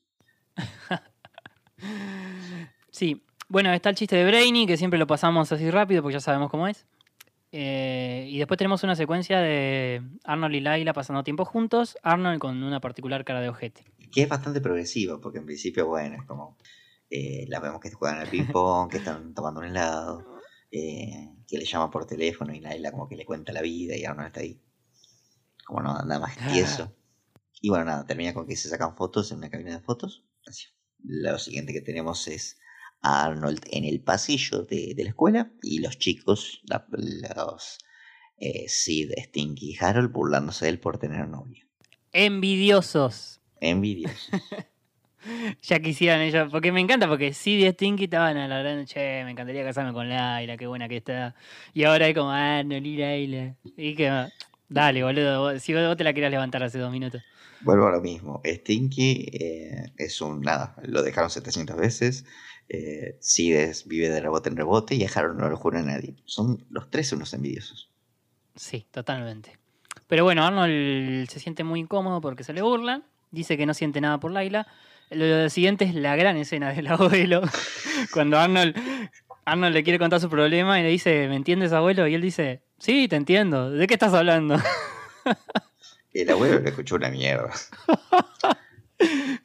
Sí, 2.94 3.24
bueno, 3.48 3.72
está 3.72 3.88
el 3.88 3.96
chiste 3.96 4.16
de 4.16 4.24
Brainy, 4.26 4.66
que 4.66 4.76
siempre 4.76 4.98
lo 4.98 5.06
pasamos 5.06 5.50
así 5.50 5.70
rápido 5.70 6.02
porque 6.02 6.12
ya 6.12 6.20
sabemos 6.20 6.50
cómo 6.50 6.68
es. 6.68 6.86
Eh, 7.52 8.26
y 8.28 8.38
después 8.38 8.58
tenemos 8.58 8.82
una 8.82 8.94
secuencia 8.94 9.40
de 9.40 10.02
Arnold 10.24 10.54
y 10.54 10.60
Laila 10.60 10.92
pasando 10.92 11.24
tiempo 11.24 11.44
juntos, 11.46 11.96
Arnold 12.02 12.38
con 12.38 12.62
una 12.62 12.80
particular 12.80 13.24
cara 13.24 13.40
de 13.40 13.48
ojete. 13.48 13.84
Que 14.12 14.22
es 14.22 14.28
bastante 14.28 14.60
progresivo, 14.60 15.20
porque 15.20 15.38
en 15.38 15.46
principio, 15.46 15.86
bueno, 15.86 16.16
es 16.16 16.24
como. 16.24 16.58
Eh, 17.14 17.44
las 17.48 17.60
vemos 17.62 17.80
que 17.80 17.90
juegan 17.90 18.18
al 18.20 18.28
ping-pong, 18.30 18.90
que 18.90 18.96
están 18.98 19.34
tomando 19.34 19.60
un 19.60 19.66
helado, 19.66 20.40
eh, 20.70 21.28
que 21.46 21.58
le 21.58 21.64
llama 21.66 21.90
por 21.90 22.06
teléfono 22.06 22.54
y 22.54 22.60
Naila 22.60 22.90
como 22.90 23.08
que 23.08 23.16
le 23.16 23.26
cuenta 23.26 23.52
la 23.52 23.60
vida 23.62 23.94
y 23.96 24.04
Arnold 24.04 24.28
está 24.28 24.40
ahí. 24.40 24.60
Como 25.66 25.82
no, 25.82 25.92
nada 26.02 26.18
más 26.20 26.36
tieso. 26.52 26.94
Y 27.60 27.68
bueno, 27.68 27.84
nada, 27.84 28.04
termina 28.06 28.34
con 28.34 28.46
que 28.46 28.56
se 28.56 28.68
sacan 28.68 28.96
fotos 28.96 29.30
en 29.30 29.38
una 29.38 29.50
cabina 29.50 29.72
de 29.76 29.80
fotos. 29.80 30.24
Así. 30.46 30.66
Lo 31.04 31.38
siguiente 31.38 31.72
que 31.72 31.80
tenemos 31.82 32.26
es 32.28 32.58
a 33.02 33.24
Arnold 33.26 33.60
en 33.70 33.84
el 33.84 34.00
pasillo 34.02 34.62
de, 34.62 34.94
de 34.96 35.04
la 35.04 35.10
escuela 35.10 35.52
y 35.62 35.78
los 35.80 35.98
chicos, 35.98 36.60
la- 36.64 36.86
los 36.90 37.78
eh, 38.38 38.68
Sid, 38.68 39.10
Stinky 39.26 39.72
y 39.72 39.76
Harold 39.84 40.10
burlándose 40.12 40.64
de 40.64 40.70
él 40.72 40.80
por 40.80 40.98
tener 40.98 41.28
novio. 41.28 41.66
Envidiosos. 42.12 43.40
Envidiosos. 43.60 44.30
Ya 45.62 45.80
quisieran 45.80 46.20
ellos, 46.20 46.48
porque 46.50 46.72
me 46.72 46.80
encanta, 46.80 47.08
porque 47.08 47.32
Sid 47.32 47.58
y 47.66 47.70
Stinky 47.72 48.04
estaban 48.04 48.36
a 48.36 48.48
la 48.48 48.58
gran, 48.60 48.84
che, 48.86 49.22
me 49.24 49.30
encantaría 49.32 49.64
casarme 49.64 49.92
con 49.92 50.08
Laila, 50.08 50.56
qué 50.56 50.66
buena 50.66 50.88
que 50.88 50.98
está. 50.98 51.34
Y 51.74 51.84
ahora 51.84 52.08
es 52.08 52.14
como, 52.14 52.30
ah, 52.30 52.62
no, 52.62 52.80
ni 52.80 52.96
Laila. 52.96 53.54
Y 53.76 53.94
que, 53.94 54.28
dale, 54.68 55.02
boludo, 55.04 55.40
vos- 55.52 55.62
si 55.62 55.74
vos 55.74 55.96
te 55.96 56.04
la 56.04 56.12
querías 56.12 56.30
levantar 56.32 56.62
hace 56.62 56.78
dos 56.78 56.90
minutos. 56.92 57.22
Vuelvo 57.60 57.86
a 57.86 57.92
lo 57.92 58.00
mismo. 58.02 58.42
Stinky 58.44 59.28
eh, 59.32 59.92
es 59.96 60.20
un 60.20 60.40
nada, 60.42 60.76
lo 60.82 61.02
dejaron 61.02 61.30
700 61.30 61.76
veces. 61.76 62.24
Eh, 62.68 63.16
Sid 63.20 63.54
es- 63.56 63.86
vive 63.86 64.08
de 64.10 64.20
rebote 64.20 64.48
en 64.50 64.56
rebote 64.56 64.94
y 64.96 65.04
Harold 65.06 65.38
no 65.38 65.48
lo 65.48 65.56
jura 65.56 65.80
a 65.80 65.82
nadie. 65.82 66.16
Son 66.24 66.66
los 66.70 66.90
tres 66.90 67.12
unos 67.12 67.32
envidiosos. 67.34 67.90
Sí, 68.56 68.86
totalmente. 68.90 69.58
Pero 70.08 70.24
bueno, 70.24 70.44
Arnold 70.44 71.28
se 71.28 71.40
siente 71.40 71.64
muy 71.64 71.80
incómodo 71.80 72.20
porque 72.20 72.44
se 72.44 72.52
le 72.52 72.62
burlan. 72.62 73.04
Dice 73.30 73.56
que 73.56 73.64
no 73.66 73.72
siente 73.74 74.00
nada 74.00 74.20
por 74.20 74.30
Laila. 74.30 74.66
Lo 75.10 75.48
siguiente 75.50 75.84
es 75.84 75.94
la 75.94 76.16
gran 76.16 76.36
escena 76.36 76.72
del 76.72 76.86
abuelo. 76.88 77.42
Cuando 78.12 78.38
Arnold, 78.38 78.76
Arnold 79.44 79.74
le 79.74 79.82
quiere 79.84 79.98
contar 79.98 80.20
su 80.20 80.28
problema 80.30 80.78
y 80.80 80.82
le 80.82 80.88
dice, 80.88 81.28
¿me 81.28 81.36
entiendes, 81.36 81.72
abuelo? 81.72 82.06
Y 82.06 82.14
él 82.14 82.22
dice, 82.22 82.62
sí, 82.78 83.08
te 83.08 83.16
entiendo. 83.16 83.70
¿De 83.70 83.86
qué 83.86 83.94
estás 83.94 84.14
hablando? 84.14 84.56
El 86.14 86.28
abuelo 86.30 86.60
le 86.60 86.68
escuchó 86.68 86.96
una 86.96 87.08
mierda. 87.10 87.50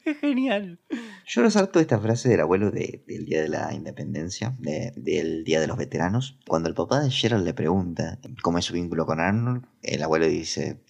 es 0.04 0.18
genial. 0.20 0.78
Yo 1.26 1.42
resalto 1.42 1.80
esta 1.80 1.98
frase 1.98 2.28
del 2.28 2.40
abuelo 2.40 2.70
de- 2.70 3.02
del 3.06 3.24
Día 3.24 3.42
de 3.42 3.48
la 3.48 3.72
Independencia, 3.74 4.54
de- 4.58 4.92
del 4.96 5.44
Día 5.44 5.60
de 5.60 5.66
los 5.66 5.76
Veteranos. 5.78 6.38
Cuando 6.46 6.68
el 6.68 6.74
papá 6.74 7.00
de 7.00 7.10
Gerald 7.10 7.44
le 7.44 7.54
pregunta 7.54 8.18
cómo 8.42 8.58
es 8.58 8.64
su 8.66 8.74
vínculo 8.74 9.06
con 9.06 9.18
Arnold, 9.20 9.64
el 9.82 10.02
abuelo 10.02 10.26
dice, 10.26 10.80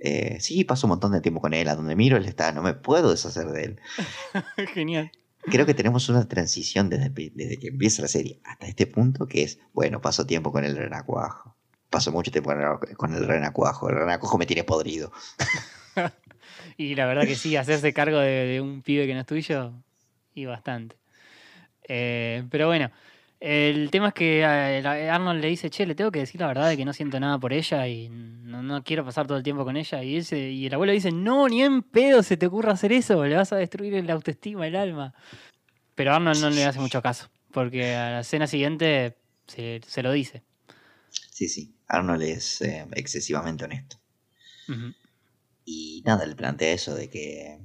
eh, 0.00 0.38
sí, 0.40 0.64
paso 0.64 0.86
un 0.86 0.90
montón 0.90 1.12
de 1.12 1.20
tiempo 1.20 1.40
con 1.40 1.54
él, 1.54 1.68
a 1.68 1.74
donde 1.76 1.96
miro 1.96 2.16
él 2.16 2.24
está, 2.24 2.52
no 2.52 2.62
me 2.62 2.74
puedo 2.74 3.10
deshacer 3.10 3.48
de 3.48 3.64
él. 3.64 3.80
Genial. 4.74 5.10
Creo 5.42 5.66
que 5.66 5.74
tenemos 5.74 6.08
una 6.08 6.28
transición 6.28 6.90
desde, 6.90 7.10
desde 7.34 7.58
que 7.58 7.68
empieza 7.68 8.02
la 8.02 8.08
serie 8.08 8.40
hasta 8.44 8.66
este 8.66 8.86
punto 8.86 9.26
que 9.26 9.42
es, 9.42 9.58
bueno, 9.72 10.00
paso 10.00 10.26
tiempo 10.26 10.52
con 10.52 10.64
el 10.64 10.76
renacuajo. 10.76 11.56
Paso 11.90 12.12
mucho 12.12 12.30
tiempo 12.30 12.50
con 12.50 12.60
el, 12.60 12.96
con 12.96 13.14
el 13.14 13.26
renacuajo. 13.26 13.88
El 13.88 13.96
renacuajo 13.96 14.36
me 14.36 14.46
tiene 14.46 14.64
podrido. 14.64 15.12
Y 16.76 16.94
la 16.94 17.06
verdad 17.06 17.24
que 17.24 17.34
sí, 17.34 17.56
hacerse 17.56 17.92
cargo 17.92 18.18
de, 18.18 18.46
de 18.46 18.60
un 18.60 18.82
pibe 18.82 19.06
que 19.06 19.14
no 19.14 19.20
es 19.20 19.26
tuyo, 19.26 19.72
y 20.34 20.44
bastante. 20.44 20.96
Eh, 21.88 22.44
pero 22.50 22.66
bueno, 22.66 22.90
el 23.40 23.90
tema 23.90 24.08
es 24.08 24.14
que 24.14 24.40
eh, 24.40 24.82
la- 24.82 25.14
Arnold 25.14 25.40
le 25.40 25.48
dice, 25.48 25.70
che, 25.70 25.86
le 25.86 25.94
tengo 25.94 26.10
que 26.10 26.20
decir 26.20 26.40
la 26.40 26.48
verdad 26.48 26.68
de 26.68 26.76
que 26.76 26.84
no 26.84 26.92
siento 26.92 27.20
nada 27.20 27.38
por 27.38 27.52
ella 27.52 27.86
y 27.86 28.08
no, 28.08 28.62
no 28.62 28.82
quiero 28.82 29.04
pasar 29.04 29.26
todo 29.26 29.38
el 29.38 29.44
tiempo 29.44 29.64
con 29.64 29.76
ella. 29.76 30.02
Y, 30.02 30.66
el 30.66 30.74
abuelo 30.74 30.92
dice, 30.92 31.12
no, 31.12 31.48
ni 31.48 31.62
en 31.62 31.82
pedo 31.82 32.22
se 32.22 32.36
te 32.36 32.46
ocurra 32.46 32.72
hacer 32.72 32.92
eso, 32.92 33.24
le 33.24 33.36
vas 33.36 33.52
a 33.52 33.56
destruir 33.56 33.94
el 33.94 34.10
autoestima, 34.10 34.66
el 34.66 34.76
alma. 34.76 35.14
Pero 35.94 36.14
Arnold 36.14 36.40
no 36.40 36.50
le 36.50 36.64
hace 36.64 36.80
mucho 36.80 37.02
caso, 37.02 37.28
porque 37.52 37.94
a 37.94 38.10
la 38.10 38.20
escena 38.20 38.46
siguiente 38.46 39.16
se, 39.46 39.80
se 39.86 40.02
lo 40.02 40.12
dice. 40.12 40.42
Sí, 41.30 41.48
sí. 41.48 41.74
Arnold 41.86 42.22
es 42.22 42.60
eh, 42.60 42.86
excesivamente 42.92 43.64
honesto. 43.64 43.98
Y 45.64 46.02
nada, 46.04 46.26
le 46.26 46.34
plantea 46.34 46.72
eso 46.72 46.94
de 46.94 47.08
que... 47.08 47.58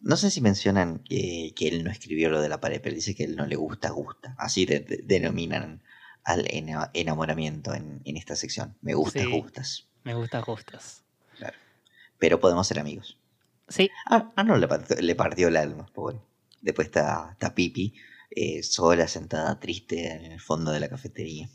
No 0.00 0.16
sé 0.16 0.30
si 0.30 0.40
mencionan 0.40 1.00
que, 1.00 1.52
que 1.54 1.68
él 1.68 1.84
no 1.84 1.90
escribió 1.90 2.30
lo 2.30 2.40
de 2.40 2.48
la 2.48 2.60
pared, 2.60 2.80
pero 2.82 2.94
dice 2.94 3.14
que 3.14 3.24
él 3.24 3.36
no 3.36 3.46
le 3.46 3.56
gusta, 3.56 3.90
gusta. 3.90 4.34
Así 4.38 4.64
de- 4.66 4.80
de- 4.80 5.02
denominan 5.04 5.82
al 6.24 6.46
ena- 6.50 6.90
enamoramiento 6.94 7.74
en, 7.74 8.00
en 8.04 8.16
esta 8.16 8.34
sección. 8.36 8.76
Me 8.80 8.94
gustas, 8.94 9.22
Sí. 9.24 9.30
gustas. 9.30 9.86
Me 10.04 10.14
gusta 10.14 10.40
justas. 10.42 11.04
Pero 12.18 12.38
podemos 12.40 12.66
ser 12.66 12.78
amigos. 12.78 13.18
Sí, 13.68 13.90
A 14.06 14.30
Arnold 14.36 14.60
le 14.60 14.68
partió, 14.68 14.96
le 15.00 15.14
partió 15.14 15.48
el 15.48 15.56
alma, 15.56 15.86
pobre. 15.94 16.18
Después 16.60 16.88
está, 16.88 17.30
está 17.32 17.54
Pipi, 17.54 17.94
eh, 18.30 18.62
sola, 18.62 19.08
sentada, 19.08 19.58
triste 19.58 20.12
en 20.12 20.32
el 20.32 20.40
fondo 20.40 20.70
de 20.72 20.80
la 20.80 20.88
cafetería. 20.88 21.48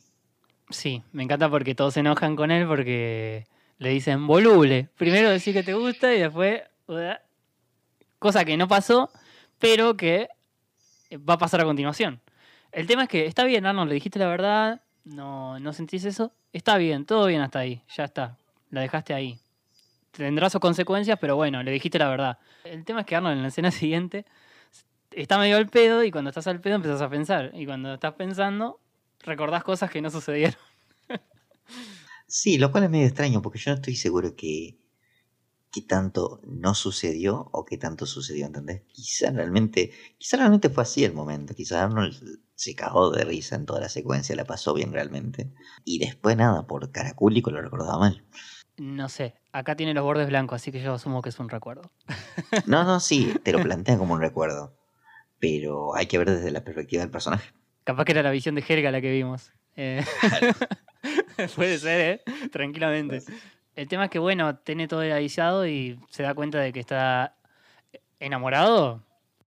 Sí, 0.72 1.04
me 1.12 1.22
encanta 1.24 1.50
porque 1.50 1.76
todos 1.76 1.94
se 1.94 2.00
enojan 2.00 2.36
con 2.36 2.50
él 2.50 2.66
porque 2.68 3.46
le 3.78 3.90
dicen 3.90 4.26
voluble. 4.26 4.90
Primero 4.98 5.30
decir 5.30 5.54
que 5.54 5.62
te 5.64 5.74
gusta 5.76 6.14
y 6.16 6.20
después. 6.22 6.62
"Uah". 6.88 7.20
Cosa 8.26 8.44
que 8.44 8.58
no 8.58 8.68
pasó, 8.68 9.12
pero 9.60 9.96
que 9.96 10.30
va 11.14 11.36
a 11.36 11.38
pasar 11.38 11.62
a 11.62 11.64
continuación. 11.64 12.22
El 12.72 12.88
tema 12.88 13.04
es 13.04 13.08
que 13.08 13.28
está 13.28 13.44
bien, 13.44 13.68
Arnold, 13.68 13.90
le 13.90 13.94
dijiste 13.94 14.18
la 14.18 14.26
verdad, 14.26 14.82
no, 15.04 15.60
no 15.60 15.74
sentís 15.74 16.06
eso. 16.06 16.34
Está 16.52 16.78
bien, 16.78 17.06
todo 17.06 17.28
bien 17.28 17.42
hasta 17.42 17.60
ahí, 17.60 17.84
ya 17.96 18.06
está. 18.06 18.36
La 18.72 18.82
dejaste 18.82 19.14
ahí. 19.14 19.38
Tendrá 20.10 20.50
sus 20.50 20.60
consecuencias, 20.60 21.20
pero 21.22 21.36
bueno, 21.36 21.62
le 21.62 21.70
dijiste 21.70 22.00
la 22.00 22.10
verdad. 22.10 22.40
El 22.64 22.84
tema 22.84 23.02
es 23.02 23.06
que 23.06 23.16
Arnold 23.16 23.36
en 23.36 23.44
la 23.44 23.50
escena 23.50 23.70
siguiente 23.86 24.26
está 25.12 25.38
medio 25.38 25.58
al 25.58 25.70
pedo 25.70 26.04
y 26.04 26.10
cuando 26.10 26.32
estás 26.32 26.48
al 26.48 26.62
pedo 26.62 26.78
empezás 26.78 27.04
a 27.04 27.10
pensar. 27.12 27.52
Y 27.54 27.68
cuando 27.68 27.94
estás 27.94 28.16
pensando, 28.16 28.80
recordás 29.20 29.64
cosas 29.64 29.92
que 29.92 30.02
no 30.02 30.10
sucedieron. 30.10 30.58
Sí, 32.28 32.58
lo 32.58 32.72
cual 32.72 32.86
es 32.86 32.90
medio 32.90 33.06
extraño 33.06 33.44
porque 33.44 33.60
yo 33.60 33.70
no 33.70 33.76
estoy 33.76 33.96
seguro 33.96 34.36
que, 34.36 34.80
que 35.76 35.82
tanto 35.82 36.40
no 36.48 36.74
sucedió 36.74 37.50
o 37.52 37.66
que 37.66 37.78
tanto 37.78 38.06
sucedió, 38.06 38.46
¿entendés? 38.46 38.84
Quizá 38.94 39.30
realmente, 39.30 39.92
quizá 40.18 40.38
realmente 40.38 40.70
fue 40.70 40.84
así 40.84 41.04
el 41.04 41.12
momento. 41.12 41.54
Quizá 41.54 41.84
Arnold 41.84 42.40
se 42.54 42.76
cagó 42.76 43.12
de 43.12 43.26
risa 43.26 43.58
en 43.58 43.66
toda 43.66 43.82
la 43.82 43.90
secuencia, 43.90 44.38
la 44.38 44.46
pasó 44.46 44.74
bien 44.74 44.94
realmente. 44.94 45.52
Y 45.84 46.00
después 46.00 46.38
nada, 46.38 46.66
por 46.66 46.94
caracúlico 46.94 47.52
lo 47.52 47.62
recordaba 47.62 48.00
mal. 48.00 48.24
No 48.78 49.10
sé, 49.10 49.36
acá 49.52 49.76
tiene 49.76 49.94
los 49.94 50.06
bordes 50.06 50.30
blancos, 50.30 50.62
así 50.62 50.72
que 50.72 50.82
yo 50.82 50.94
asumo 50.94 51.22
que 51.22 51.28
es 51.28 51.40
un 51.40 51.50
recuerdo. 51.50 51.92
No, 52.68 52.86
no, 52.86 53.02
sí, 53.02 53.34
te 53.44 53.52
lo 53.52 53.60
plantean 53.62 53.98
como 53.98 54.14
un 54.14 54.22
recuerdo. 54.22 54.78
Pero 55.40 55.94
hay 55.94 56.06
que 56.06 56.18
ver 56.18 56.30
desde 56.30 56.52
la 56.52 56.64
perspectiva 56.64 57.02
del 57.02 57.12
personaje. 57.12 57.52
Capaz 57.84 58.06
que 58.06 58.14
era 58.14 58.24
la 58.24 58.32
visión 58.32 58.56
de 58.56 58.64
Helga 58.66 58.92
la 58.92 59.02
que 59.02 59.12
vimos. 59.12 59.52
Eh, 59.76 60.06
Puede 61.58 61.80
ser, 61.80 62.24
¿eh? 62.26 62.50
Tranquilamente. 62.50 63.24
El 63.76 63.88
tema 63.88 64.06
es 64.06 64.12
que, 64.12 64.20
bueno, 64.20 64.56
tiene 64.58 64.88
todo 64.88 65.02
el 65.02 65.12
avisado 65.12 65.68
y 65.68 66.00
se 66.10 66.24
da 66.24 66.34
cuenta 66.34 66.60
de 66.60 66.72
que 66.72 66.80
está 66.80 67.36
enamorado. 68.20 69.04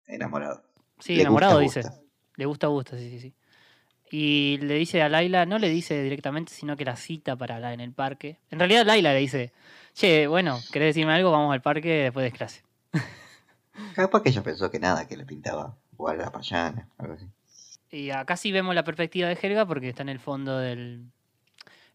Enamorado. 0.06 0.62
Sí, 0.98 1.16
Le 1.16 1.22
enamorado, 1.22 1.60
gusta, 1.60 1.80
dice. 1.80 1.88
gusta. 1.88 2.04
Le 2.36 2.46
gusta, 2.46 2.66
gusta, 2.66 2.98
sí, 2.98 3.10
sí, 3.10 3.20
sí. 3.20 3.34
Y 4.10 4.58
le 4.62 4.74
dice 4.74 5.02
a 5.02 5.08
Laila, 5.08 5.44
no 5.46 5.58
le 5.58 5.68
dice 5.68 6.02
directamente, 6.02 6.52
sino 6.52 6.76
que 6.76 6.84
la 6.84 6.96
cita 6.96 7.36
para 7.36 7.58
la 7.58 7.72
en 7.72 7.80
el 7.80 7.92
parque. 7.92 8.38
En 8.50 8.58
realidad 8.58 8.86
Laila 8.86 9.12
le 9.12 9.20
dice, 9.20 9.52
che, 9.94 10.26
bueno, 10.26 10.58
¿querés 10.72 10.94
decirme 10.94 11.12
algo? 11.12 11.30
Vamos 11.30 11.52
al 11.52 11.60
parque 11.60 12.04
después 12.04 12.24
de 12.24 12.32
clase. 12.32 12.62
Capaz 13.94 14.22
que 14.22 14.30
ella 14.30 14.42
pensó 14.42 14.70
que 14.70 14.78
nada, 14.78 15.06
que 15.06 15.16
le 15.16 15.24
pintaba 15.24 15.76
jugar 15.96 16.16
a 16.16 16.24
la 16.24 16.32
payana, 16.32 16.88
algo 16.98 17.14
así. 17.14 17.26
Y 17.90 18.10
acá 18.10 18.36
sí 18.36 18.52
vemos 18.52 18.74
la 18.74 18.84
perspectiva 18.84 19.28
de 19.28 19.38
Helga 19.40 19.66
porque 19.66 19.88
está 19.88 20.02
en 20.02 20.10
el 20.10 20.20
fondo 20.20 20.58
del, 20.58 21.06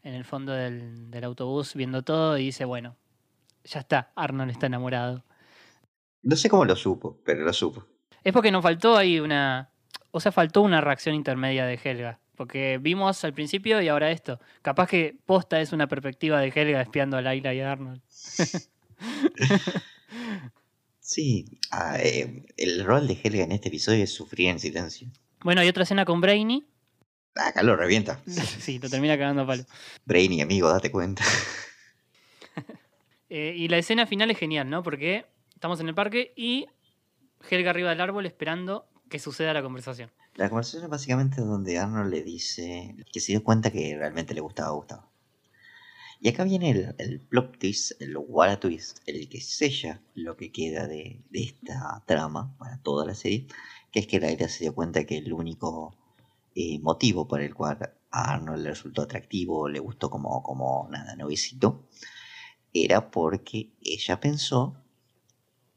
en 0.04 0.14
el 0.14 0.26
fondo 0.26 0.52
del, 0.52 1.10
del 1.10 1.24
autobús 1.24 1.74
viendo 1.74 2.04
todo 2.04 2.38
y 2.38 2.46
dice, 2.46 2.66
bueno, 2.66 2.96
ya 3.64 3.80
está, 3.80 4.12
Arnold 4.16 4.52
está 4.52 4.68
enamorado. 4.68 5.24
No 6.22 6.36
sé 6.36 6.50
cómo 6.50 6.66
lo 6.66 6.76
supo, 6.76 7.20
pero 7.26 7.44
lo 7.44 7.54
supo. 7.54 7.86
Es 8.24 8.34
porque 8.34 8.52
nos 8.52 8.64
faltó 8.64 8.96
ahí 8.96 9.20
una. 9.20 9.70
O 10.12 10.20
sea, 10.20 10.32
faltó 10.32 10.62
una 10.62 10.82
reacción 10.82 11.16
intermedia 11.16 11.66
de 11.66 11.80
Helga. 11.84 12.20
Porque 12.36 12.80
vimos 12.82 13.24
al 13.24 13.34
principio 13.34 13.82
y 13.82 13.90
ahora 13.90 14.12
esto. 14.12 14.40
Capaz 14.62 14.88
que 14.88 15.18
posta 15.26 15.60
es 15.60 15.72
una 15.72 15.88
perspectiva 15.88 16.40
de 16.40 16.50
Helga 16.50 16.82
espiando 16.82 17.18
a 17.18 17.22
Laila 17.22 17.54
y 17.54 17.62
a 17.62 17.72
Arnold. 17.72 18.02
Sí, 21.06 21.60
ah, 21.70 21.98
eh, 22.00 22.46
el 22.56 22.86
rol 22.86 23.08
de 23.08 23.20
Helga 23.22 23.44
en 23.44 23.52
este 23.52 23.68
episodio 23.68 24.06
es 24.06 24.14
sufrir 24.14 24.48
en 24.48 24.60
silencio. 24.60 25.10
Bueno, 25.44 25.60
hay 25.60 25.68
otra 25.68 25.84
escena 25.84 26.06
con 26.06 26.22
Brainy. 26.22 26.64
Acá 27.36 27.64
lo 27.64 27.76
revienta. 27.76 28.22
sí, 28.26 28.80
lo 28.80 28.90
termina 28.90 29.18
cagando 29.18 29.44
a 29.44 29.48
palo. 29.48 29.64
Brainy, 30.06 30.42
amigo, 30.42 30.70
date 30.70 30.92
cuenta. 30.92 31.24
Eh, 33.36 33.56
y 33.58 33.68
la 33.68 33.80
escena 33.80 34.06
final 34.06 34.30
es 34.30 34.38
genial, 34.38 34.70
¿no? 34.70 34.84
Porque 34.84 35.26
estamos 35.56 35.80
en 35.80 35.88
el 35.88 35.96
parque 35.96 36.34
y 36.36 36.68
Helga 37.50 37.72
arriba 37.72 37.90
del 37.90 38.02
árbol 38.02 38.28
esperando 38.28 38.88
que 39.10 39.18
suceda 39.18 39.54
la 39.54 39.64
conversación. 39.64 40.12
La 40.36 40.50
conversación 40.50 40.84
es 40.84 40.90
básicamente 40.90 41.42
donde 41.42 41.80
Arnold 41.80 42.12
le 42.12 42.22
dice 42.22 42.96
que 43.12 43.20
se 43.20 43.32
dio 43.32 43.44
cuenta 43.44 43.72
que 43.72 43.96
realmente 43.98 44.36
le 44.36 44.42
gustaba 44.42 44.70
Gustavo. 44.70 45.10
Y 46.20 46.30
acá 46.30 46.44
viene 46.44 46.70
el, 46.70 46.96
el 47.00 47.22
plot 47.22 47.58
twist, 47.58 48.00
el 48.00 48.16
what 48.18 48.60
twist, 48.60 49.00
el 49.08 49.28
que 49.28 49.42
sella 49.42 50.00
lo 50.14 50.38
que 50.38 50.52
queda 50.52 50.86
de, 50.88 51.20
de 51.32 51.44
esta 51.44 52.04
trama 52.06 52.56
para 52.60 52.78
toda 52.84 53.04
la 53.04 53.16
serie, 53.16 53.48
que 53.92 54.00
es 54.00 54.06
que 54.06 54.20
Laila 54.20 54.48
se 54.48 54.66
dio 54.66 54.76
cuenta 54.76 55.06
que 55.06 55.18
el 55.18 55.34
único 55.34 55.98
eh, 56.56 56.80
motivo 56.80 57.28
por 57.28 57.42
el 57.42 57.54
cual 57.54 57.78
a 58.12 58.34
Arnold 58.34 58.64
le 58.64 58.70
resultó 58.70 59.02
atractivo, 59.04 59.68
le 59.68 59.80
gustó 59.80 60.10
como, 60.10 60.42
como 60.44 60.88
nada, 60.92 61.16
novicito, 61.16 61.88
era 62.74 63.10
porque 63.12 63.72
ella 63.82 64.20
pensó 64.20 64.78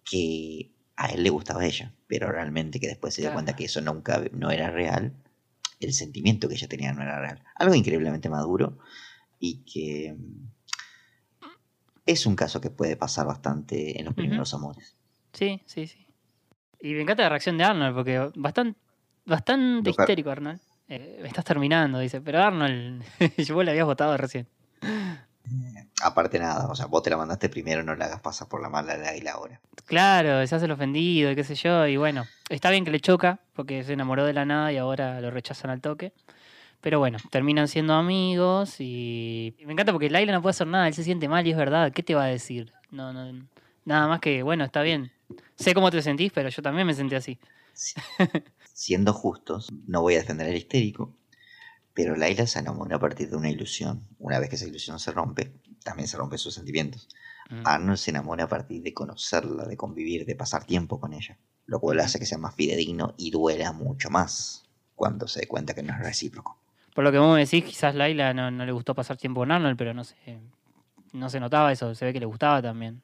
que 0.05 0.73
a 0.97 1.09
él 1.09 1.23
le 1.23 1.31
gustaba 1.31 1.65
ella, 1.65 1.95
pero 2.07 2.31
realmente 2.31 2.81
que 2.81 2.89
después 2.89 3.15
se 3.15 3.21
dio 3.21 3.29
Claro. 3.31 3.37
cuenta 3.37 3.57
que 3.57 3.65
eso 3.65 3.81
nunca 3.81 4.23
no 4.33 4.51
era 4.51 4.71
real, 4.71 5.15
el 5.81 5.93
sentimiento 5.93 6.49
que 6.49 6.55
ella 6.55 6.69
tenía 6.69 6.93
no 6.93 7.03
era 7.03 7.21
real. 7.21 7.43
Algo 7.57 7.75
increíblemente 7.75 8.29
maduro 8.31 8.79
y 9.39 9.65
que 9.65 10.15
mm, 10.15 10.49
es 12.07 12.25
un 12.25 12.37
caso 12.37 12.61
que 12.61 12.71
puede 12.71 12.97
pasar 12.97 13.27
bastante 13.27 13.99
en 13.99 14.07
los 14.07 14.15
primeros 14.15 14.55
amores. 14.55 14.97
Sí, 15.33 15.61
sí, 15.67 15.87
sí. 15.87 16.07
Y 16.81 16.95
me 16.95 17.03
encanta 17.03 17.25
la 17.25 17.29
reacción 17.31 17.59
de 17.59 17.65
Arnold 17.65 17.95
porque 17.95 18.31
bastante, 18.37 18.79
bastante 19.27 19.91
histérico 19.91 20.31
Arnold. 20.31 20.61
Eh, 20.89 21.19
me 21.21 21.29
estás 21.29 21.45
terminando, 21.45 21.99
dice. 21.99 22.21
Pero 22.21 22.43
Arnold, 22.43 23.03
vos 23.53 23.65
le 23.65 23.71
habías 23.71 23.87
votado 23.87 24.17
recién. 24.17 24.47
Aparte 26.03 26.39
nada, 26.39 26.69
o 26.69 26.75
sea, 26.75 26.87
vos 26.87 27.03
te 27.03 27.11
la 27.11 27.17
mandaste 27.17 27.49
primero, 27.49 27.83
no 27.83 27.95
la 27.95 28.07
hagas 28.07 28.21
pasar 28.21 28.49
por 28.49 28.61
la 28.61 28.69
mala 28.69 28.97
de 28.97 29.23
la 29.23 29.33
ahora. 29.33 29.61
Claro, 29.87 30.47
se 30.47 30.55
hace 30.55 30.65
el 30.67 30.71
ofendido 30.71 31.31
y 31.31 31.37
qué 31.37 31.45
sé 31.45 31.55
yo. 31.55 31.87
Y 31.87 31.97
bueno, 31.97 32.27
está 32.49 32.71
bien 32.71 32.85
que 32.85 32.91
le 32.91 33.01
choca 33.01 33.39
porque 33.55 33.83
se 33.85 33.93
enamoró 33.93 34.25
de 34.25 34.33
la 34.33 34.45
nada 34.45 34.73
y 34.73 34.77
ahora 34.77 35.21
lo 35.21 35.31
rechazan 35.31 35.71
al 35.71 35.81
toque. 35.81 36.13
Pero 36.81 36.99
bueno, 36.99 37.19
terminan 37.31 37.69
siendo 37.69 37.95
amigos 37.95 38.81
y, 38.81 39.55
y 39.59 39.67
me 39.67 39.73
encanta 39.73 39.93
porque 39.93 40.11
Laila 40.11 40.33
no 40.33 40.43
puede 40.43 40.51
hacer 40.51 40.67
nada, 40.67 40.87
él 40.87 40.95
se 40.95 41.05
siente 41.05 41.29
mal 41.29 41.47
y 41.47 41.51
es 41.53 41.57
verdad. 41.57 41.93
¿Qué 41.93 42.03
te 42.03 42.15
va 42.15 42.25
a 42.25 42.29
decir? 42.29 42.73
No, 42.91 43.13
no, 43.13 43.47
nada 43.85 44.07
más 44.09 44.21
que, 44.21 44.43
bueno, 44.43 44.65
está 44.65 44.83
bien. 44.83 45.11
Sé 45.57 45.75
cómo 45.75 45.91
te 45.91 46.03
sentís, 46.03 46.33
pero 46.33 46.49
yo 46.49 46.63
también 46.63 46.87
me 46.87 46.95
sentí 46.95 47.15
así. 47.15 47.39
Siendo 48.77 49.15
justos, 49.15 49.71
no 49.87 50.03
voy 50.03 50.17
a 50.17 50.19
defender 50.19 50.47
al 50.47 50.55
histérico, 50.55 51.17
pero 51.95 52.15
Laila 52.15 52.47
se 52.47 52.59
enamora 52.59 52.97
a 52.97 53.01
partir 53.01 53.31
de 53.31 53.37
una 53.37 53.49
ilusión. 53.49 54.07
Una 54.19 54.39
vez 54.39 54.51
que 54.51 54.57
esa 54.57 54.67
ilusión 54.67 54.99
se 54.99 55.13
rompe, 55.13 55.51
también 55.83 56.07
se 56.07 56.19
rompen 56.19 56.39
sus 56.39 56.53
sentimientos. 56.53 57.09
Mm. 57.49 57.63
Arnold 57.65 57.97
se 57.97 58.11
enamora 58.11 58.45
a 58.45 58.49
partir 58.49 58.83
de 58.83 58.93
conocerla, 58.93 59.65
de 59.65 59.79
convivir, 59.79 60.27
de 60.27 60.37
pasar 60.37 60.67
tiempo 60.67 61.01
con 61.01 61.15
ella, 61.15 61.39
lo 61.65 61.81
cual 61.81 62.01
hace 62.01 62.19
que 62.19 62.27
sea 62.27 62.37
más 62.37 62.55
fidedigno 62.55 63.15
y 63.17 63.31
duela 63.31 63.73
mucho 63.73 64.11
más 64.11 64.69
cuando 64.95 65.27
se 65.27 65.41
dé 65.41 65.47
cuenta 65.47 65.73
que 65.73 65.83
no 65.83 65.95
es 65.95 66.01
recíproco. 66.01 66.59
Por 66.95 67.03
lo 67.03 67.11
que 67.11 67.19
vos 67.19 67.35
me 67.35 67.47
decís, 67.47 67.65
quizás 67.65 67.95
Laila 67.95 68.35
no, 68.35 68.51
no 68.51 68.67
le 68.67 68.73
gustó 68.73 68.95
pasar 68.95 69.17
tiempo 69.17 69.41
con 69.41 69.53
Arnold, 69.53 69.79
pero 69.79 69.95
no 69.95 70.05
sé. 70.05 70.17
No 71.15 71.31
se 71.31 71.41
notaba 71.41 71.73
eso, 71.73 71.95
se 71.95 72.05
ve 72.05 72.13
que 72.13 72.21
le 72.21 72.27
gustaba 72.27 72.61
también. 72.61 73.01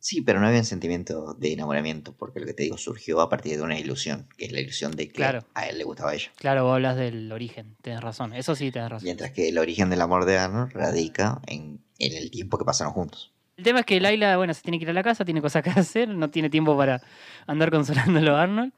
Sí, 0.00 0.22
pero 0.22 0.38
no 0.40 0.46
había 0.46 0.60
un 0.60 0.64
sentimiento 0.64 1.34
de 1.34 1.52
enamoramiento, 1.52 2.14
porque 2.16 2.38
lo 2.40 2.46
que 2.46 2.54
te 2.54 2.62
digo 2.62 2.78
surgió 2.78 3.20
a 3.20 3.28
partir 3.28 3.56
de 3.56 3.62
una 3.62 3.78
ilusión, 3.78 4.28
que 4.36 4.44
es 4.46 4.52
la 4.52 4.60
ilusión 4.60 4.92
de 4.92 5.08
que 5.08 5.14
Claro. 5.14 5.40
a 5.54 5.66
él 5.66 5.76
le 5.78 5.84
gustaba 5.84 6.10
a 6.12 6.14
ella. 6.14 6.30
Claro, 6.36 6.64
vos 6.64 6.74
hablas 6.74 6.96
del 6.96 7.32
origen, 7.32 7.74
tenés 7.82 8.00
razón. 8.00 8.32
Eso 8.32 8.54
sí, 8.54 8.70
tenés 8.70 8.90
razón. 8.90 9.04
Mientras 9.04 9.32
que 9.32 9.48
el 9.48 9.58
origen 9.58 9.90
del 9.90 10.00
amor 10.00 10.24
de 10.24 10.38
Arnold 10.38 10.72
radica 10.72 11.40
en, 11.46 11.80
en 11.98 12.12
el 12.16 12.30
tiempo 12.30 12.58
que 12.58 12.64
pasaron 12.64 12.92
juntos. 12.92 13.32
El 13.56 13.64
tema 13.64 13.80
es 13.80 13.86
que 13.86 14.00
Laila, 14.00 14.36
bueno, 14.36 14.54
se 14.54 14.62
tiene 14.62 14.78
que 14.78 14.84
ir 14.84 14.90
a 14.90 14.92
la 14.92 15.02
casa, 15.02 15.24
tiene 15.24 15.42
cosas 15.42 15.64
que 15.64 15.70
hacer, 15.76 16.08
no 16.08 16.30
tiene 16.30 16.48
tiempo 16.48 16.76
para 16.76 17.02
andar 17.48 17.70
consolándolo 17.72 18.36
a 18.36 18.42
Arnold. 18.42 18.72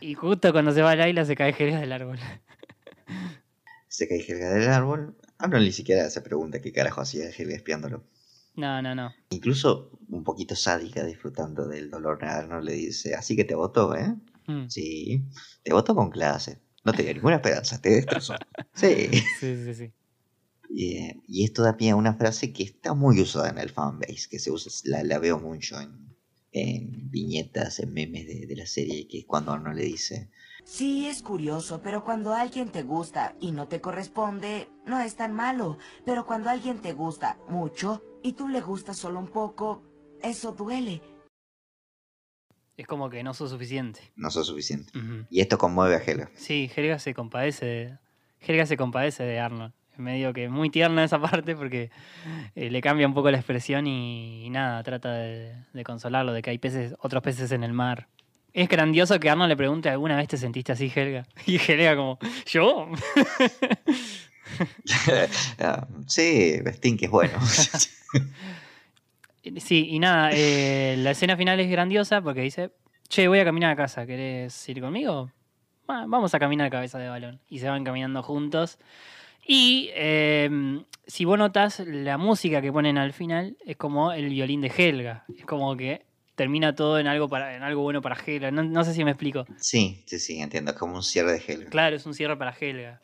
Y 0.00 0.14
justo 0.14 0.52
cuando 0.52 0.72
se 0.72 0.82
va 0.82 0.96
Laila 0.96 1.24
se 1.24 1.36
cae 1.36 1.54
Helga 1.56 1.78
del 1.80 1.92
árbol. 1.92 2.18
Se 3.88 4.08
cae 4.08 4.18
Helga 4.26 4.50
del 4.50 4.68
árbol. 4.68 5.16
Arnold 5.38 5.64
ni 5.64 5.72
siquiera 5.72 6.10
se 6.10 6.20
pregunta 6.20 6.60
qué 6.60 6.72
carajo 6.72 7.00
hacía 7.00 7.28
Helga 7.30 7.54
espiándolo. 7.54 8.02
No, 8.56 8.80
no, 8.82 8.94
no. 8.94 9.12
Incluso 9.30 9.90
un 10.08 10.22
poquito 10.22 10.54
sádica, 10.54 11.04
disfrutando 11.04 11.66
del 11.66 11.90
dolor, 11.90 12.24
Arnold 12.24 12.64
le 12.64 12.72
dice, 12.74 13.14
así 13.14 13.34
que 13.34 13.44
te 13.44 13.54
votó, 13.54 13.94
¿eh? 13.96 14.14
Mm, 14.46 14.68
Sí, 14.68 15.22
te 15.62 15.72
votó 15.72 15.94
con 15.94 16.10
clase. 16.10 16.60
No 16.84 16.92
te 16.92 17.02
dio 17.02 17.14
ninguna 17.14 17.36
esperanza, 17.36 17.80
te 17.80 17.90
destrozó. 17.90 18.34
Sí. 18.74 19.08
Sí, 19.40 19.56
sí, 19.64 19.74
sí. 19.74 19.92
Y, 20.70 20.96
eh, 20.98 21.20
y 21.28 21.44
esto 21.44 21.62
da 21.62 21.76
pie 21.76 21.90
a 21.90 21.96
una 21.96 22.14
frase 22.14 22.52
que 22.52 22.62
está 22.64 22.94
muy 22.94 23.20
usada 23.20 23.48
en 23.48 23.58
el 23.58 23.70
fanbase, 23.70 24.28
que 24.30 24.38
se 24.38 24.50
usa, 24.50 24.70
la, 24.84 25.02
la 25.04 25.18
veo 25.18 25.38
mucho 25.38 25.80
en, 25.80 26.14
en 26.52 27.10
viñetas, 27.10 27.78
en 27.80 27.92
memes 27.92 28.26
de, 28.26 28.46
de 28.46 28.56
la 28.56 28.66
serie, 28.66 29.06
que 29.08 29.18
es 29.20 29.24
cuando 29.26 29.52
Arnold 29.52 29.78
le 29.78 29.84
dice, 29.84 30.30
Sí, 30.64 31.06
es 31.06 31.22
curioso, 31.22 31.82
pero 31.82 32.04
cuando 32.04 32.32
alguien 32.32 32.70
te 32.70 32.82
gusta 32.82 33.36
y 33.38 33.52
no 33.52 33.68
te 33.68 33.82
corresponde, 33.82 34.68
no 34.86 34.98
es 34.98 35.14
tan 35.14 35.34
malo. 35.34 35.76
Pero 36.06 36.24
cuando 36.26 36.48
alguien 36.48 36.80
te 36.80 36.94
gusta 36.94 37.38
mucho 37.50 38.02
y 38.24 38.32
tú 38.32 38.48
le 38.48 38.60
gustas 38.62 38.96
solo 38.96 39.20
un 39.20 39.28
poco, 39.28 39.82
eso 40.22 40.52
duele. 40.52 41.02
Es 42.76 42.86
como 42.86 43.08
que 43.10 43.22
no 43.22 43.34
sos 43.34 43.50
suficiente. 43.50 44.00
no 44.16 44.30
sos 44.30 44.46
suficiente. 44.48 44.92
Y 45.30 45.40
esto 45.40 45.58
conmueve 45.58 45.94
a 45.94 45.98
Helga. 45.98 46.30
Sí, 46.34 46.68
Helga 46.74 46.98
se 46.98 47.14
compadece 47.14 47.66
de, 47.66 47.98
Helga 48.40 48.66
se 48.66 48.76
compadece 48.78 49.22
de 49.24 49.38
Arnold. 49.38 49.74
Es 49.92 49.98
medio 49.98 50.32
que 50.32 50.48
muy 50.48 50.70
tierna 50.70 51.04
esa 51.04 51.20
parte 51.20 51.54
porque 51.54 51.90
eh, 52.56 52.70
le 52.70 52.80
cambia 52.80 53.06
un 53.06 53.14
poco 53.14 53.30
la 53.30 53.36
expresión 53.36 53.86
y, 53.86 54.44
y 54.44 54.50
nada, 54.50 54.82
trata 54.82 55.12
de, 55.12 55.54
de 55.72 55.84
consolarlo, 55.84 56.32
de 56.32 56.40
que 56.42 56.50
hay 56.50 56.58
peces, 56.58 56.96
otros 57.00 57.22
peces 57.22 57.52
en 57.52 57.62
el 57.62 57.74
mar. 57.74 58.08
Es 58.54 58.68
grandioso 58.70 59.20
que 59.20 59.28
Arnold 59.28 59.50
le 59.50 59.56
pregunte, 59.56 59.90
¿alguna 59.90 60.16
vez 60.16 60.28
te 60.28 60.38
sentiste 60.38 60.72
así, 60.72 60.90
Helga? 60.92 61.26
Y 61.46 61.58
Helga 61.58 61.94
como, 61.94 62.18
¿yo? 62.46 62.88
Ah, 65.58 65.86
sí, 66.06 66.54
Stinky 66.74 67.06
es 67.06 67.10
bueno. 67.10 67.32
Sí, 69.58 69.88
y 69.90 69.98
nada, 69.98 70.30
eh, 70.32 70.94
la 70.98 71.10
escena 71.10 71.36
final 71.36 71.60
es 71.60 71.70
grandiosa 71.70 72.22
porque 72.22 72.40
dice, 72.40 72.70
che, 73.08 73.28
voy 73.28 73.40
a 73.40 73.44
caminar 73.44 73.70
a 73.72 73.76
casa, 73.76 74.06
¿querés 74.06 74.66
ir 74.70 74.80
conmigo? 74.80 75.30
"Va, 75.88 76.06
vamos 76.06 76.34
a 76.34 76.38
caminar 76.38 76.70
cabeza 76.70 76.98
de 76.98 77.08
balón. 77.10 77.40
Y 77.50 77.58
se 77.58 77.68
van 77.68 77.84
caminando 77.84 78.22
juntos. 78.22 78.78
Y 79.46 79.90
eh, 79.92 80.48
si 81.06 81.26
vos 81.26 81.36
notas, 81.38 81.80
la 81.80 82.16
música 82.16 82.62
que 82.62 82.72
ponen 82.72 82.96
al 82.96 83.12
final 83.12 83.58
es 83.66 83.76
como 83.76 84.12
el 84.12 84.30
violín 84.30 84.62
de 84.62 84.72
Helga. 84.74 85.26
Es 85.36 85.44
como 85.44 85.76
que 85.76 86.06
termina 86.36 86.74
todo 86.74 86.98
en 86.98 87.06
algo, 87.06 87.28
para, 87.28 87.54
en 87.54 87.62
algo 87.62 87.82
bueno 87.82 88.00
para 88.00 88.16
Helga. 88.16 88.50
No, 88.50 88.62
no 88.62 88.82
sé 88.82 88.94
si 88.94 89.04
me 89.04 89.10
explico. 89.10 89.44
Sí, 89.58 90.02
sí, 90.06 90.18
sí, 90.18 90.40
entiendo. 90.40 90.70
Es 90.70 90.78
como 90.78 90.94
un 90.94 91.02
cierre 91.02 91.32
de 91.32 91.42
Helga. 91.46 91.68
Claro, 91.68 91.96
es 91.96 92.06
un 92.06 92.14
cierre 92.14 92.38
para 92.38 92.56
Helga. 92.58 93.02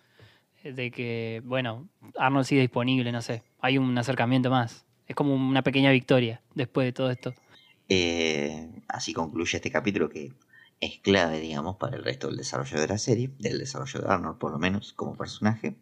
De 0.65 0.91
que, 0.91 1.43
bueno, 1.45 1.89
Arnold 2.19 2.47
sigue 2.47 2.61
disponible, 2.61 3.13
no 3.13 3.23
sé. 3.23 3.43
Hay 3.61 3.79
un 3.79 3.97
acercamiento 3.97 4.51
más. 4.51 4.85
Es 5.07 5.17
como 5.17 5.35
una 5.35 5.63
pequeña 5.63 5.91
victoria 5.91 6.43
después 6.55 6.87
de 6.87 6.93
todo 6.93 7.11
esto. 7.11 7.35
Eh, 7.89 8.69
así 8.89 9.13
concluye 9.13 9.57
este 9.57 9.71
capítulo 9.71 10.09
que 10.09 10.33
es 10.81 10.99
clave, 11.01 11.41
digamos, 11.41 11.77
para 11.77 11.97
el 11.97 12.05
resto 12.05 12.29
del 12.29 12.37
desarrollo 12.37 12.81
de 12.81 12.87
la 12.87 12.99
serie, 12.99 13.31
del 13.39 13.59
desarrollo 13.59 14.01
de 14.01 14.09
Arnold 14.09 14.39
por 14.39 14.53
lo 14.53 14.59
menos 14.59 14.93
como 14.93 15.17
personaje, 15.17 15.77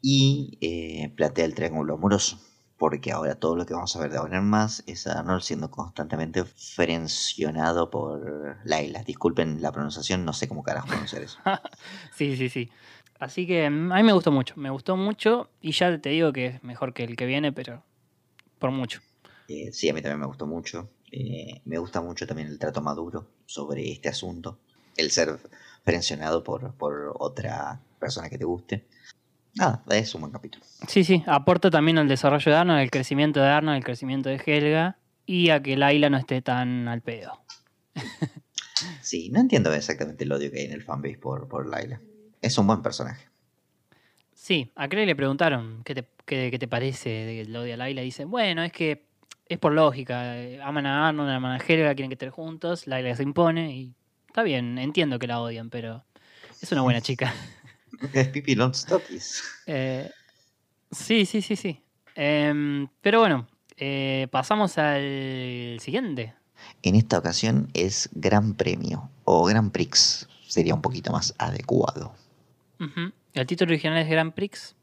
y 0.00 0.58
eh, 0.60 1.12
plantea 1.14 1.44
el 1.44 1.54
triángulo 1.54 1.94
amoroso, 1.94 2.40
porque 2.78 3.12
ahora 3.12 3.36
todo 3.36 3.56
lo 3.56 3.66
que 3.66 3.74
vamos 3.74 3.94
a 3.94 4.00
ver 4.00 4.10
de 4.10 4.18
ahora 4.18 4.38
en 4.38 4.48
más 4.48 4.82
es 4.86 5.06
a 5.06 5.20
Arnold 5.20 5.42
siendo 5.42 5.70
constantemente 5.70 6.44
frencionado 6.44 7.90
por 7.90 8.58
Laila. 8.64 9.04
Disculpen 9.04 9.62
la 9.62 9.70
pronunciación, 9.70 10.24
no 10.24 10.32
sé 10.32 10.48
cómo 10.48 10.62
carajo 10.62 10.88
pronunciar 10.88 11.22
eso. 11.22 11.38
Sí, 12.16 12.36
sí, 12.36 12.48
sí. 12.48 12.70
Así 13.22 13.46
que 13.46 13.70
mm, 13.70 13.92
a 13.92 13.96
mí 13.96 14.02
me 14.02 14.12
gustó 14.12 14.32
mucho. 14.32 14.54
Me 14.56 14.70
gustó 14.70 14.96
mucho 14.96 15.48
y 15.60 15.70
ya 15.70 15.96
te 15.98 16.08
digo 16.08 16.32
que 16.32 16.46
es 16.46 16.64
mejor 16.64 16.92
que 16.92 17.04
el 17.04 17.14
que 17.14 17.24
viene, 17.24 17.52
pero 17.52 17.84
por 18.58 18.72
mucho. 18.72 19.00
Eh, 19.46 19.70
sí, 19.70 19.88
a 19.88 19.94
mí 19.94 20.02
también 20.02 20.18
me 20.18 20.26
gustó 20.26 20.44
mucho. 20.44 20.90
Eh, 21.12 21.60
me 21.64 21.78
gusta 21.78 22.00
mucho 22.00 22.26
también 22.26 22.48
el 22.48 22.58
trato 22.58 22.80
maduro 22.82 23.28
sobre 23.46 23.92
este 23.92 24.08
asunto. 24.08 24.58
El 24.96 25.12
ser 25.12 25.38
frencionado 25.84 26.42
por, 26.42 26.74
por 26.74 27.14
otra 27.16 27.80
persona 28.00 28.28
que 28.28 28.38
te 28.38 28.44
guste. 28.44 28.86
Nada, 29.54 29.84
es 29.90 30.12
un 30.16 30.22
buen 30.22 30.32
capítulo. 30.32 30.64
Sí, 30.88 31.04
sí. 31.04 31.22
Aporta 31.28 31.70
también 31.70 31.98
al 31.98 32.08
desarrollo 32.08 32.50
de 32.50 32.58
Arnold, 32.58 32.80
el 32.80 32.90
crecimiento 32.90 33.38
de 33.38 33.46
Arnold, 33.46 33.76
el 33.76 33.84
crecimiento 33.84 34.30
de 34.30 34.42
Helga 34.44 34.98
y 35.26 35.50
a 35.50 35.62
que 35.62 35.76
Laila 35.76 36.10
no 36.10 36.16
esté 36.16 36.42
tan 36.42 36.88
al 36.88 37.02
pedo. 37.02 37.40
Sí, 39.00 39.28
no 39.30 39.38
entiendo 39.38 39.72
exactamente 39.72 40.24
el 40.24 40.32
odio 40.32 40.50
que 40.50 40.58
hay 40.58 40.64
en 40.64 40.72
el 40.72 40.82
fanbase 40.82 41.16
por, 41.16 41.46
por 41.46 41.68
Laila. 41.68 42.00
Es 42.42 42.58
un 42.58 42.66
buen 42.66 42.82
personaje. 42.82 43.28
Sí, 44.34 44.70
a 44.74 44.88
Craig 44.88 45.06
le 45.06 45.14
preguntaron 45.16 45.82
qué 45.84 45.94
te, 45.94 46.04
qué, 46.26 46.50
qué 46.50 46.58
te 46.58 46.68
parece 46.68 47.08
de 47.10 47.44
lo 47.46 47.62
de 47.62 47.76
Laila. 47.76 48.02
Y 48.02 48.06
dice, 48.06 48.24
bueno, 48.24 48.62
es 48.62 48.72
que 48.72 49.06
es 49.48 49.58
por 49.58 49.72
lógica. 49.72 50.36
eh, 50.38 50.60
Aman 50.62 50.86
a 50.86 51.08
Arnold, 51.08 51.30
aman 51.30 51.60
a 51.60 51.64
Helga, 51.64 51.94
quieren 51.94 52.10
que 52.10 52.14
estén 52.14 52.30
juntos. 52.30 52.86
Laila 52.86 53.14
se 53.14 53.22
impone 53.22 53.72
y 53.74 53.94
está 54.26 54.42
bien, 54.42 54.78
entiendo 54.78 55.18
que 55.18 55.26
la 55.28 55.40
odian, 55.40 55.70
pero 55.70 56.04
es 56.60 56.72
una 56.72 56.82
buena 56.82 57.00
chica. 57.00 57.32
Es 58.12 58.28
Pippi 58.28 58.56
Longstockies. 58.56 59.44
Eh, 59.66 60.10
sí, 60.90 61.24
sí, 61.24 61.40
sí, 61.40 61.54
sí. 61.54 61.80
Em, 62.16 62.88
pero 63.00 63.20
bueno, 63.20 63.46
eh, 63.76 64.26
pasamos 64.32 64.76
al 64.78 65.76
siguiente. 65.78 66.34
En 66.82 66.96
esta 66.96 67.18
ocasión 67.18 67.68
es 67.74 68.08
Gran 68.12 68.54
Premio 68.54 69.08
o 69.24 69.44
Gran 69.44 69.70
Prix. 69.70 70.26
Sería 70.48 70.74
un 70.74 70.82
poquito 70.82 71.12
más 71.12 71.34
adecuado. 71.38 72.12
El 73.34 73.46
título 73.46 73.70
original 73.70 73.98
es 73.98 74.08
Grand 74.08 74.32
Prix, 74.32 74.76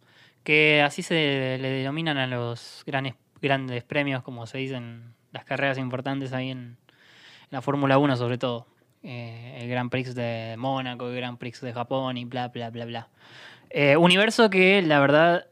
que 0.44 0.82
así 0.82 1.02
se 1.02 1.58
le 1.60 1.70
denominan 1.70 2.18
a 2.18 2.28
los 2.28 2.84
grandes, 2.86 3.16
grandes 3.42 3.84
premios, 3.84 4.24
como 4.24 4.46
se 4.48 4.58
dicen 4.58 5.14
las 5.32 5.46
carreras 5.46 5.78
importantes 5.78 6.34
ahí 6.34 6.50
en, 6.50 6.60
en 6.60 6.78
la 7.52 7.62
Fórmula 7.62 7.98
1 7.98 8.16
sobre 8.18 8.38
todo. 8.38 8.68
Eh, 9.04 9.60
el 9.62 9.70
Grand 9.70 9.90
Prix 9.90 10.14
de 10.14 10.56
Mónaco, 10.58 11.10
el 11.10 11.16
Grand 11.16 11.38
Prix 11.38 11.62
de 11.62 11.74
Japón 11.74 12.18
y 12.18 12.26
bla, 12.26 12.50
bla, 12.50 12.70
bla, 12.70 12.86
bla. 12.86 13.08
Eh, 13.70 13.96
universo 13.98 14.50
que 14.50 14.82
la 14.82 15.00
verdad 15.00 15.46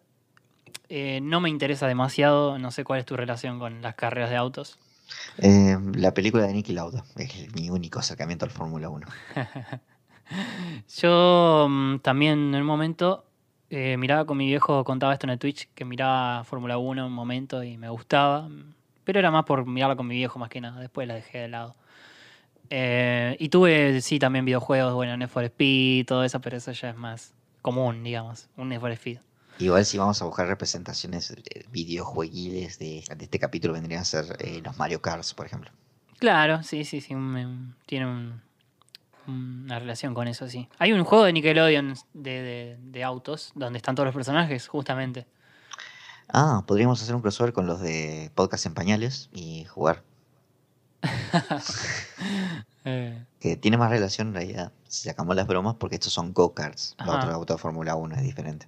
eh, 0.89 1.20
no 1.22 1.41
me 1.41 1.50
interesa 1.50 1.88
demasiado, 1.88 2.58
no 2.58 2.72
sé 2.72 2.84
cuál 2.84 3.00
es 3.00 3.06
tu 3.06 3.16
relación 3.16 3.60
con 3.60 3.82
las 3.82 3.95
carreras 3.95 4.30
de 4.30 4.38
autos. 4.38 4.80
Eh, 5.38 5.78
la 5.93 6.14
película 6.14 6.48
de 6.48 6.54
Nicky 6.54 6.74
Lauda 6.74 7.04
es 7.16 7.54
mi 7.54 7.70
único 7.70 8.00
acercamiento 8.00 8.45
al 8.45 8.52
Fórmula 8.52 8.89
1. 8.89 9.08
Yo 10.99 11.67
mm, 11.69 11.99
también 11.99 12.53
en 12.53 12.61
un 12.61 12.65
momento 12.67 13.25
eh, 13.69 13.97
miraba 13.97 14.25
con 14.25 14.38
mi 14.38 14.47
viejo, 14.47 14.84
contaba 14.84 15.13
esto 15.13 15.25
en 15.25 15.32
el 15.32 15.39
Twitch, 15.39 15.67
que 15.75 15.86
miraba 15.86 16.43
Fórmula 16.43 16.78
1 16.78 17.05
un 17.05 17.13
momento 17.13 17.63
y 17.63 17.78
me 17.78 17.89
gustaba, 17.89 18.49
pero 19.03 19.19
era 19.19 19.32
más 19.32 19.45
por 19.45 19.65
mirarla 19.65 19.95
con 19.95 20.07
mi 20.07 20.15
viejo 20.15 20.39
más 20.39 20.49
que 20.49 20.61
nada, 20.61 20.80
después 20.80 21.07
la 21.07 21.15
dejé 21.15 21.39
de 21.39 21.47
lado. 21.49 21.75
Eh, 22.69 23.38
y 23.39 23.49
tuve, 23.49 24.01
sí, 24.01 24.19
también 24.19 24.45
videojuegos, 24.45 24.93
bueno, 24.93 25.15
Need 25.15 25.30
for 25.30 25.43
Speed, 25.43 26.05
todo 26.05 26.23
eso, 26.23 26.39
pero 26.41 26.57
eso 26.57 26.71
ya 26.71 26.89
es 26.89 26.97
más 26.97 27.34
común, 27.61 28.03
digamos, 28.03 28.49
un 28.57 28.69
Need 28.69 28.80
for 28.82 28.91
Speed. 28.91 29.19
Igual 29.59 29.86
si 29.86 29.97
vamos 29.97 30.21
a 30.21 30.25
buscar 30.25 30.47
representaciones 30.47 31.32
eh, 31.32 31.65
videojueguiles 31.71 32.78
de, 32.78 33.03
de 33.15 33.23
este 33.25 33.39
capítulo 33.39 33.73
vendrían 33.73 34.01
a 34.01 34.05
ser 34.05 34.25
eh, 34.39 34.61
los 34.63 34.78
Mario 34.78 35.01
Kart, 35.01 35.23
por 35.36 35.45
ejemplo. 35.45 35.71
Claro, 36.19 36.61
sí, 36.63 36.84
sí, 36.84 37.01
sí, 37.01 37.15
un- 37.15 37.75
tiene 37.86 38.05
un- 38.05 38.41
una 39.28 39.80
relación 39.80 40.13
con 40.13 40.28
eso, 40.28 40.47
sí. 40.47 40.69
Hay 40.80 40.91
un 40.93 41.03
juego 41.03 41.23
de 41.25 41.34
Nickelodeon 41.34 41.95
de, 42.13 42.41
de- 42.41 42.78
de 42.82 43.03
autos 43.03 43.51
donde 43.55 43.78
están 43.78 43.95
todos 43.95 44.05
los 44.07 44.15
personajes, 44.15 44.67
justamente. 44.67 45.25
Ah, 46.30 46.63
podríamos 46.67 47.01
hacer 47.01 47.15
un 47.15 47.21
crossover 47.21 47.53
con 47.53 47.67
los 47.67 47.80
de 47.82 48.32
Podcast 48.36 48.65
en 48.65 48.73
Pañales 48.73 49.30
y 49.34 49.65
jugar. 49.65 50.03
Eh, 52.89 53.25
Que 53.41 53.57
tiene 53.57 53.78
más 53.78 53.89
relación 53.89 54.30
en 54.30 54.34
realidad, 54.34 54.71
si 54.88 55.09
sacamos 55.09 55.36
las 55.36 55.45
bromas, 55.45 55.75
porque 55.75 55.95
estos 55.95 56.13
son 56.13 56.32
go-karts. 56.34 56.95
Los 56.99 57.15
otros 57.15 57.34
autos 57.34 57.57
de 57.57 57.61
Fórmula 57.61 57.95
1 57.95 58.15
es 58.15 58.21
diferente. 58.23 58.67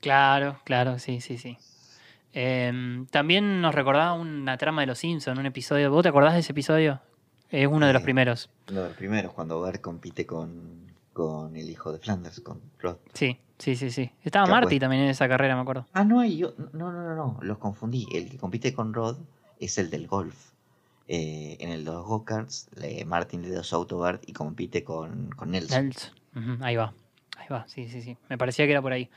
Claro, 0.00 0.58
claro, 0.64 0.98
sí, 0.98 1.20
sí, 1.20 1.36
sí. 1.36 1.58
Em, 2.32 3.06
también 3.08 3.60
nos 3.60 3.74
recordaba 3.74 4.14
una 4.14 4.56
trama 4.56 4.80
de 4.80 4.86
Los 4.86 4.98
Simpsons, 5.00 5.38
un 5.38 5.44
episodio. 5.44 5.90
¿Vos 5.90 6.02
te 6.02 6.08
acordás 6.08 6.32
de 6.34 6.40
ese 6.40 6.52
episodio? 6.52 7.00
Es 7.50 7.66
uno 7.66 7.86
de 7.86 7.92
los 7.92 8.02
Eh, 8.02 8.04
primeros. 8.04 8.50
Uno 8.70 8.82
de 8.82 8.88
los 8.88 8.96
primeros, 8.96 9.32
cuando 9.32 9.60
Bart 9.60 9.80
compite 9.80 10.24
con, 10.26 10.92
con 11.12 11.56
el 11.56 11.68
hijo 11.68 11.92
de 11.92 11.98
Flanders, 11.98 12.40
con 12.40 12.60
Rod. 12.78 12.96
Sí, 13.14 13.38
sí, 13.58 13.76
sí, 13.76 13.90
sí. 13.90 14.10
Estaba 14.22 14.46
Marty 14.46 14.66
pues. 14.76 14.80
también 14.80 15.02
en 15.02 15.10
esa 15.10 15.28
carrera, 15.28 15.56
me 15.56 15.62
acuerdo. 15.62 15.86
Ah, 15.92 16.04
no 16.04 16.20
hay 16.20 16.36
yo. 16.36 16.54
No, 16.72 16.92
no, 16.92 17.02
no, 17.02 17.14
no, 17.14 17.38
los 17.42 17.58
confundí. 17.58 18.06
El 18.12 18.30
que 18.30 18.38
compite 18.38 18.72
con 18.72 18.94
Rod 18.94 19.16
es 19.58 19.78
el 19.78 19.90
del 19.90 20.06
golf. 20.06 20.50
Eh, 21.08 21.56
en 21.58 21.70
el 21.70 21.84
de 21.84 21.90
los 21.90 22.06
go-karts, 22.06 22.68
le- 22.76 23.04
Martin 23.04 23.42
le 23.42 23.50
da 23.50 23.64
su 23.64 23.74
auto 23.74 23.96
a 23.96 24.10
Bart 24.12 24.22
y 24.28 24.32
compite 24.32 24.84
con, 24.84 25.30
con 25.30 25.50
Nelson. 25.50 25.86
Nelson. 25.86 26.62
Ahí 26.62 26.76
va, 26.76 26.94
ahí 27.36 27.46
va, 27.50 27.66
sí, 27.66 27.88
sí, 27.88 28.00
sí. 28.00 28.16
Me 28.28 28.38
parecía 28.38 28.64
que 28.66 28.70
era 28.70 28.80
por 28.80 28.92
ahí. 28.92 29.10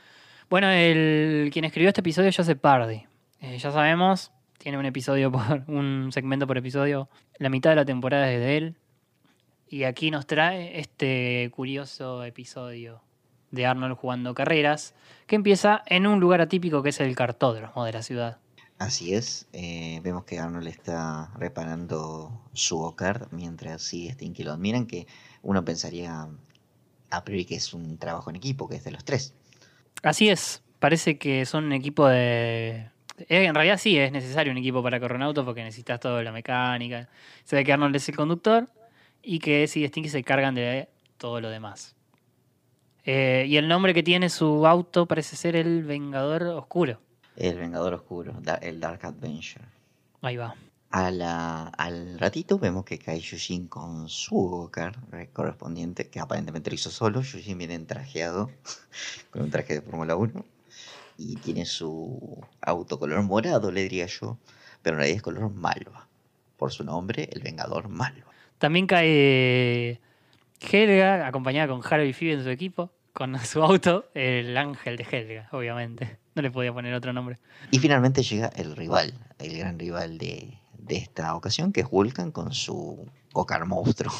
Bueno, 0.50 0.68
el 0.70 1.50
quien 1.52 1.64
escribió 1.64 1.88
este 1.90 2.00
episodio 2.00 2.30
es 2.30 2.36
Joseph 2.36 2.58
Pardy. 2.58 3.04
Eh, 3.40 3.58
ya 3.58 3.70
sabemos, 3.70 4.32
tiene 4.64 4.78
un 4.78 4.86
episodio 4.86 5.30
por 5.32 5.62
un 5.68 6.10
segmento 6.10 6.46
por 6.46 6.56
episodio. 6.56 7.10
La 7.38 7.50
mitad 7.50 7.70
de 7.70 7.76
la 7.76 7.84
temporada 7.84 8.32
es 8.32 8.40
de 8.40 8.56
él. 8.56 8.76
Y 9.68 9.84
aquí 9.84 10.10
nos 10.10 10.26
trae 10.26 10.80
este 10.80 11.50
curioso 11.54 12.24
episodio 12.24 13.02
de 13.50 13.66
Arnold 13.66 13.96
jugando 13.96 14.34
carreras, 14.34 14.94
que 15.26 15.36
empieza 15.36 15.82
en 15.86 16.06
un 16.06 16.18
lugar 16.18 16.40
atípico 16.40 16.82
que 16.82 16.88
es 16.88 17.00
el 17.00 17.14
cartódromo 17.14 17.84
de 17.84 17.92
la 17.92 18.02
ciudad. 18.02 18.38
Así 18.78 19.14
es, 19.14 19.46
eh, 19.52 20.00
vemos 20.02 20.24
que 20.24 20.38
Arnold 20.38 20.66
está 20.66 21.30
reparando 21.36 22.42
su 22.54 22.78
go-kart 22.78 23.32
mientras 23.32 23.82
sigue 23.82 24.12
Stinky 24.12 24.44
lo 24.44 24.52
admiran, 24.52 24.86
que 24.86 25.06
uno 25.42 25.64
pensaría 25.64 26.28
a 27.10 27.24
priori 27.24 27.44
que 27.44 27.56
es 27.56 27.74
un 27.74 27.98
trabajo 27.98 28.30
en 28.30 28.36
equipo, 28.36 28.68
que 28.68 28.76
es 28.76 28.84
de 28.84 28.92
los 28.92 29.04
tres. 29.04 29.34
Así 30.02 30.30
es, 30.30 30.62
parece 30.78 31.18
que 31.18 31.44
son 31.44 31.64
un 31.64 31.72
equipo 31.72 32.08
de... 32.08 32.93
eh, 33.18 33.44
En 33.46 33.54
realidad 33.54 33.78
sí 33.78 33.98
es 33.98 34.10
necesario 34.12 34.50
un 34.52 34.58
equipo 34.58 34.82
para 34.82 34.98
correr 35.00 35.16
un 35.16 35.22
auto 35.22 35.44
porque 35.44 35.62
necesitas 35.62 36.00
toda 36.00 36.22
la 36.22 36.32
mecánica. 36.32 37.08
Se 37.44 37.56
ve 37.56 37.64
que 37.64 37.72
Arnold 37.72 37.96
es 37.96 38.08
el 38.08 38.16
conductor 38.16 38.68
y 39.22 39.38
que 39.38 39.66
Sid 39.66 39.82
y 39.84 39.88
Stinky 39.88 40.08
se 40.08 40.22
cargan 40.24 40.54
de 40.54 40.88
todo 41.18 41.40
lo 41.40 41.48
demás. 41.50 41.94
Eh, 43.04 43.44
y 43.48 43.56
el 43.56 43.68
nombre 43.68 43.92
que 43.92 44.02
tiene 44.02 44.30
su 44.30 44.66
auto 44.66 45.06
parece 45.06 45.36
ser 45.36 45.56
el 45.56 45.84
Vengador 45.84 46.42
Oscuro. 46.44 47.00
El 47.36 47.58
Vengador 47.58 47.94
Oscuro, 47.94 48.34
el 48.62 48.80
Dark 48.80 49.04
Adventure. 49.04 49.64
Ahí 50.22 50.36
va. 50.36 50.54
A 50.90 51.10
la- 51.10 51.66
al 51.76 52.18
ratito 52.20 52.58
vemos 52.58 52.84
que 52.84 52.98
cae 52.98 53.18
Yushin 53.18 53.66
con 53.66 54.08
su 54.08 54.36
go-kart 54.36 54.96
eh, 55.12 55.28
correspondiente, 55.32 56.08
que 56.08 56.20
aparentemente 56.20 56.70
lo 56.70 56.74
hizo 56.76 56.90
solo. 56.90 57.20
Yushin 57.20 57.58
viene 57.58 57.78
trajeado 57.80 58.50
con 59.30 59.42
un 59.42 59.50
traje 59.50 59.74
de 59.74 59.82
Fórmula 59.82 60.14
1 60.16 60.44
y 61.16 61.36
tiene 61.36 61.64
su 61.64 62.44
auto 62.60 62.98
color 62.98 63.22
morado, 63.22 63.70
le 63.70 63.82
diría 63.82 64.06
yo, 64.06 64.38
pero 64.82 64.96
en 64.96 64.98
realidad 64.98 65.16
es 65.16 65.22
color 65.22 65.50
malva. 65.50 66.08
Por 66.56 66.72
su 66.72 66.84
nombre, 66.84 67.28
el 67.32 67.42
Vengador 67.42 67.88
Malva. 67.88 68.30
También 68.58 68.86
cae 68.86 70.00
Helga, 70.60 71.26
acompañada 71.26 71.68
con 71.68 71.82
Harvey 71.84 72.12
Phoebe 72.12 72.34
en 72.34 72.44
su 72.44 72.50
equipo, 72.50 72.90
con 73.12 73.38
su 73.44 73.62
auto, 73.62 74.06
el 74.14 74.56
ángel 74.56 74.96
de 74.96 75.06
Helga, 75.10 75.48
obviamente. 75.52 76.18
No 76.34 76.42
le 76.42 76.50
podía 76.50 76.72
poner 76.72 76.94
otro 76.94 77.12
nombre. 77.12 77.38
Y 77.70 77.78
finalmente 77.78 78.22
llega 78.22 78.48
el 78.48 78.74
rival, 78.76 79.14
el 79.38 79.58
gran 79.58 79.78
rival 79.78 80.18
de, 80.18 80.58
de 80.78 80.96
esta 80.96 81.34
ocasión, 81.34 81.72
que 81.72 81.82
es 81.82 81.90
Vulcan 81.90 82.30
con 82.30 82.52
su 82.52 83.08
Cocar 83.32 83.66
monstruo. 83.66 84.12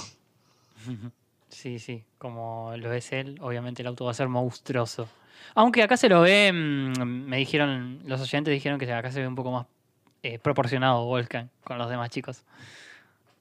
Sí, 1.55 1.79
sí, 1.79 2.05
como 2.19 2.73
lo 2.77 2.93
es 2.93 3.13
él, 3.13 3.39
obviamente 3.41 3.83
el 3.83 3.87
auto 3.87 4.05
va 4.05 4.11
a 4.11 4.15
ser 4.15 4.29
monstruoso. 4.29 5.09
Aunque 5.55 5.85
acá 5.85 5.97
se 5.97 6.09
lo 6.09 6.21
ve, 6.21 6.53
mm, 6.53 7.01
me 7.01 7.37
dijeron, 7.37 8.01
los 8.05 8.21
oyentes 8.21 8.53
dijeron 8.53 8.79
que 8.79 8.93
acá 8.93 9.13
se 9.13 9.21
ve 9.21 9.29
un 9.29 9.37
poco 9.37 9.53
más 9.53 9.67
eh, 10.25 10.41
proporcionado 10.41 11.05
Volcan 11.05 11.51
con 11.63 11.79
los 11.79 11.89
demás 11.89 12.11
chicos. 12.11 12.43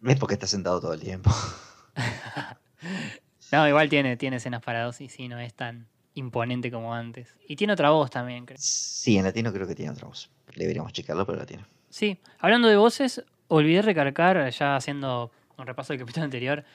Es 0.06 0.20
porque 0.20 0.36
está 0.36 0.46
sentado 0.46 0.80
todo 0.80 0.94
el 0.94 1.02
tiempo. 1.02 1.32
No, 3.52 3.68
igual 3.68 3.88
tiene, 3.88 4.18
tiene 4.18 4.38
escenas 4.38 4.64
para 4.64 4.84
dos 4.84 5.00
y 5.00 5.10
sí, 5.10 5.28
no 5.28 5.38
es 5.38 5.54
tan 5.54 5.86
imponente 6.16 6.72
como 6.72 6.96
antes. 6.96 7.36
Y 7.48 7.56
tiene 7.56 7.74
otra 7.74 7.92
voz 7.92 8.10
también, 8.10 8.48
creo. 8.48 8.58
Sí, 8.60 9.16
en 9.16 9.26
latino 9.26 9.54
creo 9.54 9.68
que 9.68 9.76
tiene 9.76 9.92
otra 9.92 10.08
voz. 10.08 10.32
Deberíamos 10.56 10.92
checarlo, 10.92 11.24
pero 11.24 11.38
la 11.38 11.46
tiene. 11.46 11.64
Sí, 11.88 12.18
hablando 12.40 12.68
de 12.68 12.78
voces, 12.78 13.24
olvidé 13.50 13.84
recalcar, 13.84 14.50
ya 14.50 14.76
haciendo 14.76 15.32
un 15.56 15.68
repaso 15.68 15.94
del 15.94 16.00
capítulo 16.00 16.24
anterior, 16.24 16.66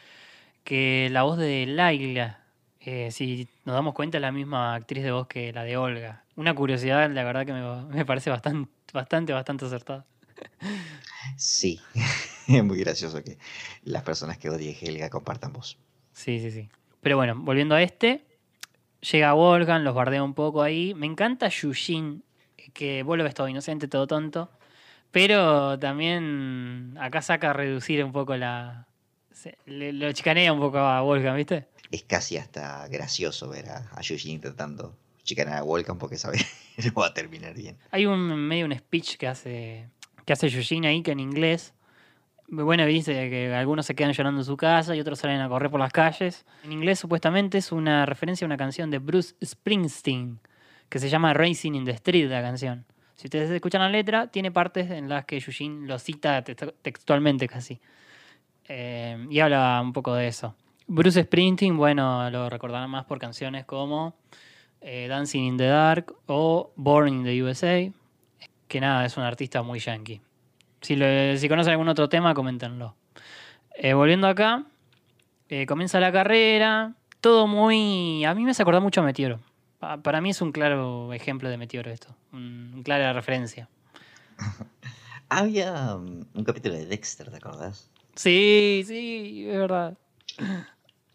que 0.68 1.08
la 1.10 1.22
voz 1.22 1.38
de 1.38 1.64
Laila, 1.64 2.44
eh, 2.80 3.10
si 3.10 3.48
nos 3.64 3.74
damos 3.74 3.94
cuenta, 3.94 4.18
es 4.18 4.20
la 4.20 4.32
misma 4.32 4.74
actriz 4.74 5.02
de 5.02 5.10
voz 5.10 5.26
que 5.26 5.50
la 5.50 5.64
de 5.64 5.78
Olga. 5.78 6.24
Una 6.36 6.54
curiosidad, 6.54 7.10
la 7.10 7.24
verdad 7.24 7.46
que 7.46 7.54
me, 7.54 7.62
me 7.84 8.04
parece 8.04 8.28
bastante, 8.28 8.70
bastante, 8.92 9.32
bastante 9.32 9.64
acertada. 9.64 10.04
Sí, 11.38 11.80
es 12.48 12.62
muy 12.62 12.78
gracioso 12.80 13.24
que 13.24 13.38
las 13.82 14.02
personas 14.02 14.36
que 14.36 14.50
odien 14.50 14.76
Helga 14.78 15.08
compartan 15.08 15.54
voz. 15.54 15.78
Sí, 16.12 16.38
sí, 16.38 16.50
sí. 16.50 16.68
Pero 17.00 17.16
bueno, 17.16 17.34
volviendo 17.38 17.74
a 17.74 17.80
este, 17.80 18.26
llega 19.00 19.32
Volgan, 19.32 19.84
los 19.84 19.94
bardea 19.94 20.22
un 20.22 20.34
poco 20.34 20.60
ahí. 20.60 20.92
Me 20.92 21.06
encanta 21.06 21.48
Yushin, 21.48 22.22
que 22.74 23.02
vuelve 23.04 23.30
todo 23.30 23.48
inocente, 23.48 23.88
todo 23.88 24.06
tonto. 24.06 24.50
Pero 25.12 25.78
también 25.78 26.94
acá 27.00 27.22
saca 27.22 27.50
a 27.50 27.52
reducir 27.54 28.04
un 28.04 28.12
poco 28.12 28.36
la. 28.36 28.87
Se- 29.38 29.58
le- 29.66 29.92
lo 29.92 30.10
chicanea 30.12 30.52
un 30.52 30.60
poco 30.60 30.78
a 30.78 31.00
Volgan, 31.00 31.36
¿viste? 31.36 31.66
Es 31.90 32.02
casi 32.04 32.36
hasta 32.36 32.86
gracioso 32.88 33.48
ver 33.48 33.68
a, 33.70 33.88
a 33.94 34.00
Yuji 34.02 34.32
intentando 34.32 34.94
chicanar 35.22 35.58
a 35.58 35.62
Volcan 35.62 35.98
porque 35.98 36.16
sabe 36.16 36.38
que 36.76 36.82
no 36.88 37.00
va 37.00 37.06
a 37.08 37.14
terminar 37.14 37.54
bien. 37.54 37.76
Hay 37.90 38.06
un 38.06 38.18
medio 38.34 38.66
un 38.66 38.76
speech 38.76 39.16
que 39.16 39.26
hace 39.28 39.88
que 40.24 40.32
hace 40.34 40.48
Yushin 40.50 40.84
ahí 40.84 41.02
que 41.02 41.12
en 41.12 41.20
inglés 41.20 41.72
bueno 42.48 42.84
dice 42.86 43.12
que 43.30 43.54
algunos 43.54 43.84
se 43.86 43.94
quedan 43.94 44.12
llorando 44.12 44.40
en 44.40 44.44
su 44.44 44.56
casa 44.56 44.94
y 44.96 45.00
otros 45.00 45.18
salen 45.18 45.40
a 45.40 45.48
correr 45.48 45.70
por 45.70 45.80
las 45.80 45.92
calles. 45.92 46.44
En 46.64 46.72
inglés 46.72 46.98
supuestamente 46.98 47.58
es 47.58 47.72
una 47.72 48.04
referencia 48.06 48.44
a 48.44 48.48
una 48.48 48.56
canción 48.56 48.90
de 48.90 48.98
Bruce 48.98 49.34
Springsteen 49.44 50.40
que 50.88 50.98
se 50.98 51.08
llama 51.10 51.34
Racing 51.34 51.72
in 51.74 51.84
the 51.84 51.90
Street 51.92 52.28
la 52.30 52.40
canción. 52.42 52.84
Si 53.16 53.26
ustedes 53.26 53.50
escuchan 53.50 53.80
la 53.82 53.88
letra, 53.90 54.28
tiene 54.28 54.50
partes 54.50 54.90
en 54.90 55.08
las 55.08 55.24
que 55.24 55.38
Yushin 55.40 55.86
lo 55.86 55.98
cita 55.98 56.42
text- 56.44 56.72
textualmente 56.82 57.48
casi. 57.48 57.80
Eh, 58.68 59.26
y 59.30 59.40
habla 59.40 59.80
un 59.82 59.92
poco 59.92 60.14
de 60.14 60.28
eso. 60.28 60.54
Bruce 60.86 61.22
Springsteen, 61.22 61.76
bueno, 61.76 62.28
lo 62.30 62.48
recordarán 62.48 62.90
más 62.90 63.04
por 63.04 63.18
canciones 63.18 63.64
como 63.64 64.14
eh, 64.80 65.06
Dancing 65.08 65.42
in 65.44 65.56
the 65.56 65.66
Dark 65.66 66.14
o 66.26 66.70
Born 66.76 67.08
in 67.08 67.24
the 67.24 67.42
USA, 67.42 67.90
que 68.68 68.80
nada, 68.80 69.04
es 69.04 69.16
un 69.16 69.22
artista 69.24 69.62
muy 69.62 69.78
yankee. 69.80 70.20
Si, 70.80 70.96
lo- 70.96 71.36
si 71.36 71.48
conocen 71.48 71.72
algún 71.72 71.88
otro 71.88 72.08
tema, 72.08 72.34
coméntenlo. 72.34 72.94
Eh, 73.74 73.94
volviendo 73.94 74.26
acá, 74.28 74.64
comienza 75.66 75.98
la 76.00 76.12
carrera, 76.12 76.94
todo 77.20 77.46
muy... 77.46 78.24
A 78.24 78.34
mí 78.34 78.44
me 78.44 78.50
hace 78.52 78.62
acordar 78.62 78.82
mucho 78.82 79.00
a 79.00 79.04
Meteoro. 79.04 79.40
Pa- 79.78 79.98
para 79.98 80.20
mí 80.20 80.30
es 80.30 80.40
un 80.42 80.52
claro 80.52 81.12
ejemplo 81.12 81.48
de 81.48 81.56
Meteoro 81.56 81.90
esto, 81.90 82.14
un, 82.32 82.72
un 82.74 82.82
clara 82.82 83.12
referencia. 83.12 83.68
Había 85.28 85.94
um, 85.96 86.24
un 86.34 86.44
capítulo 86.44 86.74
de 86.74 86.86
Dexter, 86.86 87.30
¿te 87.30 87.36
acordás? 87.36 87.90
Sí, 88.18 88.82
sí, 88.86 89.46
es 89.48 89.56
verdad. 89.58 89.96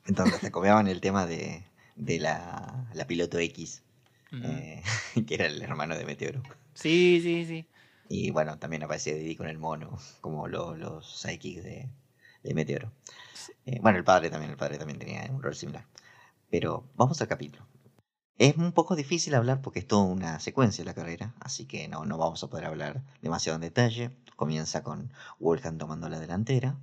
Entonces 0.06 0.41
te 0.41 0.51
copiaban 0.51 0.88
el 0.88 1.01
tema 1.01 1.26
de, 1.26 1.64
de 1.95 2.20
la, 2.20 2.88
la 2.93 3.08
piloto 3.08 3.38
X, 3.39 3.84
eh, 4.41 4.82
que 5.28 5.36
era 5.36 5.45
el 5.47 5.62
hermano 5.62 5.97
de 5.97 6.06
Meteoro. 6.06 6.41
Sí, 6.74 7.20
sí, 7.22 7.45
sí. 7.45 7.66
Y 8.10 8.32
bueno, 8.32 8.58
también 8.60 8.84
aparecía 8.84 9.14
Didi 9.16 9.36
con 9.36 9.47
el 9.47 9.58
mono, 9.58 9.97
como 10.22 10.47
lo- 10.47 10.76
los 10.76 11.20
sidekicks 11.22 11.64
de, 11.64 11.89
de 12.43 12.54
Meteoro. 12.54 12.91
Eh, 13.66 13.80
bueno, 13.82 13.97
el 13.99 14.06
padre 14.06 14.30
también, 14.32 14.51
el 14.51 14.58
padre 14.58 14.78
también 14.80 14.99
tenía 14.99 15.28
un 15.32 15.43
rol 15.43 15.56
similar. 15.56 15.86
Pero 16.51 16.86
vamos 16.95 17.22
al 17.22 17.30
capítulo. 17.30 17.66
Es 18.38 18.58
un 18.58 18.74
poco 18.74 18.95
difícil 18.95 19.36
hablar 19.36 19.62
porque 19.62 19.80
es 19.80 19.88
toda 19.88 20.04
una 20.06 20.39
secuencia 20.39 20.86
la 20.86 20.93
carrera, 20.95 21.34
así 21.39 21.66
que 21.66 21.88
no, 21.88 22.06
no 22.06 22.18
vamos 22.20 22.43
a 22.43 22.47
poder 22.49 22.66
hablar 22.66 23.04
demasiado 23.24 23.56
en 23.58 23.62
detalle. 23.64 24.12
Comienza 24.36 24.84
con 24.84 25.12
Wolfgang 25.39 25.78
tomando 25.80 26.10
la 26.10 26.20
delantera. 26.20 26.78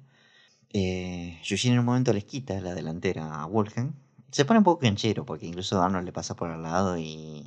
Eh, 0.72 1.40
en 1.64 1.78
un 1.78 1.84
momento 1.84 2.12
les 2.12 2.24
quita 2.24 2.60
la 2.60 2.74
delantera 2.74 3.42
a 3.42 3.46
Wolfgang. 3.46 3.92
Se 4.30 4.44
pone 4.44 4.58
un 4.58 4.64
poco 4.64 4.80
canchero 4.80 5.24
porque 5.26 5.46
incluso 5.46 5.82
Arnold 5.82 6.06
le 6.06 6.12
pasa 6.12 6.36
por 6.36 6.50
al 6.50 6.62
lado 6.62 6.96
y, 6.96 7.44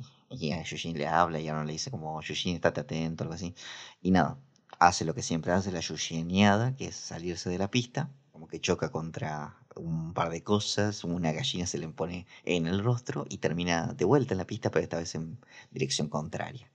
a 0.52 0.62
Yushin 0.62 0.98
le 0.98 1.06
habla 1.06 1.40
y 1.40 1.48
Arnold 1.48 1.68
le 1.68 1.72
dice 1.72 1.90
como 1.90 2.20
Yushin 2.20 2.56
estate 2.56 2.80
atento, 2.80 3.24
algo 3.24 3.34
así. 3.34 3.54
Y 4.02 4.10
nada, 4.10 4.38
hace 4.78 5.06
lo 5.06 5.14
que 5.14 5.22
siempre 5.22 5.52
hace 5.52 5.72
la 5.72 5.80
Yushiniada, 5.80 6.76
que 6.76 6.86
es 6.86 6.96
salirse 6.96 7.48
de 7.48 7.58
la 7.58 7.70
pista, 7.70 8.10
como 8.30 8.46
que 8.46 8.60
choca 8.60 8.90
contra 8.90 9.56
un 9.76 10.12
par 10.12 10.30
de 10.30 10.42
cosas, 10.42 11.02
una 11.04 11.32
gallina 11.32 11.66
se 11.66 11.78
le 11.78 11.88
pone 11.88 12.26
en 12.44 12.66
el 12.66 12.84
rostro 12.84 13.24
y 13.28 13.38
termina 13.38 13.94
de 13.94 14.04
vuelta 14.04 14.34
en 14.34 14.38
la 14.38 14.46
pista, 14.46 14.70
pero 14.70 14.82
esta 14.82 14.98
vez 14.98 15.14
en 15.14 15.38
dirección 15.70 16.08
contraria. 16.08 16.70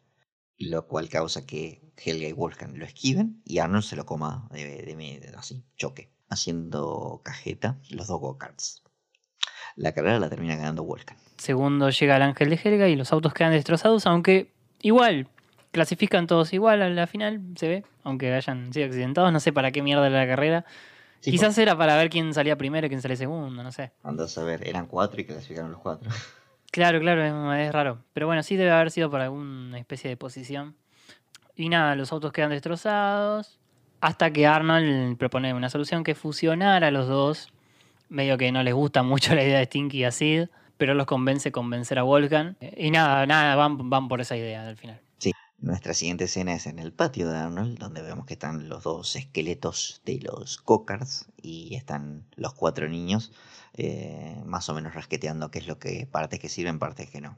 Lo 0.57 0.87
cual 0.87 1.09
causa 1.09 1.45
que 1.45 1.81
Helga 1.95 2.27
y 2.27 2.33
Wolfgang 2.33 2.75
lo 2.75 2.85
esquiven 2.85 3.41
y 3.45 3.59
Arnold 3.59 3.83
se 3.83 3.95
lo 3.95 4.05
coma 4.05 4.49
de, 4.51 4.63
de 4.83 5.33
así, 5.37 5.63
choque, 5.77 6.11
haciendo 6.29 7.21
cajeta 7.23 7.77
los 7.89 8.07
dos 8.07 8.19
go-karts. 8.19 8.83
La 9.75 9.93
carrera 9.93 10.19
la 10.19 10.29
termina 10.29 10.55
ganando 10.55 10.83
Wolfgang. 10.83 11.17
Segundo 11.37 11.89
llega 11.89 12.17
el 12.17 12.21
ángel 12.21 12.49
de 12.49 12.59
Helga 12.61 12.87
y 12.89 12.95
los 12.95 13.13
autos 13.13 13.33
quedan 13.33 13.51
destrozados, 13.51 14.05
aunque 14.05 14.51
igual, 14.81 15.27
clasifican 15.71 16.27
todos 16.27 16.53
igual 16.53 16.81
a 16.81 16.89
la 16.89 17.07
final, 17.07 17.41
se 17.55 17.67
ve, 17.67 17.85
aunque 18.03 18.33
hayan 18.33 18.73
sido 18.73 18.85
accidentados, 18.87 19.31
no 19.31 19.39
sé 19.39 19.53
para 19.53 19.71
qué 19.71 19.81
mierda 19.81 20.07
era 20.07 20.19
la 20.19 20.27
carrera. 20.27 20.65
Sí, 21.21 21.31
Quizás 21.31 21.57
era 21.57 21.77
para 21.77 21.97
ver 21.97 22.09
quién 22.09 22.33
salía 22.33 22.57
primero 22.57 22.87
y 22.87 22.89
quién 22.89 23.01
salía 23.01 23.17
segundo, 23.17 23.61
no 23.61 23.71
sé. 23.71 23.91
Andás 24.03 24.37
a 24.37 24.43
ver, 24.43 24.67
eran 24.67 24.87
cuatro 24.87 25.19
y 25.19 25.25
clasificaron 25.25 25.71
los 25.71 25.81
cuatro. 25.81 26.09
Claro, 26.71 26.99
claro, 26.99 27.23
es, 27.23 27.65
es 27.65 27.73
raro. 27.73 28.03
Pero 28.13 28.27
bueno, 28.27 28.43
sí 28.43 28.55
debe 28.55 28.69
haber 28.69 28.91
sido 28.91 29.09
por 29.09 29.21
alguna 29.21 29.79
especie 29.79 30.07
de 30.07 30.17
posición. 30.17 30.75
Y 31.55 31.67
nada, 31.67 31.95
los 31.95 32.11
autos 32.11 32.31
quedan 32.31 32.51
destrozados. 32.51 33.59
Hasta 34.01 34.31
que 34.31 34.47
Arnold 34.47 35.17
propone 35.17 35.53
una 35.53 35.69
solución 35.69 36.03
que 36.03 36.11
es 36.11 36.17
fusionar 36.17 36.83
a 36.83 36.91
los 36.91 37.07
dos. 37.07 37.51
Medio 38.09 38.37
que 38.37 38.51
no 38.51 38.63
les 38.63 38.73
gusta 38.73 39.03
mucho 39.03 39.35
la 39.35 39.43
idea 39.43 39.59
de 39.59 39.65
Stinky 39.65 39.99
y 39.99 40.03
a 40.03 40.11
Sid, 40.11 40.47
pero 40.77 40.93
los 40.93 41.05
convence 41.05 41.51
convencer 41.51 41.99
a 41.99 42.03
Volcan. 42.03 42.57
Y 42.77 42.91
nada, 42.91 43.25
nada, 43.25 43.55
van, 43.55 43.89
van 43.89 44.07
por 44.07 44.21
esa 44.21 44.37
idea 44.37 44.67
al 44.67 44.77
final. 44.77 44.99
Nuestra 45.61 45.93
siguiente 45.93 46.23
escena 46.23 46.53
es 46.53 46.67
en 46.67 46.79
el 46.79 46.93
patio 46.93 47.29
de 47.29 47.37
Arnold, 47.37 47.77
donde 47.79 48.01
vemos 48.01 48.25
que 48.25 48.35
están 48.35 48.69
los 48.69 48.83
dos 48.83 49.17
esqueletos 49.17 50.01
de 50.05 50.21
los 50.21 50.57
Cockars 50.57 51.27
y 51.41 51.75
están 51.75 52.23
los 52.37 52.53
cuatro 52.53 52.87
niños 52.87 53.33
eh, 53.73 54.41
más 54.45 54.69
o 54.69 54.73
menos 54.73 54.93
rasqueteando 54.93 55.51
qué 55.51 55.59
es 55.59 55.67
lo 55.67 55.77
que 55.77 56.07
partes 56.09 56.39
que 56.39 56.47
sirven, 56.49 56.79
partes 56.79 57.09
que 57.09 57.19
no. 57.19 57.37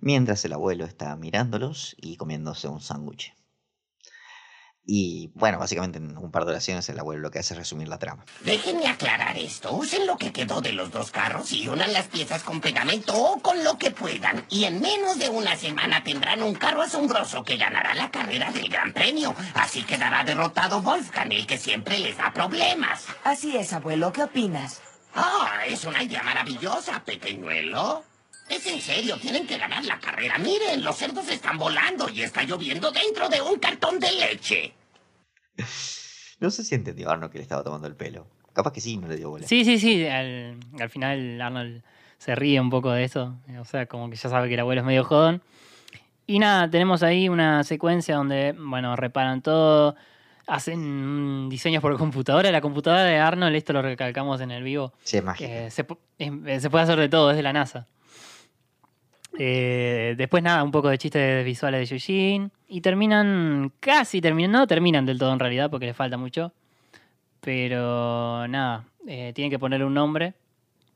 Mientras 0.00 0.44
el 0.44 0.54
abuelo 0.54 0.84
está 0.84 1.14
mirándolos 1.14 1.94
y 2.00 2.16
comiéndose 2.16 2.66
un 2.66 2.80
sándwich. 2.80 3.34
Y 4.84 5.30
bueno, 5.34 5.58
básicamente 5.58 5.98
en 5.98 6.16
un 6.16 6.30
par 6.32 6.44
de 6.44 6.50
oraciones 6.50 6.88
el 6.88 6.98
abuelo 6.98 7.22
lo 7.22 7.30
que 7.30 7.38
hace 7.38 7.54
es 7.54 7.58
resumir 7.58 7.88
la 7.88 7.98
trama. 7.98 8.24
Déjenme 8.44 8.88
aclarar 8.88 9.38
esto. 9.38 9.72
Usen 9.72 10.06
lo 10.06 10.16
que 10.16 10.32
quedó 10.32 10.60
de 10.60 10.72
los 10.72 10.90
dos 10.90 11.10
carros 11.10 11.52
y 11.52 11.68
unan 11.68 11.92
las 11.92 12.08
piezas 12.08 12.42
con 12.42 12.60
pegamento 12.60 13.14
o 13.14 13.38
con 13.40 13.62
lo 13.62 13.78
que 13.78 13.92
puedan. 13.92 14.44
Y 14.50 14.64
en 14.64 14.80
menos 14.80 15.18
de 15.18 15.28
una 15.28 15.56
semana 15.56 16.02
tendrán 16.02 16.42
un 16.42 16.54
carro 16.54 16.82
asombroso 16.82 17.44
que 17.44 17.56
ganará 17.56 17.94
la 17.94 18.10
carrera 18.10 18.50
del 18.50 18.68
Gran 18.68 18.92
Premio. 18.92 19.34
Así 19.54 19.82
quedará 19.84 20.24
derrotado 20.24 20.82
Wolfgang, 20.82 21.32
el 21.32 21.46
que 21.46 21.58
siempre 21.58 21.98
les 21.98 22.16
da 22.16 22.32
problemas. 22.32 23.06
Así 23.22 23.56
es, 23.56 23.72
abuelo. 23.72 24.12
¿Qué 24.12 24.24
opinas? 24.24 24.80
Ah, 25.14 25.60
es 25.66 25.84
una 25.84 26.02
idea 26.02 26.22
maravillosa, 26.22 27.04
pequeñuelo. 27.04 28.02
Es 28.52 28.66
en 28.66 28.80
serio, 28.80 29.16
tienen 29.18 29.46
que 29.46 29.56
ganar 29.56 29.82
la 29.84 29.98
carrera. 29.98 30.36
Miren, 30.38 30.84
los 30.84 30.96
cerdos 30.96 31.26
están 31.28 31.56
volando 31.56 32.08
y 32.10 32.20
está 32.22 32.42
lloviendo 32.42 32.90
dentro 32.92 33.28
de 33.28 33.40
un 33.40 33.58
cartón 33.58 33.98
de 33.98 34.12
leche. 34.12 34.74
No 36.40 36.50
sé 36.50 36.64
si 36.64 36.74
entendió 36.74 37.10
Arnold 37.10 37.32
que 37.32 37.38
le 37.38 37.42
estaba 37.42 37.62
tomando 37.62 37.86
el 37.86 37.94
pelo. 37.96 38.26
Capaz 38.52 38.72
que 38.72 38.80
sí, 38.80 38.96
no 38.98 39.08
le 39.08 39.16
dio 39.16 39.30
bola. 39.30 39.46
Sí, 39.46 39.64
sí, 39.64 39.78
sí. 39.78 40.06
Al, 40.06 40.58
al 40.78 40.90
final 40.90 41.40
Arnold 41.40 41.82
se 42.18 42.34
ríe 42.34 42.60
un 42.60 42.68
poco 42.68 42.90
de 42.90 43.04
eso. 43.04 43.36
O 43.58 43.64
sea, 43.64 43.86
como 43.86 44.10
que 44.10 44.16
ya 44.16 44.28
sabe 44.28 44.48
que 44.48 44.54
el 44.54 44.60
abuelo 44.60 44.82
es 44.82 44.86
medio 44.86 45.04
jodón. 45.04 45.40
Y 46.26 46.38
nada, 46.38 46.68
tenemos 46.70 47.02
ahí 47.02 47.28
una 47.28 47.64
secuencia 47.64 48.16
donde, 48.16 48.54
bueno, 48.58 48.94
reparan 48.96 49.40
todo. 49.40 49.96
Hacen 50.46 51.48
diseños 51.48 51.80
por 51.80 51.96
computadora. 51.96 52.50
La 52.50 52.60
computadora 52.60 53.04
de 53.04 53.16
Arnold, 53.16 53.56
esto 53.56 53.72
lo 53.72 53.80
recalcamos 53.80 54.40
en 54.42 54.50
el 54.50 54.62
vivo, 54.62 54.92
Sí, 55.04 55.16
es 55.16 55.24
mágico. 55.24 55.48
que 55.50 55.70
se, 55.70 55.86
eh, 56.18 56.60
se 56.60 56.68
puede 56.68 56.84
hacer 56.84 56.98
de 56.98 57.08
todo, 57.08 57.30
es 57.30 57.36
de 57.36 57.42
la 57.42 57.52
NASA. 57.54 57.86
Eh, 59.38 60.14
después 60.16 60.42
nada, 60.42 60.62
un 60.62 60.70
poco 60.70 60.88
de 60.88 60.98
chistes 60.98 61.44
visuales 61.44 61.88
de 61.88 61.96
Yujin. 61.96 62.50
Y 62.68 62.80
terminan, 62.80 63.72
casi 63.80 64.20
terminan, 64.20 64.52
no 64.52 64.66
terminan 64.66 65.06
del 65.06 65.18
todo 65.18 65.32
en 65.32 65.38
realidad 65.38 65.70
porque 65.70 65.86
les 65.86 65.96
falta 65.96 66.16
mucho. 66.16 66.52
Pero 67.40 68.46
nada, 68.48 68.84
eh, 69.06 69.32
tienen 69.34 69.50
que 69.50 69.58
ponerle 69.58 69.84
un 69.84 69.94
nombre. 69.94 70.34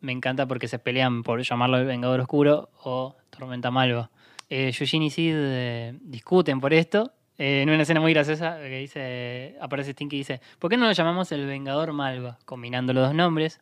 Me 0.00 0.12
encanta 0.12 0.46
porque 0.46 0.68
se 0.68 0.78
pelean 0.78 1.22
por 1.22 1.42
llamarlo 1.42 1.78
el 1.78 1.86
Vengador 1.86 2.20
Oscuro 2.20 2.70
o 2.84 3.16
Tormenta 3.30 3.70
Malva. 3.70 4.10
Eh, 4.48 4.70
Yujin 4.70 5.02
y 5.02 5.10
Sid 5.10 5.34
eh, 5.34 5.98
discuten 6.02 6.60
por 6.60 6.72
esto. 6.72 7.12
en 7.38 7.68
una 7.68 7.82
escena 7.82 8.00
muy 8.00 8.14
graciosa 8.14 8.58
que 8.58 8.78
dice, 8.78 9.56
aparece 9.60 9.92
Stinky 9.92 10.16
y 10.16 10.18
dice, 10.20 10.40
¿por 10.58 10.70
qué 10.70 10.76
no 10.76 10.86
lo 10.86 10.92
llamamos 10.92 11.32
el 11.32 11.46
Vengador 11.46 11.92
Malva? 11.92 12.38
Combinando 12.44 12.92
los 12.92 13.08
dos 13.08 13.14
nombres. 13.14 13.60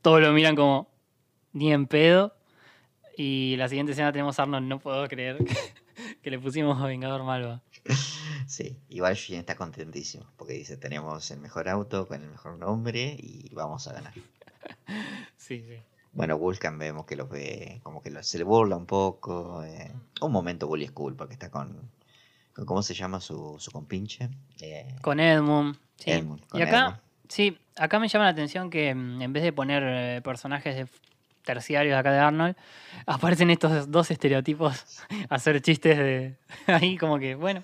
Todos 0.00 0.20
lo 0.22 0.32
miran 0.32 0.54
como 0.56 0.88
ni 1.52 1.72
en 1.72 1.86
pedo. 1.86 2.34
Y 3.22 3.56
la 3.56 3.68
siguiente 3.68 3.92
escena 3.92 4.12
tenemos 4.12 4.38
a 4.38 4.44
Arnold, 4.44 4.66
no 4.66 4.78
puedo 4.78 5.06
creer 5.06 5.36
que, 5.44 5.54
que 6.22 6.30
le 6.30 6.38
pusimos 6.38 6.80
a 6.80 6.86
Vengador 6.86 7.22
Malva. 7.24 7.60
Sí, 8.46 8.76
igual 8.88 9.14
Shin 9.14 9.38
está 9.38 9.54
contentísimo 9.54 10.24
porque 10.36 10.54
dice 10.54 10.76
tenemos 10.76 11.30
el 11.30 11.38
mejor 11.38 11.68
auto 11.68 12.08
con 12.08 12.20
el 12.20 12.28
mejor 12.30 12.58
nombre 12.58 13.14
y 13.16 13.48
vamos 13.54 13.86
a 13.88 13.92
ganar. 13.92 14.14
Sí, 15.36 15.62
sí. 15.62 15.76
Bueno, 16.12 16.36
Vulcan 16.38 16.78
vemos 16.78 17.04
que 17.06 17.14
los 17.16 17.28
ve, 17.28 17.80
como 17.82 18.02
que 18.02 18.10
lo- 18.10 18.22
se 18.22 18.38
le 18.38 18.44
burla 18.44 18.76
un 18.76 18.86
poco. 18.86 19.62
eh, 19.64 19.92
un 20.20 20.32
momento 20.32 20.66
Bully 20.66 20.86
School 20.88 21.14
porque 21.14 21.34
está 21.34 21.50
con, 21.50 21.90
con 22.54 22.64
¿cómo 22.66 22.82
se 22.82 22.94
llama 22.94 23.20
su, 23.20 23.56
su 23.58 23.70
compinche? 23.70 24.28
Eh, 24.60 24.96
Con 25.02 25.20
Edmund. 25.20 25.76
sí. 25.96 26.10
Edmund, 26.10 26.44
con 26.48 26.60
y 26.60 26.62
acá, 26.64 26.80
Edmund. 26.80 27.00
sí, 27.28 27.58
acá 27.76 27.98
me 28.00 28.08
llama 28.08 28.24
la 28.24 28.30
atención 28.32 28.70
que 28.70 28.94
mm, 28.94 29.22
en 29.22 29.32
vez 29.32 29.42
de 29.44 29.52
poner 29.52 29.82
eh, 29.86 30.20
personajes 30.22 30.74
de 30.76 30.86
terciarios 31.54 31.98
acá 31.98 32.12
de 32.12 32.18
Arnold, 32.18 32.56
aparecen 33.06 33.50
estos 33.50 33.90
dos 33.90 34.10
estereotipos 34.10 35.02
a 35.28 35.34
hacer 35.34 35.60
chistes 35.60 35.98
de 35.98 36.36
ahí 36.66 36.96
como 36.96 37.18
que, 37.18 37.34
bueno, 37.34 37.62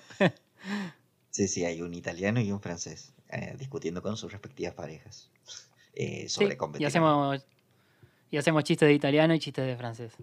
Sí, 1.37 1.47
sí, 1.47 1.65
hay 1.65 1.81
un 1.81 1.93
italiano 1.93 2.41
y 2.41 2.51
un 2.51 2.59
francés 2.59 3.13
eh, 3.29 3.55
discutiendo 3.59 4.01
con 4.01 4.17
sus 4.17 4.31
respectivas 4.31 4.73
parejas 4.73 5.29
eh, 5.93 6.27
sobre 6.27 6.57
sí, 6.57 6.57
y 6.79 6.85
hacemos 6.85 7.45
y 8.29 8.37
hacemos 8.37 8.63
chistes 8.63 8.87
de 8.87 8.93
italiano 8.93 9.33
y 9.33 9.39
chistes 9.39 9.65
de 9.65 9.77
francés. 9.77 10.13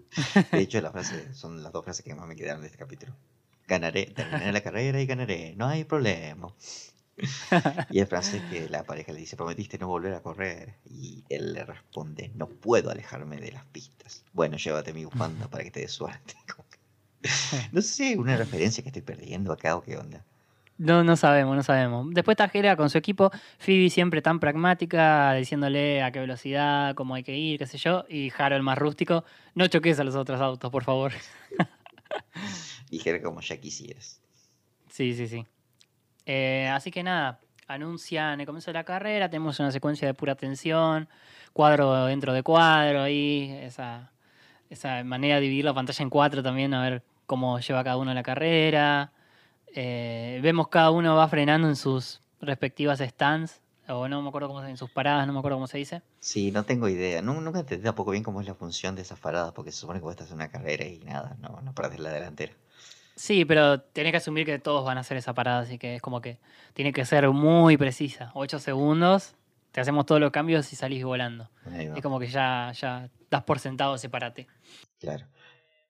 De 0.51 0.59
hecho, 0.59 0.79
la 0.81 0.91
frase, 0.91 1.33
son 1.33 1.63
las 1.63 1.71
dos 1.71 1.83
frases 1.83 2.03
que 2.03 2.13
más 2.13 2.27
me 2.27 2.35
quedaron 2.35 2.61
de 2.61 2.67
este 2.67 2.77
capítulo. 2.77 3.15
Ganaré, 3.67 4.07
terminaré 4.07 4.51
la 4.51 4.61
carrera 4.61 5.01
y 5.01 5.05
ganaré, 5.07 5.55
no 5.55 5.67
hay 5.67 5.85
problema. 5.85 6.53
Y 7.91 7.99
el 7.99 8.07
francés 8.07 8.41
que 8.49 8.67
la 8.69 8.83
pareja 8.83 9.13
le 9.13 9.19
dice, 9.19 9.37
prometiste 9.37 9.77
no 9.77 9.87
volver 9.87 10.13
a 10.13 10.21
correr. 10.21 10.75
Y 10.89 11.23
él 11.29 11.53
le 11.53 11.63
responde, 11.63 12.31
no 12.35 12.47
puedo 12.47 12.89
alejarme 12.89 13.37
de 13.37 13.51
las 13.51 13.65
pistas. 13.65 14.23
Bueno, 14.33 14.57
llévate 14.57 14.93
mi 14.93 15.05
bufanda 15.05 15.47
para 15.47 15.63
que 15.63 15.71
te 15.71 15.79
dé 15.81 15.87
suerte. 15.87 16.35
No 17.71 17.81
sé, 17.81 18.17
una 18.17 18.37
referencia 18.37 18.83
que 18.83 18.89
estoy 18.89 19.01
perdiendo 19.01 19.51
acá 19.51 19.75
o 19.75 19.81
qué 19.81 19.97
onda. 19.97 20.23
No, 20.77 21.03
no 21.03 21.15
sabemos, 21.15 21.55
no 21.55 21.63
sabemos. 21.63 22.13
Después 22.13 22.33
está 22.33 22.51
Hera 22.53 22.75
con 22.75 22.89
su 22.89 22.97
equipo, 22.97 23.31
Phoebe 23.59 23.89
siempre 23.89 24.21
tan 24.21 24.41
pragmática, 24.41 25.33
diciéndole 25.33 26.03
a 26.03 26.11
qué 26.11 26.19
velocidad, 26.19 26.95
cómo 26.95 27.15
hay 27.15 27.23
que 27.23 27.37
ir, 27.37 27.57
qué 27.59 27.65
sé 27.65 27.77
yo, 27.77 28.03
y 28.09 28.31
Harold 28.37 28.63
más 28.63 28.77
rústico, 28.77 29.23
no 29.53 29.67
choques 29.67 29.99
a 29.99 30.03
los 30.03 30.15
otros 30.15 30.41
autos, 30.41 30.69
por 30.69 30.83
favor. 30.83 31.13
Dijera 32.89 33.21
como 33.21 33.39
ya 33.39 33.57
quisieras. 33.57 34.21
Sí, 34.89 35.15
sí, 35.15 35.27
sí. 35.27 35.45
Eh, 36.25 36.67
así 36.73 36.91
que 36.91 37.03
nada, 37.03 37.39
anuncian 37.67 38.39
el 38.39 38.45
comienzo 38.45 38.69
de 38.71 38.75
la 38.75 38.83
carrera, 38.83 39.29
tenemos 39.29 39.59
una 39.59 39.71
secuencia 39.71 40.07
de 40.07 40.13
pura 40.13 40.35
tensión, 40.35 41.07
cuadro 41.53 42.05
dentro 42.05 42.33
de 42.33 42.43
cuadro, 42.43 43.01
ahí, 43.01 43.51
esa, 43.61 44.11
esa 44.69 45.03
manera 45.03 45.35
de 45.35 45.41
dividir 45.41 45.65
la 45.65 45.73
pantalla 45.73 46.03
en 46.03 46.09
cuatro 46.09 46.43
también, 46.43 46.73
a 46.73 46.81
ver 46.81 47.03
cómo 47.25 47.59
lleva 47.59 47.83
cada 47.83 47.97
uno 47.97 48.13
la 48.13 48.23
carrera. 48.23 49.11
Eh, 49.73 50.39
vemos 50.41 50.67
cada 50.69 50.91
uno 50.91 51.15
va 51.15 51.27
frenando 51.27 51.67
en 51.67 51.75
sus 51.75 52.21
respectivas 52.41 52.99
stands, 52.99 53.61
o 53.87 54.07
no 54.07 54.21
me 54.21 54.29
acuerdo 54.29 54.47
cómo 54.47 54.61
se 54.61 54.69
en 54.69 54.77
sus 54.77 54.89
paradas, 54.89 55.27
no 55.27 55.33
me 55.33 55.39
acuerdo 55.39 55.57
cómo 55.57 55.67
se 55.67 55.77
dice. 55.77 56.01
Sí, 56.19 56.51
no 56.51 56.63
tengo 56.63 56.87
idea. 56.89 57.21
Nu- 57.21 57.39
nunca 57.41 57.59
entendí 57.59 57.83
tampoco 57.83 58.11
bien 58.11 58.23
cómo 58.23 58.41
es 58.41 58.47
la 58.47 58.55
función 58.55 58.95
de 58.95 59.01
esas 59.03 59.19
paradas, 59.19 59.51
porque 59.53 59.71
se 59.71 59.77
supone 59.79 59.99
que 59.99 60.03
vos 60.05 60.11
estás 60.13 60.29
en 60.29 60.35
una 60.35 60.49
carrera 60.49 60.85
y 60.85 60.99
nada, 60.99 61.35
no, 61.39 61.61
no 61.61 61.73
perdés 61.73 61.99
la 61.99 62.09
delantera. 62.11 62.53
Sí, 63.15 63.45
pero 63.45 63.79
tenés 63.81 64.11
que 64.11 64.17
asumir 64.17 64.45
que 64.45 64.59
todos 64.59 64.85
van 64.85 64.97
a 64.97 65.01
hacer 65.01 65.15
esa 65.17 65.33
parada, 65.33 65.59
así 65.61 65.77
que 65.77 65.95
es 65.95 66.01
como 66.01 66.21
que 66.21 66.37
tiene 66.73 66.91
que 66.91 67.05
ser 67.05 67.29
muy 67.29 67.77
precisa. 67.77 68.31
Ocho 68.33 68.59
segundos, 68.59 69.35
te 69.71 69.79
hacemos 69.79 70.05
todos 70.05 70.19
los 70.19 70.31
cambios 70.31 70.71
y 70.73 70.75
salís 70.75 71.03
volando. 71.05 71.49
Es 71.95 72.01
como 72.01 72.19
que 72.19 72.27
ya, 72.27 72.71
ya 72.73 73.09
das 73.29 73.43
por 73.43 73.59
sentado 73.59 73.97
separate. 73.97 74.47
Claro. 74.99 75.25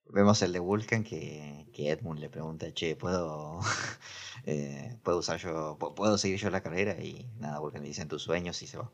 Vemos 0.07 0.39
el 0.43 0.53
de 0.53 0.59
Vulcan 0.59 1.03
que, 1.03 1.65
que 1.73 1.89
Edmund 1.89 2.19
le 2.19 2.29
pregunta, 2.29 2.71
che, 2.71 2.95
¿puedo, 2.95 3.59
eh, 4.45 4.95
¿puedo 5.01 5.17
usar 5.17 5.39
yo, 5.39 5.77
pu- 5.79 5.95
puedo 5.95 6.19
seguir 6.19 6.37
yo 6.37 6.51
la 6.51 6.61
carrera? 6.61 7.01
Y 7.01 7.25
nada, 7.39 7.57
Vulcan 7.57 7.81
le 7.81 7.87
dice 7.87 8.03
en 8.03 8.07
tus 8.07 8.21
sueños 8.21 8.61
y 8.61 8.67
se 8.67 8.77
va. 8.77 8.91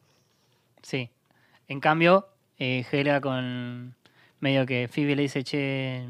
Sí. 0.81 1.09
En 1.67 1.81
cambio, 1.81 2.29
eh, 2.57 2.85
Hela 2.89 3.19
con 3.19 3.93
medio 4.39 4.65
que 4.65 4.87
Phoebe 4.87 5.17
le 5.17 5.23
dice, 5.23 5.43
che, 5.43 6.07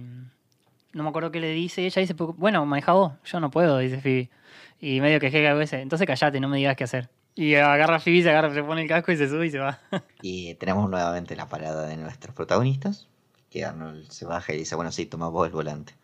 no 0.94 1.04
me 1.04 1.10
acuerdo 1.10 1.32
qué 1.32 1.40
le 1.40 1.50
dice. 1.52 1.86
Ella 1.86 2.00
dice, 2.02 2.16
"Pu- 2.16 2.36
bueno, 2.38 2.66
maneja 2.66 2.94
vos, 2.94 3.14
yo 3.26 3.40
no 3.40 3.50
puedo, 3.52 3.78
dice 3.80 4.00
Phoebe. 4.02 4.30
Y 4.80 5.00
medio 5.02 5.20
que 5.20 5.30
dice, 5.30 5.82
entonces 5.82 6.08
callate, 6.08 6.40
no 6.40 6.48
me 6.50 6.58
digas 6.58 6.76
qué 6.76 6.84
hacer. 6.86 7.10
Y 7.36 7.56
agarra 7.56 7.98
a 7.98 8.00
Phoebe, 8.00 8.24
se 8.24 8.30
agarra, 8.30 8.54
se 8.54 8.64
pone 8.64 8.82
el 8.82 8.88
casco 8.88 9.12
y 9.12 9.18
se 9.18 9.30
sube 9.30 9.48
y 9.48 9.52
se 9.52 9.60
va. 9.60 9.80
Y 10.24 10.54
tenemos 10.56 10.90
nuevamente 10.90 11.36
la 11.36 11.48
parada 11.48 11.88
de 11.88 11.98
nuestros 11.98 12.36
protagonistas, 12.36 13.08
que 13.50 13.66
Arnold 13.66 14.10
se 14.12 14.26
baja 14.26 14.54
y 14.54 14.58
dice, 14.58 14.76
bueno, 14.76 14.92
sí, 14.92 15.06
toma 15.06 15.30
vos 15.30 15.48
el 15.48 15.54
volante. 15.54 15.96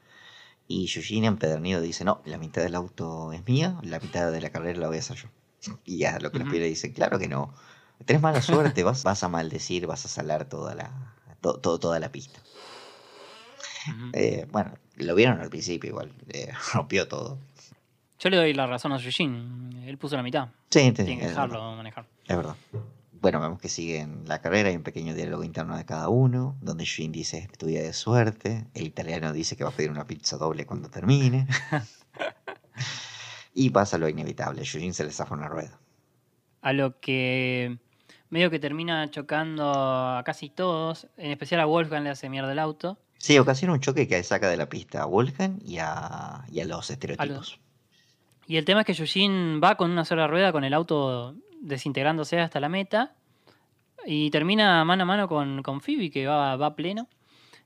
Y 0.67 0.89
Eugene 0.95 1.27
empedernido 1.27 1.81
dice, 1.81 2.03
no, 2.03 2.21
la 2.25 2.37
mitad 2.37 2.61
del 2.61 2.75
auto 2.75 3.31
es 3.31 3.45
mía, 3.47 3.77
la 3.83 3.99
mitad 3.99 4.31
de 4.31 4.41
la 4.41 4.49
carrera 4.49 4.79
la 4.79 4.87
voy 4.87 4.97
a 4.97 4.99
hacer 4.99 5.17
yo. 5.17 5.29
Y 5.85 6.03
a 6.05 6.19
lo 6.19 6.31
que 6.31 6.39
los 6.39 6.47
Ujú. 6.47 6.55
pibes 6.55 6.69
dicen, 6.69 6.93
claro 6.93 7.19
que 7.19 7.27
no. 7.27 7.53
Tenés 8.05 8.21
mala 8.21 8.41
suerte, 8.41 8.83
vas, 8.83 9.03
vas 9.03 9.23
a 9.23 9.27
maldecir, 9.29 9.87
vas 9.87 10.05
a 10.05 10.07
salar 10.07 10.45
toda 10.45 10.75
la, 10.75 10.91
to- 11.41 11.59
to- 11.59 11.79
toda 11.79 11.99
la 11.99 12.11
pista. 12.11 12.39
Ujú. 13.89 14.11
Eh, 14.13 14.47
bueno, 14.51 14.73
lo 14.95 15.15
vieron 15.15 15.39
al 15.39 15.49
principio 15.49 15.89
igual, 15.89 16.11
eh, 16.29 16.51
rompió 16.73 17.07
todo. 17.07 17.37
Yo 18.19 18.29
le 18.29 18.37
doy 18.37 18.53
la 18.53 18.65
razón 18.65 18.91
a 18.93 18.97
Yujin. 18.97 19.83
Él 19.85 19.97
puso 19.97 20.15
la 20.15 20.23
mitad. 20.23 20.49
Sí, 20.69 20.79
sí, 20.81 20.91
Tiene 20.91 21.19
que 21.19 21.27
dejarlo 21.27 21.59
verdad, 21.61 21.77
manejar. 21.77 22.05
es 22.25 22.35
verdad. 22.35 22.55
Bueno, 23.19 23.39
vemos 23.39 23.59
que 23.59 23.69
siguen 23.69 24.23
la 24.25 24.41
carrera, 24.41 24.69
hay 24.69 24.75
un 24.75 24.83
pequeño 24.83 25.13
diálogo 25.15 25.43
interno 25.43 25.75
de 25.75 25.85
cada 25.85 26.09
uno, 26.09 26.55
donde 26.61 26.85
Shin 26.85 27.11
dice 27.11 27.39
es 27.39 27.57
tu 27.57 27.65
día 27.65 27.81
de 27.81 27.93
suerte, 27.93 28.67
el 28.75 28.85
italiano 28.85 29.33
dice 29.33 29.55
que 29.55 29.63
va 29.63 29.71
a 29.71 29.73
pedir 29.73 29.89
una 29.89 30.05
pizza 30.05 30.37
doble 30.37 30.65
cuando 30.67 30.89
termine. 30.89 31.47
y 33.53 33.69
pasa 33.71 33.97
lo 33.97 34.07
inevitable, 34.07 34.63
Yujin 34.63 34.93
se 34.93 35.03
le 35.03 35.11
zafa 35.11 35.33
una 35.33 35.47
rueda. 35.47 35.79
A 36.61 36.73
lo 36.73 36.99
que 36.99 37.77
medio 38.29 38.49
que 38.49 38.59
termina 38.59 39.09
chocando 39.09 39.73
a 39.73 40.21
casi 40.25 40.49
todos. 40.49 41.07
En 41.17 41.31
especial 41.31 41.61
a 41.61 41.65
Wolfgang 41.65 42.03
le 42.03 42.09
hace 42.09 42.29
mierda 42.29 42.51
el 42.51 42.59
auto. 42.59 42.97
Sí, 43.17 43.37
ocasiona 43.39 43.73
un 43.73 43.79
choque 43.79 44.07
que 44.07 44.21
saca 44.23 44.49
de 44.49 44.57
la 44.57 44.69
pista 44.69 45.03
a 45.03 45.05
Wolfgang 45.05 45.59
y 45.65 45.79
a, 45.79 46.45
y 46.51 46.59
a 46.59 46.65
los 46.65 46.89
estereotipos. 46.89 47.59
Y 48.47 48.57
el 48.57 48.65
tema 48.65 48.81
es 48.81 48.87
que 48.87 48.93
Yujin 48.93 49.59
va 49.61 49.75
con 49.75 49.91
una 49.91 50.05
sola 50.05 50.27
rueda 50.27 50.51
con 50.51 50.63
el 50.63 50.73
auto 50.73 51.35
desintegrándose 51.61 52.39
hasta 52.39 52.59
la 52.59 52.69
meta. 52.69 53.13
Y 54.05 54.31
termina 54.31 54.85
mano 54.85 55.03
a 55.03 55.05
mano 55.05 55.27
con, 55.27 55.63
con 55.63 55.81
Phoebe, 55.81 56.09
que 56.09 56.27
va, 56.27 56.55
va 56.55 56.75
pleno. 56.75 57.09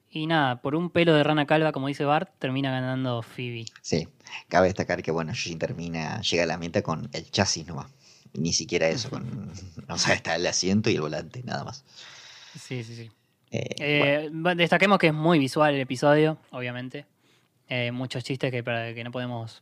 Y 0.09 0.27
nada, 0.27 0.61
por 0.61 0.75
un 0.75 0.89
pelo 0.89 1.13
de 1.13 1.23
rana 1.23 1.45
calva, 1.45 1.71
como 1.71 1.87
dice 1.87 2.03
Bart, 2.03 2.31
termina 2.39 2.71
ganando 2.71 3.21
Phoebe. 3.21 3.65
Sí, 3.81 4.07
cabe 4.47 4.67
destacar 4.67 5.03
que 5.03 5.11
bueno, 5.11 5.33
Yujin 5.33 5.59
termina, 5.59 6.19
llega 6.21 6.43
a 6.43 6.47
la 6.47 6.57
meta 6.57 6.81
con 6.81 7.09
el 7.13 7.29
chasis 7.29 7.67
nomás. 7.67 7.91
Ni 8.33 8.51
siquiera 8.51 8.87
eso, 8.87 9.09
con, 9.09 9.51
o 9.87 9.97
sea, 9.97 10.15
está 10.15 10.35
el 10.35 10.47
asiento 10.47 10.89
y 10.89 10.95
el 10.95 11.01
volante, 11.01 11.43
nada 11.43 11.63
más. 11.63 11.85
Sí, 12.59 12.83
sí, 12.83 12.95
sí. 12.95 13.11
Eh, 13.51 14.29
bueno, 14.33 14.51
Eh, 14.51 14.55
Destaquemos 14.55 14.97
que 14.97 15.07
es 15.07 15.13
muy 15.13 15.37
visual 15.39 15.73
el 15.75 15.81
episodio, 15.81 16.37
obviamente. 16.51 17.05
Eh, 17.67 17.91
muchos 17.91 18.23
chistes 18.23 18.51
que, 18.51 18.63
para- 18.63 18.93
que 18.93 19.03
no 19.03 19.11
podemos 19.11 19.61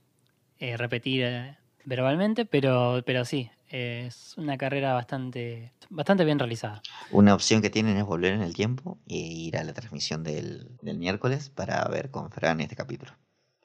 repetir 0.60 1.56
verbalmente, 1.86 2.46
pero, 2.46 3.02
pero 3.06 3.24
sí, 3.24 3.50
es 3.70 4.34
una 4.38 4.58
carrera 4.58 4.94
bastante, 4.94 5.72
bastante 5.90 6.26
bien 6.26 6.38
realizada. 6.38 6.82
Una 7.12 7.34
opción 7.34 7.62
que 7.62 7.70
tienen 7.70 7.96
es 7.98 8.04
volver 8.04 8.34
en 8.34 8.42
el 8.42 8.54
tiempo 8.54 8.98
e 9.08 9.16
ir 9.16 9.58
a 9.58 9.64
la 9.64 9.74
transmisión 9.74 10.24
del, 10.24 10.68
del 10.82 10.98
miércoles 10.98 11.50
para 11.50 11.84
ver 11.86 12.12
con 12.12 12.30
Fran 12.30 12.60
este 12.60 12.76
capítulo. 12.76 13.14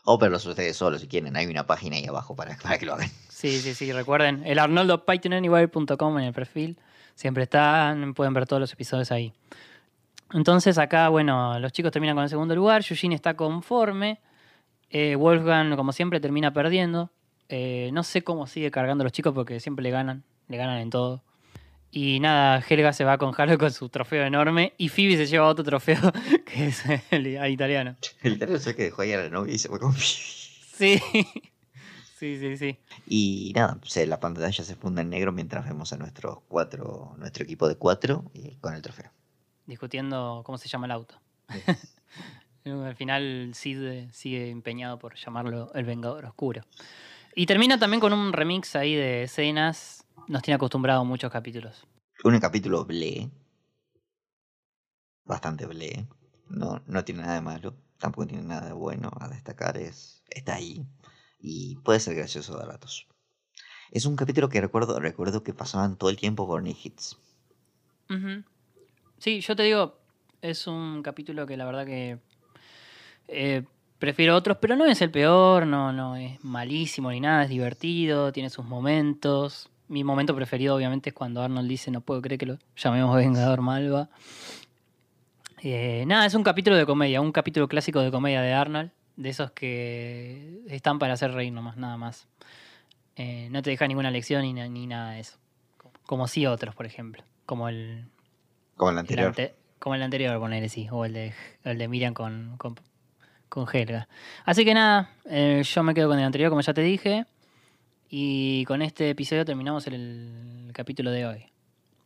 O 0.04 0.18
verlos 0.18 0.44
ustedes 0.46 0.76
solos 0.76 1.00
si 1.00 1.08
quieren, 1.08 1.36
hay 1.36 1.46
una 1.46 1.66
página 1.66 1.96
ahí 1.96 2.06
abajo 2.06 2.36
para, 2.36 2.56
para 2.62 2.78
que 2.78 2.86
lo 2.86 2.94
hagan. 2.94 3.08
Sí, 3.28 3.58
sí, 3.58 3.74
sí, 3.74 3.90
recuerden, 3.92 4.42
el 4.46 4.58
arnoldopythonanywhere.com 4.60 6.18
en 6.18 6.24
el 6.26 6.32
perfil, 6.32 6.78
siempre 7.14 7.42
están, 7.44 8.14
pueden 8.14 8.34
ver 8.34 8.46
todos 8.46 8.60
los 8.60 8.72
episodios 8.72 9.10
ahí. 9.10 9.32
Entonces 10.34 10.78
acá, 10.78 11.08
bueno, 11.10 11.60
los 11.60 11.72
chicos 11.72 11.92
terminan 11.92 12.16
con 12.16 12.24
el 12.24 12.28
segundo 12.28 12.56
lugar, 12.56 12.82
Yujin 12.82 13.12
está 13.12 13.34
conforme, 13.34 14.20
eh, 14.90 15.14
Wolfgang, 15.14 15.76
como 15.76 15.92
siempre, 15.92 16.18
termina 16.18 16.52
perdiendo. 16.52 17.12
Eh, 17.48 17.90
no 17.92 18.02
sé 18.02 18.22
cómo 18.22 18.48
sigue 18.48 18.72
cargando 18.72 19.02
a 19.02 19.04
los 19.04 19.12
chicos 19.12 19.32
porque 19.32 19.60
siempre 19.60 19.84
le 19.84 19.90
ganan, 19.90 20.24
le 20.48 20.56
ganan 20.56 20.80
en 20.80 20.90
todo. 20.90 21.22
Y 21.92 22.18
nada, 22.18 22.60
Helga 22.68 22.92
se 22.92 23.04
va 23.04 23.16
con 23.16 23.32
Harold 23.36 23.60
con 23.60 23.70
su 23.70 23.88
trofeo 23.88 24.24
enorme 24.24 24.72
y 24.76 24.88
Phoebe 24.88 25.16
se 25.16 25.26
lleva 25.26 25.46
otro 25.46 25.64
trofeo 25.64 26.00
que 26.44 26.66
es 26.66 26.82
el 27.12 27.36
al 27.38 27.52
italiano. 27.52 27.96
El 28.20 28.32
italiano 28.32 28.58
es 28.58 28.66
el 28.66 28.74
que 28.74 28.82
dejó 28.82 29.02
ahí 29.02 29.12
a 29.12 29.18
la 29.18 29.28
novia 29.28 29.54
y 29.54 29.58
se 29.58 29.68
fue 29.68 29.78
con 29.78 29.94
Sí. 29.94 31.00
Sí, 32.18 32.38
sí, 32.38 32.56
sí. 32.56 32.78
Y 33.06 33.52
nada, 33.54 33.78
se, 33.84 34.06
la 34.06 34.18
pantalla 34.18 34.50
se 34.50 34.76
funda 34.76 35.02
en 35.02 35.10
negro 35.10 35.30
mientras 35.30 35.66
vemos 35.66 35.92
a 35.92 35.98
nuestros 35.98 36.38
cuatro, 36.48 37.14
nuestro 37.18 37.44
equipo 37.44 37.68
de 37.68 37.76
cuatro 37.76 38.30
y 38.32 38.54
con 38.56 38.72
el 38.72 38.80
trofeo. 38.80 39.10
Discutiendo 39.66 40.42
cómo 40.44 40.58
se 40.58 40.68
llama 40.68 40.86
el 40.86 40.92
auto. 40.92 41.20
Al 42.64 42.96
final 42.96 43.50
Sid 43.54 44.10
sigue 44.10 44.50
empeñado 44.50 44.98
por 44.98 45.16
llamarlo 45.16 45.70
el 45.74 45.84
Vengador 45.84 46.24
Oscuro. 46.24 46.62
Y 47.34 47.46
termina 47.46 47.78
también 47.78 48.00
con 48.00 48.12
un 48.12 48.32
remix 48.32 48.74
ahí 48.76 48.94
de 48.94 49.24
escenas. 49.24 50.06
Nos 50.28 50.42
tiene 50.42 50.56
acostumbrado 50.56 51.04
muchos 51.04 51.30
capítulos. 51.30 51.86
Un 52.22 52.38
capítulo 52.40 52.84
ble. 52.84 53.30
Bastante 55.24 55.66
ble. 55.66 56.06
No, 56.48 56.82
no 56.86 57.04
tiene 57.04 57.22
nada 57.22 57.34
de 57.34 57.40
malo. 57.42 57.76
Tampoco 57.98 58.28
tiene 58.28 58.44
nada 58.44 58.68
de 58.68 58.72
bueno 58.72 59.10
a 59.20 59.28
destacar. 59.28 59.76
Es, 59.76 60.22
está 60.30 60.54
ahí. 60.54 60.86
Y 61.38 61.76
puede 61.76 62.00
ser 62.00 62.14
gracioso 62.14 62.56
de 62.56 62.64
ratos. 62.64 63.08
Es 63.90 64.06
un 64.06 64.16
capítulo 64.16 64.48
que 64.48 64.60
recuerdo, 64.60 64.98
recuerdo 65.00 65.42
que 65.42 65.52
pasaban 65.52 65.96
todo 65.96 66.08
el 66.08 66.16
tiempo 66.16 66.46
por 66.46 66.66
Hits. 66.66 67.18
Ujú. 68.08 68.44
Sí, 69.24 69.40
yo 69.40 69.56
te 69.56 69.62
digo, 69.62 69.96
es 70.42 70.66
un 70.66 71.02
capítulo 71.02 71.46
que 71.46 71.56
la 71.56 71.64
verdad 71.64 71.86
que 71.86 72.18
eh, 73.28 73.62
prefiero 73.98 74.36
otros, 74.36 74.58
pero 74.60 74.76
no 74.76 74.84
es 74.84 75.00
el 75.00 75.10
peor, 75.10 75.66
no, 75.66 75.94
no 75.94 76.14
es 76.14 76.44
malísimo 76.44 77.10
ni 77.10 77.20
nada, 77.20 77.44
es 77.44 77.48
divertido, 77.48 78.32
tiene 78.32 78.50
sus 78.50 78.66
momentos. 78.66 79.70
Mi 79.88 80.04
momento 80.04 80.36
preferido 80.36 80.76
obviamente 80.76 81.08
es 81.08 81.14
cuando 81.14 81.40
Arnold 81.40 81.66
dice 81.66 81.90
no 81.90 82.02
puedo 82.02 82.20
creer 82.20 82.38
que 82.38 82.44
lo 82.44 82.58
llamemos 82.76 83.16
Vengador 83.16 83.62
Malva. 83.62 84.10
Eh, 85.62 86.04
nada, 86.06 86.26
es 86.26 86.34
un 86.34 86.42
capítulo 86.42 86.76
de 86.76 86.84
comedia, 86.84 87.22
un 87.22 87.32
capítulo 87.32 87.66
clásico 87.66 88.00
de 88.00 88.10
comedia 88.10 88.42
de 88.42 88.52
Arnold, 88.52 88.90
de 89.16 89.30
esos 89.30 89.52
que 89.52 90.60
están 90.68 90.98
para 90.98 91.14
hacer 91.14 91.32
reír 91.32 91.54
nomás, 91.54 91.78
nada 91.78 91.96
más. 91.96 92.28
Eh, 93.16 93.48
no 93.50 93.62
te 93.62 93.70
deja 93.70 93.88
ninguna 93.88 94.10
lección 94.10 94.42
ni, 94.42 94.52
ni 94.52 94.86
nada 94.86 95.12
de 95.12 95.20
eso. 95.20 95.38
Como 96.04 96.28
sí 96.28 96.44
otros, 96.44 96.74
por 96.74 96.84
ejemplo. 96.84 97.24
Como 97.46 97.70
el, 97.70 98.04
Como 98.76 98.90
el 98.90 98.94
el 98.94 98.98
anterior. 99.00 99.28
ante- 99.28 99.54
como 99.78 99.94
el 99.94 100.02
anterior, 100.02 100.38
ponerle 100.38 100.68
sí. 100.68 100.88
O 100.90 101.04
el 101.04 101.12
de, 101.12 101.32
el 101.64 101.78
de 101.78 101.88
Miriam 101.88 102.14
con, 102.14 102.56
con, 102.56 102.74
con 103.48 103.66
Helga. 103.72 104.08
Así 104.44 104.64
que 104.64 104.72
nada, 104.74 105.10
eh, 105.26 105.62
yo 105.64 105.82
me 105.82 105.92
quedo 105.94 106.08
con 106.08 106.18
el 106.18 106.24
anterior, 106.24 106.50
como 106.50 106.60
ya 106.62 106.72
te 106.74 106.80
dije. 106.82 107.26
Y 108.08 108.64
con 108.66 108.80
este 108.82 109.10
episodio 109.10 109.44
terminamos 109.44 109.86
el, 109.86 109.94
el 110.66 110.72
capítulo 110.72 111.10
de 111.10 111.26
hoy. 111.26 111.46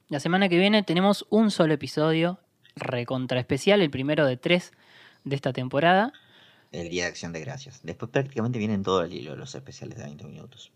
La 0.09 0.21
semana 0.21 0.49
que 0.49 0.59
viene 0.59 0.83
tenemos 0.83 1.27
un 1.29 1.51
solo 1.51 1.75
episodio 1.75 2.39
recontra 2.77 3.41
especial, 3.41 3.83
el 3.83 3.91
primero 3.91 4.25
de 4.27 4.37
tres 4.37 4.73
de 5.25 5.37
esta 5.37 5.53
temporada. 5.53 6.13
El 6.73 6.89
Día 6.89 7.05
de 7.05 7.11
Acción 7.11 7.33
de 7.33 7.41
Gracias. 7.41 7.81
Después 7.83 8.11
prácticamente 8.11 8.59
vienen 8.59 8.83
todo 8.83 9.03
el 9.03 9.13
hilo 9.13 9.37
los 9.37 9.55
especiales 9.55 9.99
de 9.99 10.05
20 10.05 10.25
minutos. 10.27 10.73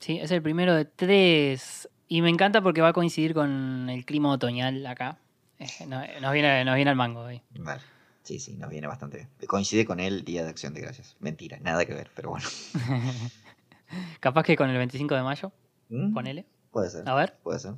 Sí, 0.00 0.18
es 0.20 0.30
el 0.32 0.42
primero 0.42 0.74
de 0.74 0.84
tres. 0.84 1.88
Y 2.08 2.22
me 2.22 2.28
encanta 2.30 2.60
porque 2.62 2.80
va 2.80 2.88
a 2.88 2.92
coincidir 2.92 3.34
con 3.34 3.88
el 3.90 4.04
clima 4.04 4.30
otoñal 4.30 4.86
acá. 4.86 5.18
Eh, 5.58 5.66
no- 5.86 6.02
nos, 6.20 6.32
viene, 6.32 6.64
nos 6.64 6.74
viene 6.74 6.90
al 6.90 6.96
mango 6.96 7.20
hoy. 7.22 7.40
Vale. 7.58 7.80
Sí, 8.22 8.38
sí, 8.38 8.56
nos 8.56 8.70
viene 8.70 8.86
bastante 8.86 9.18
bien. 9.18 9.28
Coincide 9.46 9.84
con 9.84 10.00
el 10.00 10.24
Día 10.24 10.42
de 10.44 10.50
Acción 10.50 10.72
de 10.74 10.80
Gracias. 10.80 11.16
Mentira, 11.20 11.58
nada 11.60 11.84
que 11.84 11.92
ver, 11.94 12.10
pero 12.14 12.30
bueno. 12.30 12.46
Capaz 14.20 14.42
que 14.44 14.56
con 14.56 14.70
el 14.70 14.76
25 14.78 15.14
de 15.14 15.22
mayo, 15.22 15.52
Mm, 15.90 16.14
ponele. 16.14 16.46
Puede 16.70 16.88
ser. 16.90 17.06
A 17.08 17.14
ver. 17.14 17.36
Puede 17.42 17.58
ser. 17.58 17.74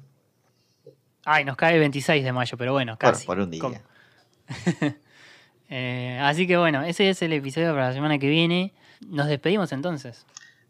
Ay, 1.24 1.44
nos 1.44 1.56
cae 1.56 1.74
el 1.74 1.80
26 1.80 2.22
de 2.22 2.32
mayo, 2.32 2.56
pero 2.56 2.72
bueno, 2.72 2.96
casi. 2.96 3.26
por 3.26 3.38
un 3.40 3.50
día. 3.50 3.82
Eh, 5.68 6.16
así 6.22 6.46
que 6.46 6.56
bueno, 6.56 6.82
ese 6.84 7.10
es 7.10 7.20
el 7.22 7.32
episodio 7.32 7.72
para 7.72 7.88
la 7.88 7.92
semana 7.92 8.18
que 8.20 8.28
viene. 8.28 8.72
Nos 9.08 9.26
despedimos 9.26 9.72
entonces. 9.72 10.24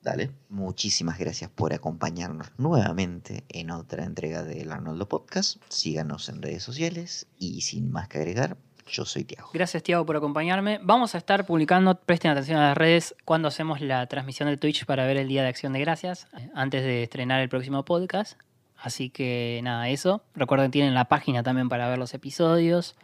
Dale. 0.07 0.31
Muchísimas 0.51 1.19
gracias 1.19 1.51
por 1.51 1.75
acompañarnos 1.75 2.53
nuevamente 2.59 3.43
en 3.49 3.73
otra 3.73 4.05
entrega 4.05 4.45
del 4.45 4.71
Arnoldo 4.71 5.09
Podcast. 5.09 5.61
Síganos 5.69 6.29
en 6.29 6.43
redes 6.43 6.63
sociales 6.63 7.27
y 7.41 7.63
sin 7.63 7.91
más 7.91 8.07
que 8.07 8.19
agregar, 8.19 8.57
yo 8.87 9.05
soy 9.05 9.25
Tiago. 9.25 9.51
Gracias, 9.53 9.83
Tiago, 9.83 10.07
por 10.07 10.15
acompañarme. 10.15 10.79
Vamos 10.81 11.17
a 11.17 11.19
estar 11.19 11.45
publicando, 11.45 11.99
presten 11.99 12.31
atención 12.31 12.61
a 12.61 12.69
las 12.69 12.79
redes, 12.79 13.17
cuando 13.25 13.49
hacemos 13.49 13.81
la 13.81 14.07
transmisión 14.07 14.49
de 14.49 14.57
Twitch 14.57 14.85
para 14.85 15.05
ver 15.07 15.17
el 15.17 15.27
Día 15.27 15.43
de 15.43 15.49
Acción 15.49 15.73
de 15.73 15.81
Gracias, 15.81 16.29
eh, 16.39 16.51
antes 16.55 16.85
de 16.85 17.03
estrenar 17.03 17.41
el 17.41 17.49
próximo 17.49 17.85
podcast. 17.85 18.39
Así 18.77 19.11
que 19.11 19.59
nada, 19.65 19.89
eso. 19.89 20.23
Recuerden, 20.37 20.71
tienen 20.71 20.95
la 20.95 21.07
página 21.07 21.43
también 21.43 21.69
para 21.69 21.89
ver 21.89 21.99
los 21.99 22.15
episodios. 22.15 22.95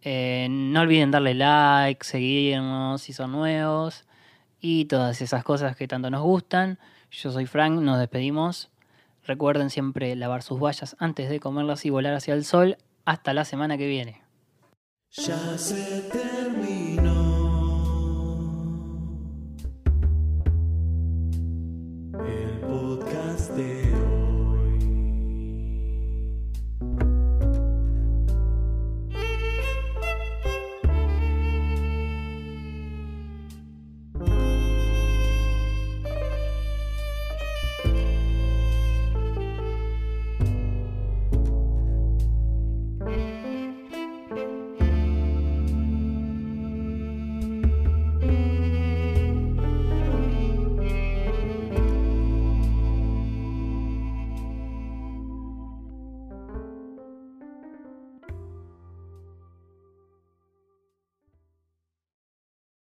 Eh, 0.00 0.46
no 0.48 0.82
olviden 0.82 1.10
darle 1.10 1.34
like, 1.34 2.06
seguirnos 2.06 3.02
si 3.02 3.12
son 3.12 3.32
nuevos 3.32 4.05
y 4.66 4.84
todas 4.84 5.22
esas 5.22 5.44
cosas 5.44 5.76
que 5.76 5.86
tanto 5.86 6.10
nos 6.10 6.22
gustan. 6.22 6.80
Yo 7.12 7.30
soy 7.30 7.46
Frank, 7.46 7.80
nos 7.80 8.00
despedimos. 8.00 8.68
Recuerden 9.24 9.70
siempre 9.70 10.16
lavar 10.16 10.42
sus 10.42 10.60
vallas 10.60 10.96
antes 10.98 11.30
de 11.30 11.38
comerlas 11.38 11.84
y 11.86 11.90
volar 11.90 12.14
hacia 12.14 12.34
el 12.34 12.44
sol. 12.44 12.76
Hasta 13.04 13.32
la 13.32 13.44
semana 13.44 13.78
que 13.78 13.86
viene. 13.86 14.22